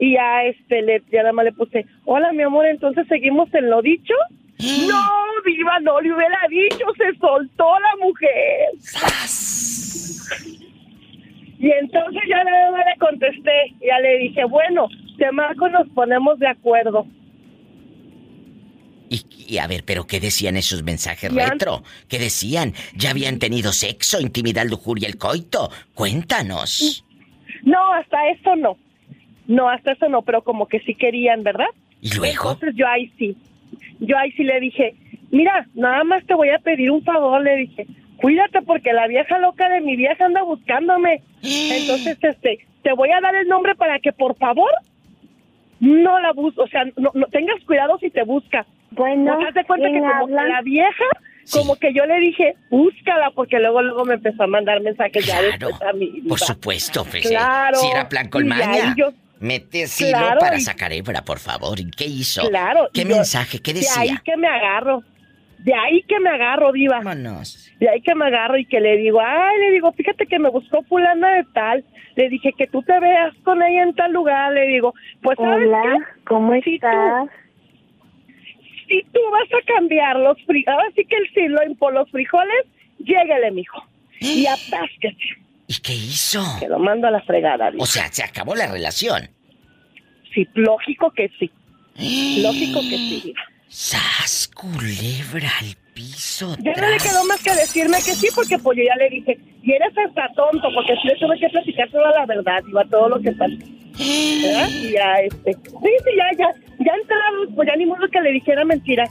[0.00, 3.70] Y ya, este, le, ya nada más le puse, hola, mi amor, entonces seguimos en
[3.70, 4.14] lo dicho.
[4.58, 5.02] no,
[5.44, 8.70] viva, no le hubiera dicho, se soltó la mujer.
[11.58, 16.38] Y entonces ya nada más le contesté, ya le dije, bueno, te marco, nos ponemos
[16.38, 17.06] de acuerdo.
[19.08, 19.22] Y,
[19.54, 21.82] y a ver, ¿pero qué decían esos mensajes Ya- retro?
[22.08, 22.74] ¿Qué decían?
[22.94, 25.70] ¿Ya habían tenido sexo, intimidad, lujuria, el coito?
[25.94, 27.04] Cuéntanos.
[27.62, 28.76] No, hasta eso no.
[29.46, 31.68] No, hasta eso no, pero como que sí querían, ¿verdad?
[32.00, 32.52] ¿Y luego?
[32.52, 33.36] Entonces yo ahí sí.
[34.00, 34.94] Yo ahí sí le dije,
[35.30, 37.86] mira, nada más te voy a pedir un favor, le dije.
[38.18, 41.22] Cuídate porque la vieja loca de mi vieja anda buscándome.
[41.42, 44.70] Entonces, este, te voy a dar el nombre para que por favor
[45.80, 48.66] no la busques, o sea, no, no- tengas cuidado si te busca.
[48.92, 51.04] Bueno, Porque haz de cuenta que ¿quién como la vieja,
[51.52, 55.42] como que yo le dije, búscala, porque luego luego me empezó a mandar mensajes ya
[55.42, 56.22] después a mí.
[56.26, 57.76] Por supuesto, pues, Claro.
[57.76, 58.94] Si era plan con maña.
[58.96, 61.78] yo- Mete Claro, para y- sacar hebra, por favor.
[61.78, 62.48] ¿Y qué hizo?
[62.48, 62.88] Claro.
[62.94, 63.60] ¿Qué yo- mensaje?
[63.60, 64.22] ¿Qué De ahí decía?
[64.24, 65.02] que me agarro.
[65.66, 67.00] De ahí que me agarro, diva.
[67.80, 70.48] De ahí que me agarro y que le digo, ay, le digo, fíjate que me
[70.48, 71.84] buscó fulana de tal.
[72.14, 74.52] Le dije que tú te veas con ella en tal lugar.
[74.52, 76.22] Le digo, pues ¿sabes Hola, qué?
[76.24, 77.28] ¿cómo Si estás?
[78.86, 82.66] Si tú vas a cambiar los frijoles, ahora sí que el silo por los frijoles,
[83.00, 83.82] llégale, mijo.
[84.20, 85.16] Y atásquese.
[85.66, 86.44] ¿Y qué hizo?
[86.60, 87.82] Que lo mando a la fregada, diva.
[87.82, 89.28] O sea, se acabó la relación.
[90.32, 91.50] Sí, lógico que sí.
[92.40, 93.55] Lógico que sí, diva.
[93.78, 96.56] ¡Sas, culebra al piso!
[96.60, 99.38] Ya no le quedó más que decirme que sí, porque pues yo ya le dije,
[99.62, 103.10] y eres hasta tonto, porque sí le tuve que platicar toda la verdad, iba todo
[103.10, 103.52] lo que pasó.
[103.52, 104.68] ¿Verdad?
[104.70, 108.32] Y ya, este, sí, sí, ya, ya, ya entramos, pues ya ni modo que le
[108.32, 109.04] dijera mentira.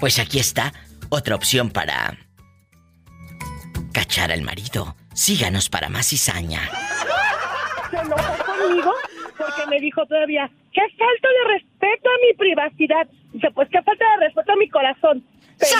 [0.00, 0.72] Pues aquí está
[1.08, 2.18] otra opción para
[3.92, 4.96] cachar al marido.
[5.14, 6.68] Síganos para más cizaña.
[7.88, 8.92] Se enojó conmigo
[9.36, 13.06] porque me dijo todavía, qué falta de respeto a mi privacidad.
[13.32, 15.24] Dice, pues qué falta de respeto a mi corazón.
[15.58, 15.72] Pero,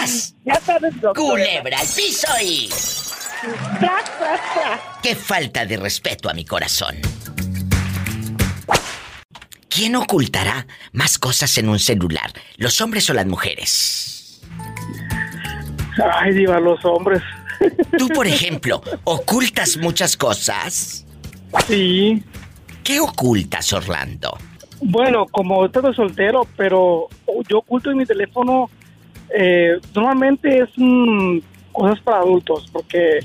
[0.44, 2.68] Ya sabes que- Culebra al piso y...
[3.80, 4.80] Tras, tras, tras.
[5.02, 6.94] ¡Qué falta de respeto a mi corazón!
[9.68, 12.30] ¿Quién ocultará más cosas en un celular?
[12.56, 14.40] ¿Los hombres o las mujeres?
[16.14, 17.22] Ay, diva, los hombres.
[17.96, 21.06] Tú, por ejemplo, ocultas muchas cosas.
[21.66, 22.22] Sí.
[22.84, 24.36] ¿Qué ocultas, Orlando?
[24.80, 27.09] Bueno, como estoy soltero, pero
[27.48, 28.68] yo oculto en mi teléfono,
[29.34, 31.38] eh, normalmente es mm,
[31.70, 33.20] cosas para adultos, porque...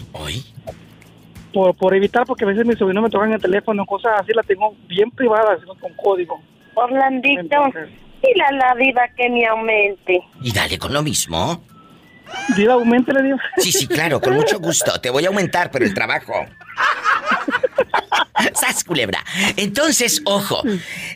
[1.53, 4.45] Por, por evitar, porque a veces mis sobrinos me tocan el teléfono, cosas así, las
[4.45, 6.39] tengo bien privadas, con código.
[6.75, 7.89] Orlandito, Entonces.
[8.47, 10.21] a la diva que me aumente.
[10.43, 11.63] Y dale con lo mismo.
[12.55, 13.39] Diva, aumentele, diva.
[13.57, 14.99] Sí, sí, claro, con mucho gusto.
[15.01, 16.33] Te voy a aumentar, pero el trabajo.
[18.53, 19.23] ¡Sas, culebra!
[19.55, 20.63] Entonces, ojo,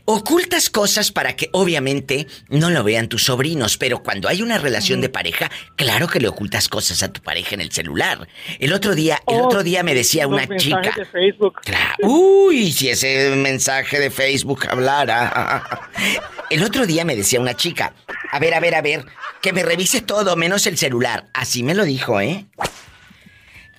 [0.06, 5.02] ocultas cosas para que obviamente no lo vean tus sobrinos, pero cuando hay una relación
[5.02, 8.28] de pareja, claro que le ocultas cosas a tu pareja en el celular.
[8.60, 10.94] El otro día, el Oh, otro día me decía una chica.
[10.96, 11.62] de Facebook.
[11.64, 11.96] Claro.
[12.04, 15.90] Uy, si ese mensaje de Facebook hablara.
[16.50, 17.94] El otro día me decía una chica,
[18.30, 19.06] a ver, a ver, a ver,
[19.42, 21.28] que me revise todo menos el celular.
[21.34, 22.46] Así me lo dijo, ¿eh?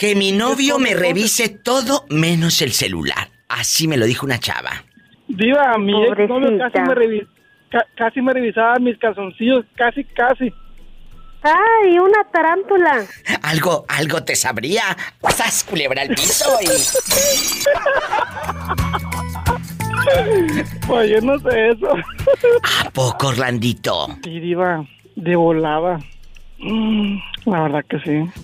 [0.03, 3.29] Que mi novio me revise todo menos el celular.
[3.49, 4.83] Así me lo dijo una chava.
[5.29, 7.29] Diva, mi ex novio casi me, revi-
[7.71, 10.53] ca- casi me revisaba mis calzoncillos, casi, casi.
[11.45, 13.07] ¡Ay, una tarántula!
[13.43, 14.83] Algo, algo te sabría.
[15.31, 16.51] ¡Sas, culebra al piso!
[16.63, 16.67] Y...
[20.89, 21.87] Pues yo no sé eso.
[22.87, 24.09] ¿A poco, Orlandito?
[24.25, 24.85] Sí, diva,
[25.15, 26.01] de volada.
[26.59, 28.43] Mm, La verdad que sí.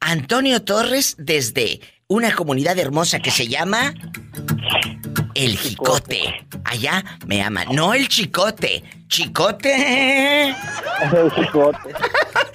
[0.00, 3.92] Antonio Torres desde una comunidad hermosa que se llama
[5.34, 6.46] El Jicote.
[6.64, 7.68] Allá me aman.
[7.72, 8.82] No el Chicote.
[9.08, 10.48] Chicote.
[10.48, 11.94] El Jicote.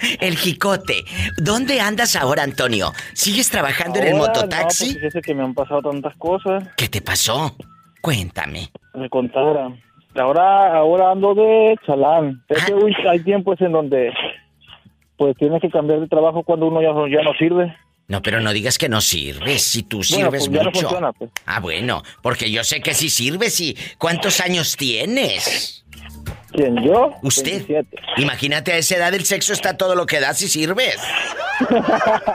[0.20, 1.04] El Jicote.
[1.38, 2.92] ¿Dónde andas ahora, Antonio?
[3.14, 4.94] ¿Sigues trabajando en el mototaxi?
[4.94, 6.64] No, pues que me han pasado tantas cosas.
[6.76, 7.56] ¿Qué te pasó?
[8.02, 8.70] Cuéntame.
[8.94, 9.70] Me contara.
[10.16, 12.42] Ahora, ahora ando de chalán.
[12.48, 12.66] Es Ah.
[12.66, 14.12] que uy, hay tiempos en donde
[15.16, 17.74] pues tienes que cambiar de trabajo cuando uno ya, no- ya no sirve.
[18.06, 21.12] No, pero no digas que no sirves, si tú Bueno, sirves pues ya no funciona,
[21.12, 21.30] pues.
[21.46, 25.84] Ah, bueno, porque yo sé que sí sirves y ¿cuántos años tienes?
[26.52, 27.12] ¿Quién, yo?
[27.22, 27.64] Usted.
[28.18, 30.98] Imagínate a esa edad el sexo está todo lo que da si sirves.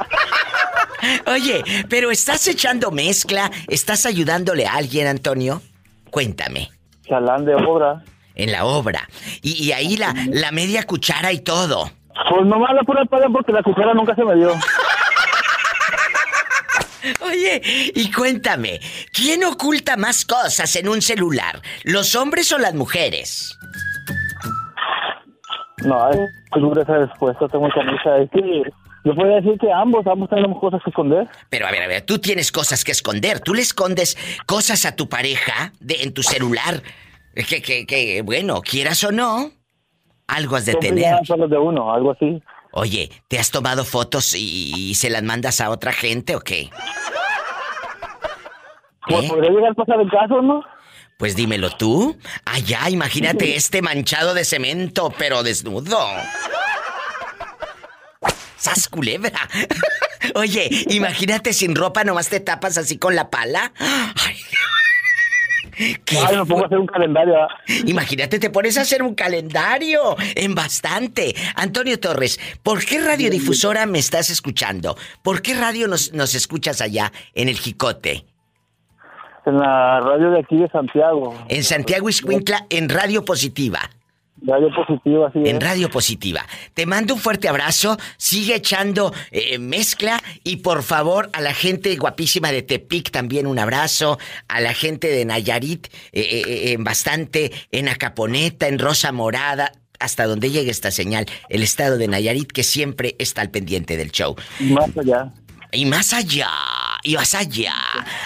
[1.28, 5.62] Oye, pero estás echando mezcla, estás ayudándole a alguien, Antonio.
[6.10, 6.70] Cuéntame.
[7.10, 8.04] Chalán de obra.
[8.36, 9.10] En la obra.
[9.42, 11.90] Y, y ahí la, la media cuchara y todo.
[12.30, 14.54] Pues nomás la pura paga porque la cuchara nunca se me dio.
[17.22, 17.62] Oye,
[17.96, 18.80] y cuéntame,
[19.14, 21.62] ¿quién oculta más cosas en un celular?
[21.84, 23.58] ¿Los hombres o las mujeres?
[25.84, 26.20] No, es
[26.54, 28.18] que dura esa respuesta, tengo camisa.
[28.18, 28.64] Es que
[29.04, 31.28] yo podría decir que ambos, ambos tenemos cosas que esconder.
[31.50, 33.40] Pero a ver, a ver, tú tienes cosas que esconder.
[33.40, 36.82] Tú le escondes cosas a tu pareja de, en tu celular.
[37.36, 39.52] Que, que, que, bueno, quieras o no,
[40.28, 41.50] algo has de Siempre tener.
[41.50, 42.42] de uno, algo así.
[42.72, 46.70] Oye, ¿te has tomado fotos y, y se las mandas a otra gente o qué?
[49.08, 49.28] Pues ¿Eh?
[49.30, 50.64] podría llegar a pasar el caso, ¿no?
[51.18, 52.18] Pues dímelo tú.
[52.46, 55.98] Allá, imagínate este manchado de cemento, pero desnudo.
[58.60, 59.50] ¡Sas culebra!
[60.36, 63.72] Oye, imagínate sin ropa, nomás te tapas así con la pala.
[63.80, 64.36] Ay,
[66.04, 67.42] ¿Qué Ay, pongo a hacer un calendario.
[67.42, 67.48] ¿ah?
[67.86, 71.34] Imagínate, te pones a hacer un calendario en bastante.
[71.56, 74.98] Antonio Torres, ¿por qué radiodifusora me estás escuchando?
[75.24, 78.26] ¿Por qué radio nos, nos escuchas allá en el Jicote?
[79.46, 81.34] En la radio de aquí de Santiago.
[81.48, 83.80] En Santiago Iscuintla, en Radio Positiva.
[84.42, 85.42] Radio Positiva, sí.
[85.46, 86.46] En Radio Positiva.
[86.74, 91.96] Te mando un fuerte abrazo, sigue echando eh, mezcla y por favor a la gente
[91.96, 94.18] guapísima de Tepic también un abrazo,
[94.48, 100.50] a la gente de Nayarit eh, eh, bastante, en Acaponeta, en Rosa Morada, hasta donde
[100.50, 104.36] llegue esta señal, el estado de Nayarit que siempre está al pendiente del show.
[104.60, 105.32] Más allá.
[105.72, 106.50] Y más allá,
[107.04, 107.76] y más allá.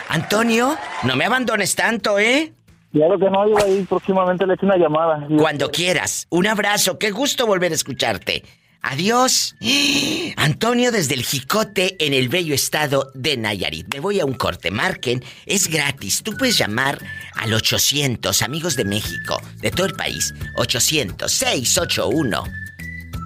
[0.08, 2.54] Antonio, no me abandones tanto, ¿eh?
[2.94, 5.28] Claro que no, yo ahí próximamente le echo una llamada.
[5.38, 6.28] Cuando quieras.
[6.30, 8.44] Un abrazo, qué gusto volver a escucharte.
[8.84, 9.56] Adiós.
[10.38, 13.92] Antonio desde el Jicote en el bello estado de Nayarit.
[13.92, 16.22] Me voy a un corte, marquen, es gratis.
[16.22, 17.00] Tú puedes llamar
[17.36, 20.32] al 800, amigos de México, de todo el país.
[20.58, 22.44] 800 681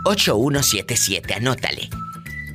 [0.06, 1.90] 8177, anótale.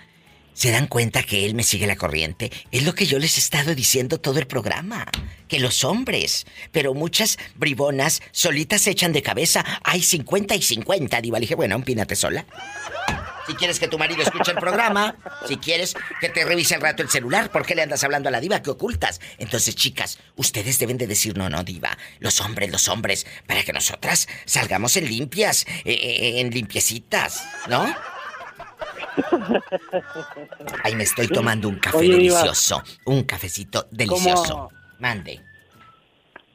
[0.53, 2.51] ¿Se dan cuenta que él me sigue la corriente?
[2.71, 5.07] Es lo que yo les he estado diciendo todo el programa.
[5.47, 9.65] Que los hombres, pero muchas bribonas solitas se echan de cabeza.
[9.83, 11.21] Hay 50 y 50.
[11.21, 12.45] Diva, le dije, bueno, empínate sola.
[13.47, 15.15] Si quieres que tu marido escuche el programa,
[15.47, 18.31] si quieres que te revise al rato el celular, ¿por qué le andas hablando a
[18.31, 18.61] la diva?
[18.61, 19.19] ¿Qué ocultas?
[19.39, 23.73] Entonces, chicas, ustedes deben de decir, no, no, diva, los hombres, los hombres, para que
[23.73, 27.93] nosotras salgamos en limpias, eh, eh, en limpiecitas, ¿no?
[30.83, 32.81] Ay, me estoy tomando un café delicioso.
[33.05, 34.69] Un cafecito delicioso.
[34.99, 35.41] Mande.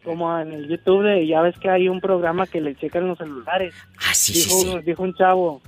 [0.05, 3.75] Como en el YouTube, ya ves que hay un programa que le checan los celulares.
[3.99, 4.79] Ah, sí, dijo, sí, sí.
[4.85, 5.61] Dijo un chavo,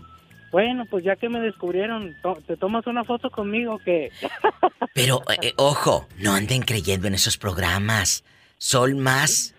[0.53, 2.15] bueno, pues ya que me descubrieron,
[2.47, 4.11] ¿te tomas una foto conmigo que
[4.95, 8.25] Pero, eh, ojo, no anden creyendo en esos programas.
[8.59, 9.55] Son más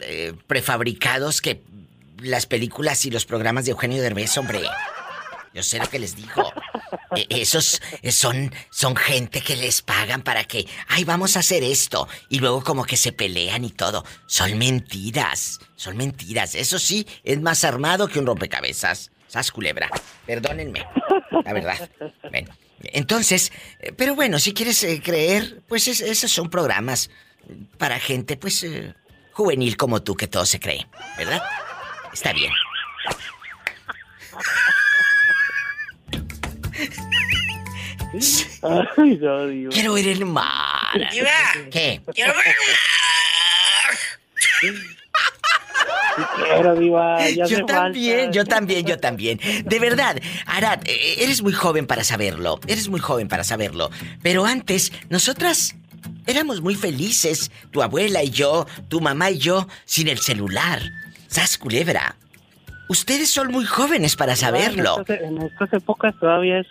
[0.00, 1.62] eh, prefabricados que
[2.18, 4.60] las películas y los programas de Eugenio Derbez, hombre.
[5.54, 6.52] Yo sé lo que les digo.
[7.16, 7.80] E, esos
[8.10, 12.08] son, son gente que les pagan para que, ay, vamos a hacer esto.
[12.28, 14.04] Y luego como que se pelean y todo.
[14.26, 15.60] Son mentiras.
[15.76, 16.54] Son mentiras.
[16.54, 19.10] Eso sí, es más armado que un rompecabezas.
[19.28, 19.90] Sas culebra.
[20.26, 20.86] Perdónenme.
[21.44, 21.90] La verdad.
[22.82, 27.10] Entonces, eh, pero bueno, si quieres eh, creer, pues esos son programas
[27.78, 28.94] para gente, pues, eh,
[29.32, 30.86] juvenil como tú, que todo se cree.
[31.16, 31.42] ¿Verdad?
[32.12, 32.52] Está bien.
[38.62, 39.74] Ay, no, Dios.
[39.74, 41.10] Quiero ir el mar.
[41.70, 42.00] ¿Qué?
[42.14, 42.54] Quiero ver
[44.62, 44.82] el mar.
[46.78, 49.40] Diva, ya yo también, yo también, yo también.
[49.64, 52.60] De verdad, Arad, eh, eres muy joven para saberlo.
[52.66, 53.90] Eres muy joven para saberlo.
[54.22, 55.74] Pero antes, nosotras
[56.26, 57.50] éramos muy felices.
[57.70, 60.82] Tu abuela y yo, tu mamá y yo, sin el celular.
[61.28, 62.16] Sas culebra.
[62.88, 65.02] Ustedes son muy jóvenes para saberlo.
[65.08, 66.66] En estas, épocas todavía es,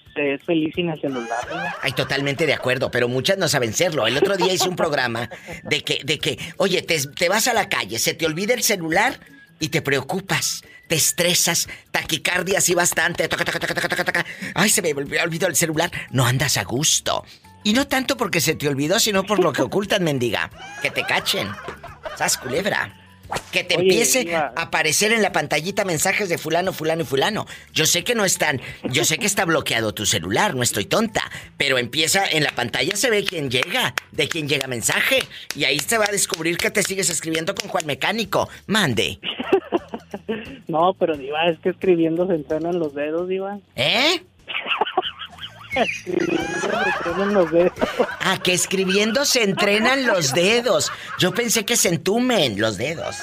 [0.45, 1.39] feliz sin el celular.
[1.81, 4.05] Ay, totalmente de acuerdo, pero muchas no saben serlo.
[4.05, 5.29] El otro día hice un programa
[5.63, 8.61] de que, de que oye, te, te vas a la calle, se te olvida el
[8.61, 9.19] celular
[9.61, 13.29] y te preocupas, te estresas, taquicardia así bastante.
[14.55, 15.91] Ay, se me olvidó el celular.
[16.09, 17.23] No andas a gusto.
[17.63, 20.49] Y no tanto porque se te olvidó, sino por lo que ocultan, mendiga.
[20.81, 21.47] Que te cachen.
[22.15, 23.00] ¿Sabes, culebra?
[23.51, 27.45] Que te empiece a aparecer en la pantallita mensajes de fulano, fulano y fulano.
[27.73, 31.23] Yo sé que no están, yo sé que está bloqueado tu celular, no estoy tonta,
[31.57, 35.23] pero empieza en la pantalla se ve quién llega, de quién llega mensaje
[35.55, 38.49] y ahí se va a descubrir que te sigues escribiendo con Juan Mecánico.
[38.67, 39.19] Mande.
[40.67, 43.59] no, pero Diva, es que escribiendo se entrenan los dedos, Diva.
[43.75, 44.23] ¿Eh?
[48.23, 50.91] Ah, que escribiendo se entrenan los dedos.
[51.19, 53.15] Yo pensé que se entumen los dedos.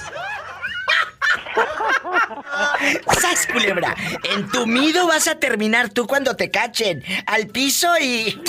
[3.20, 3.94] ¡Sas, culebra!
[4.36, 7.02] Entumido vas a terminar tú cuando te cachen.
[7.26, 8.40] Al piso y...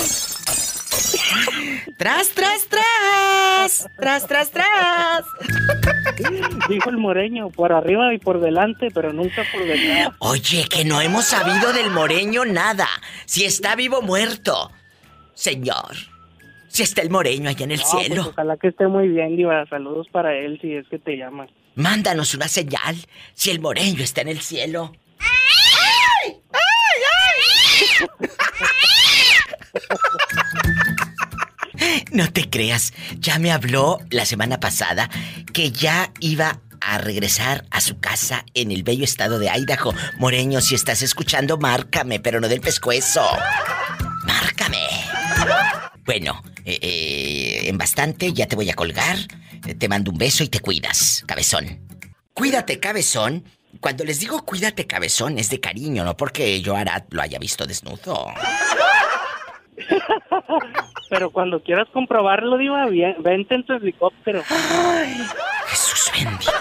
[1.96, 3.88] ¡Tras, tras, tras!
[3.96, 5.24] ¡Tras, tras, tras!
[6.68, 10.10] Dijo el moreño, por arriba y por delante, pero nunca por detrás.
[10.18, 12.88] Oye, que no hemos sabido del moreño nada.
[13.26, 14.70] Si está vivo o muerto.
[15.34, 15.96] Señor.
[16.68, 18.26] Si está el moreño allá en el No, pues cielo.
[18.30, 19.66] ojalá que esté muy bien, Diva.
[19.68, 21.46] Saludos para él si es que te llama.
[21.74, 22.96] Mándanos una señal.
[23.34, 24.92] Si el moreño está en el cielo.
[32.12, 35.08] No te creas, ya me habló la semana pasada
[35.52, 39.92] que ya iba a regresar a su casa en el bello estado de Idaho.
[40.18, 43.22] Moreño, si estás escuchando, márcame, pero no del pescuezo.
[44.24, 44.78] Márcame.
[46.04, 49.16] Bueno, eh, eh, en bastante, ya te voy a colgar.
[49.66, 51.86] Eh, Te mando un beso y te cuidas, cabezón.
[52.32, 53.44] Cuídate, cabezón.
[53.80, 57.66] Cuando les digo cuídate, cabezón, es de cariño, no porque yo Arad lo haya visto
[57.66, 58.26] desnudo.
[61.10, 64.42] Pero cuando quieras comprobarlo, Diva, bien- vente en tu helicóptero.
[65.66, 66.52] Jesús bendito.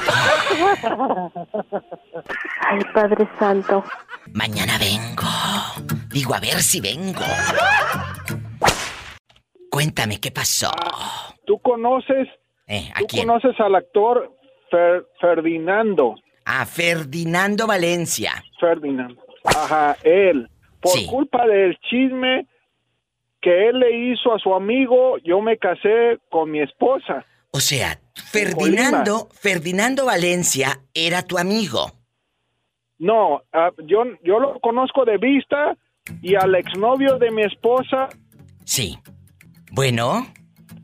[2.61, 3.83] Ay, Padre Santo.
[4.33, 5.27] Mañana vengo.
[6.11, 7.21] Digo, a ver si vengo.
[9.69, 10.71] Cuéntame qué pasó.
[11.45, 12.27] ¿Tú conoces,
[12.67, 13.27] Eh, ¿a tú quién?
[13.27, 14.31] conoces al actor
[14.71, 16.15] Fer- Ferdinando?
[16.45, 18.43] A Ferdinando Valencia.
[18.59, 19.21] Ferdinando.
[19.45, 20.49] Ajá, él.
[20.81, 21.07] Por Sí.
[21.07, 22.47] culpa del chisme
[23.41, 27.25] que él le hizo a su amigo, yo me casé con mi esposa.
[27.51, 31.91] O sea, Ferdinando, Ferdinando Valencia era tu amigo.
[32.97, 35.75] No, ah, yo, yo lo conozco de vista
[36.21, 38.09] y al exnovio de mi esposa,
[38.65, 38.99] Sí.
[39.71, 40.27] Bueno,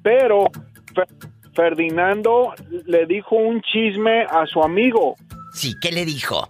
[0.02, 0.46] pero
[0.94, 1.08] Fer-
[1.56, 2.54] Ferdinando
[2.86, 5.16] le dijo un chisme a su amigo.
[5.54, 6.50] sí, ¿qué le dijo?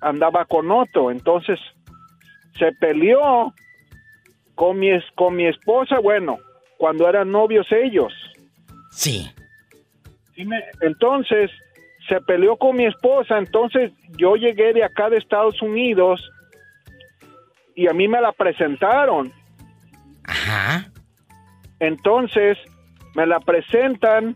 [0.00, 1.58] Andaba con otro, entonces
[2.58, 3.52] se peleó
[4.54, 6.38] con mi, es- con mi esposa, bueno,
[6.78, 8.12] cuando eran novios ellos.
[8.90, 9.30] Sí.
[10.80, 11.50] Entonces,
[12.08, 16.20] se peleó con mi esposa, entonces yo llegué de acá de Estados Unidos
[17.74, 19.32] y a mí me la presentaron.
[20.24, 20.90] Ajá.
[21.80, 22.58] Entonces,
[23.14, 24.34] me la presentan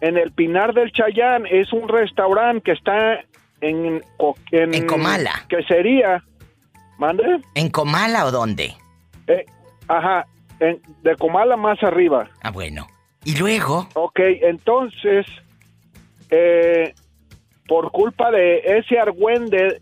[0.00, 3.20] en el Pinar del Chayán, es un restaurante que está
[3.60, 4.02] En,
[4.50, 5.32] En Comala.
[5.48, 6.22] Que sería...
[6.98, 7.40] ¿Mande?
[7.54, 8.74] ¿En Comala o dónde?
[9.26, 9.44] Eh,
[9.88, 10.26] ajá,
[10.60, 12.28] en- de Comala más arriba.
[12.42, 12.86] Ah, bueno.
[13.24, 13.88] ¿Y luego?
[13.94, 15.26] Ok, entonces,
[16.30, 16.94] eh,
[17.68, 19.80] por culpa de ese argüende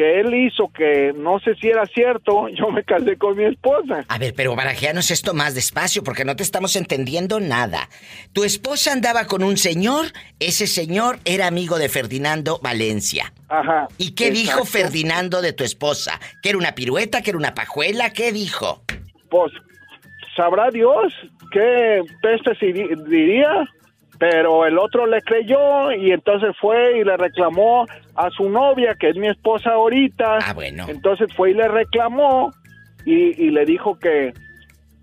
[0.00, 4.06] que él hizo, que no sé si era cierto, yo me casé con mi esposa.
[4.08, 7.90] A ver, pero barajeanos esto más despacio porque no te estamos entendiendo nada.
[8.32, 10.06] Tu esposa andaba con un señor,
[10.38, 13.34] ese señor era amigo de Ferdinando Valencia.
[13.50, 13.88] Ajá.
[13.98, 14.64] ¿Y qué dijo.
[14.64, 16.18] Ferdinando de tu esposa?
[16.42, 18.10] ¿Que era una pirueta, que era una pajuela?
[18.14, 18.82] ¿Qué dijo?
[19.28, 19.52] Pues,
[20.34, 21.12] sabrá Dios
[21.52, 22.52] qué peste
[23.06, 23.68] diría,
[24.20, 29.08] pero el otro le creyó y entonces fue y le reclamó a su novia, que
[29.08, 30.38] es mi esposa ahorita.
[30.42, 30.84] Ah, bueno.
[30.88, 32.52] Entonces fue y le reclamó
[33.06, 34.34] y, y le dijo que,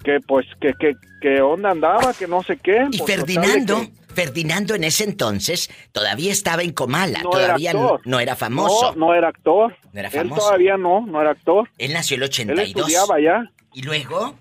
[0.03, 2.85] que pues, que, que, que onda andaba, que no sé qué.
[2.91, 7.73] Y Pues, Ferdinando, que Ferdinando en ese entonces todavía estaba en Comala, no era todavía
[7.73, 8.01] no, actor.
[8.05, 8.91] no era famoso.
[8.95, 9.75] No, no era actor.
[9.93, 10.41] No era Él famoso.
[10.41, 11.67] todavía no, no era actor.
[11.79, 12.67] Él nació el Él 82.
[12.67, 13.43] estudiaba ya.
[13.73, 14.35] ¿Y luego?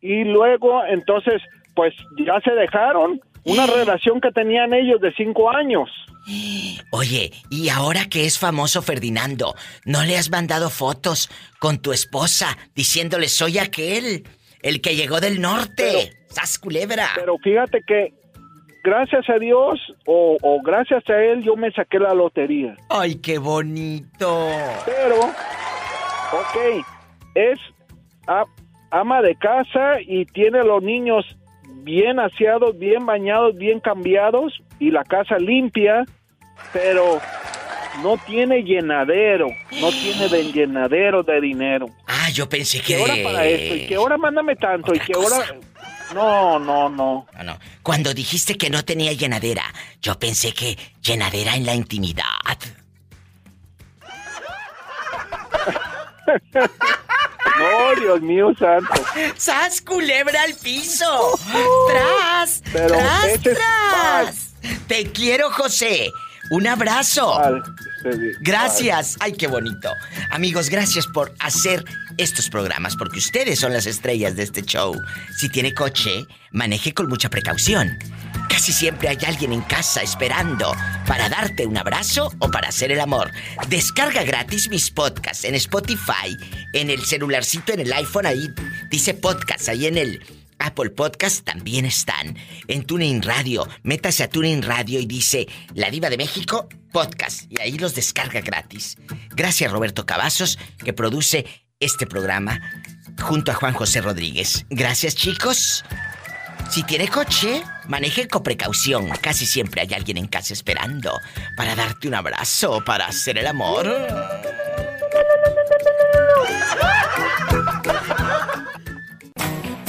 [0.00, 1.40] Y luego, entonces,
[1.74, 3.20] pues ya se dejaron.
[3.46, 5.90] Una relación que tenían ellos de cinco años.
[6.90, 11.28] Oye, y ahora que es famoso Ferdinando, ¿no le has mandado fotos
[11.58, 14.24] con tu esposa diciéndole soy aquel,
[14.62, 16.12] el que llegó del norte?
[16.28, 17.10] ¡Sas culebra!
[17.16, 18.14] Pero fíjate que,
[18.82, 22.74] gracias a Dios, o, o gracias a él, yo me saqué la lotería.
[22.88, 24.48] ¡Ay, qué bonito!
[24.86, 26.86] Pero, ok,
[27.34, 27.58] es
[28.90, 31.36] ama de casa y tiene los niños
[31.82, 36.04] bien aseados, bien bañados, bien cambiados y la casa limpia,
[36.72, 37.20] pero
[38.02, 39.48] no tiene llenadero,
[39.80, 41.86] no tiene de llenadero de dinero.
[42.06, 43.02] Ah, yo pensé ¿Qué que...
[43.02, 43.74] hora para esto?
[43.76, 44.94] ¿Y qué hora mándame tanto?
[44.94, 45.36] ¿Y qué hora...?
[46.14, 47.26] No, no, no.
[47.34, 47.58] No, no.
[47.82, 49.64] Cuando dijiste que no tenía llenadera,
[50.02, 52.24] yo pensé que llenadera en la intimidad.
[57.58, 58.90] No, Dios mío santo.
[59.36, 61.38] ¡Sas culebra al piso!
[61.88, 62.62] ¡Tras!
[62.72, 64.54] Pero ¡Tras, ese es tras!
[64.88, 66.10] Te quiero, José.
[66.50, 67.40] Un abrazo.
[68.40, 69.16] Gracias.
[69.20, 69.88] Ay, qué bonito.
[70.30, 71.84] Amigos, gracias por hacer
[72.18, 75.00] estos programas, porque ustedes son las estrellas de este show.
[75.38, 77.98] Si tiene coche, maneje con mucha precaución.
[78.48, 80.72] Casi siempre hay alguien en casa esperando
[81.06, 83.30] para darte un abrazo o para hacer el amor.
[83.68, 86.36] Descarga gratis mis podcasts en Spotify,
[86.72, 88.48] en el celularcito, en el iPhone, ahí
[88.90, 90.20] dice podcast, ahí en el
[90.58, 92.36] Apple Podcast también están.
[92.68, 97.50] En TuneIn Radio, métase a TuneIn Radio y dice La Diva de México Podcast.
[97.50, 98.96] Y ahí los descarga gratis.
[99.30, 101.46] Gracias Roberto Cavazos, que produce
[101.80, 102.60] este programa
[103.20, 104.64] junto a Juan José Rodríguez.
[104.70, 105.84] Gracias chicos.
[106.70, 109.08] Si tiene coche, maneje con precaución.
[109.20, 111.20] Casi siempre hay alguien en casa esperando
[111.56, 113.86] para darte un abrazo, para hacer el amor.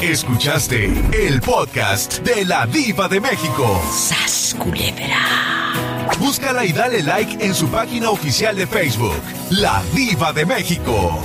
[0.01, 3.81] Escuchaste el podcast de la Diva de México.
[3.91, 4.55] ¡Sas
[6.19, 11.19] Búscala y dale like en su página oficial de Facebook, La Diva de México.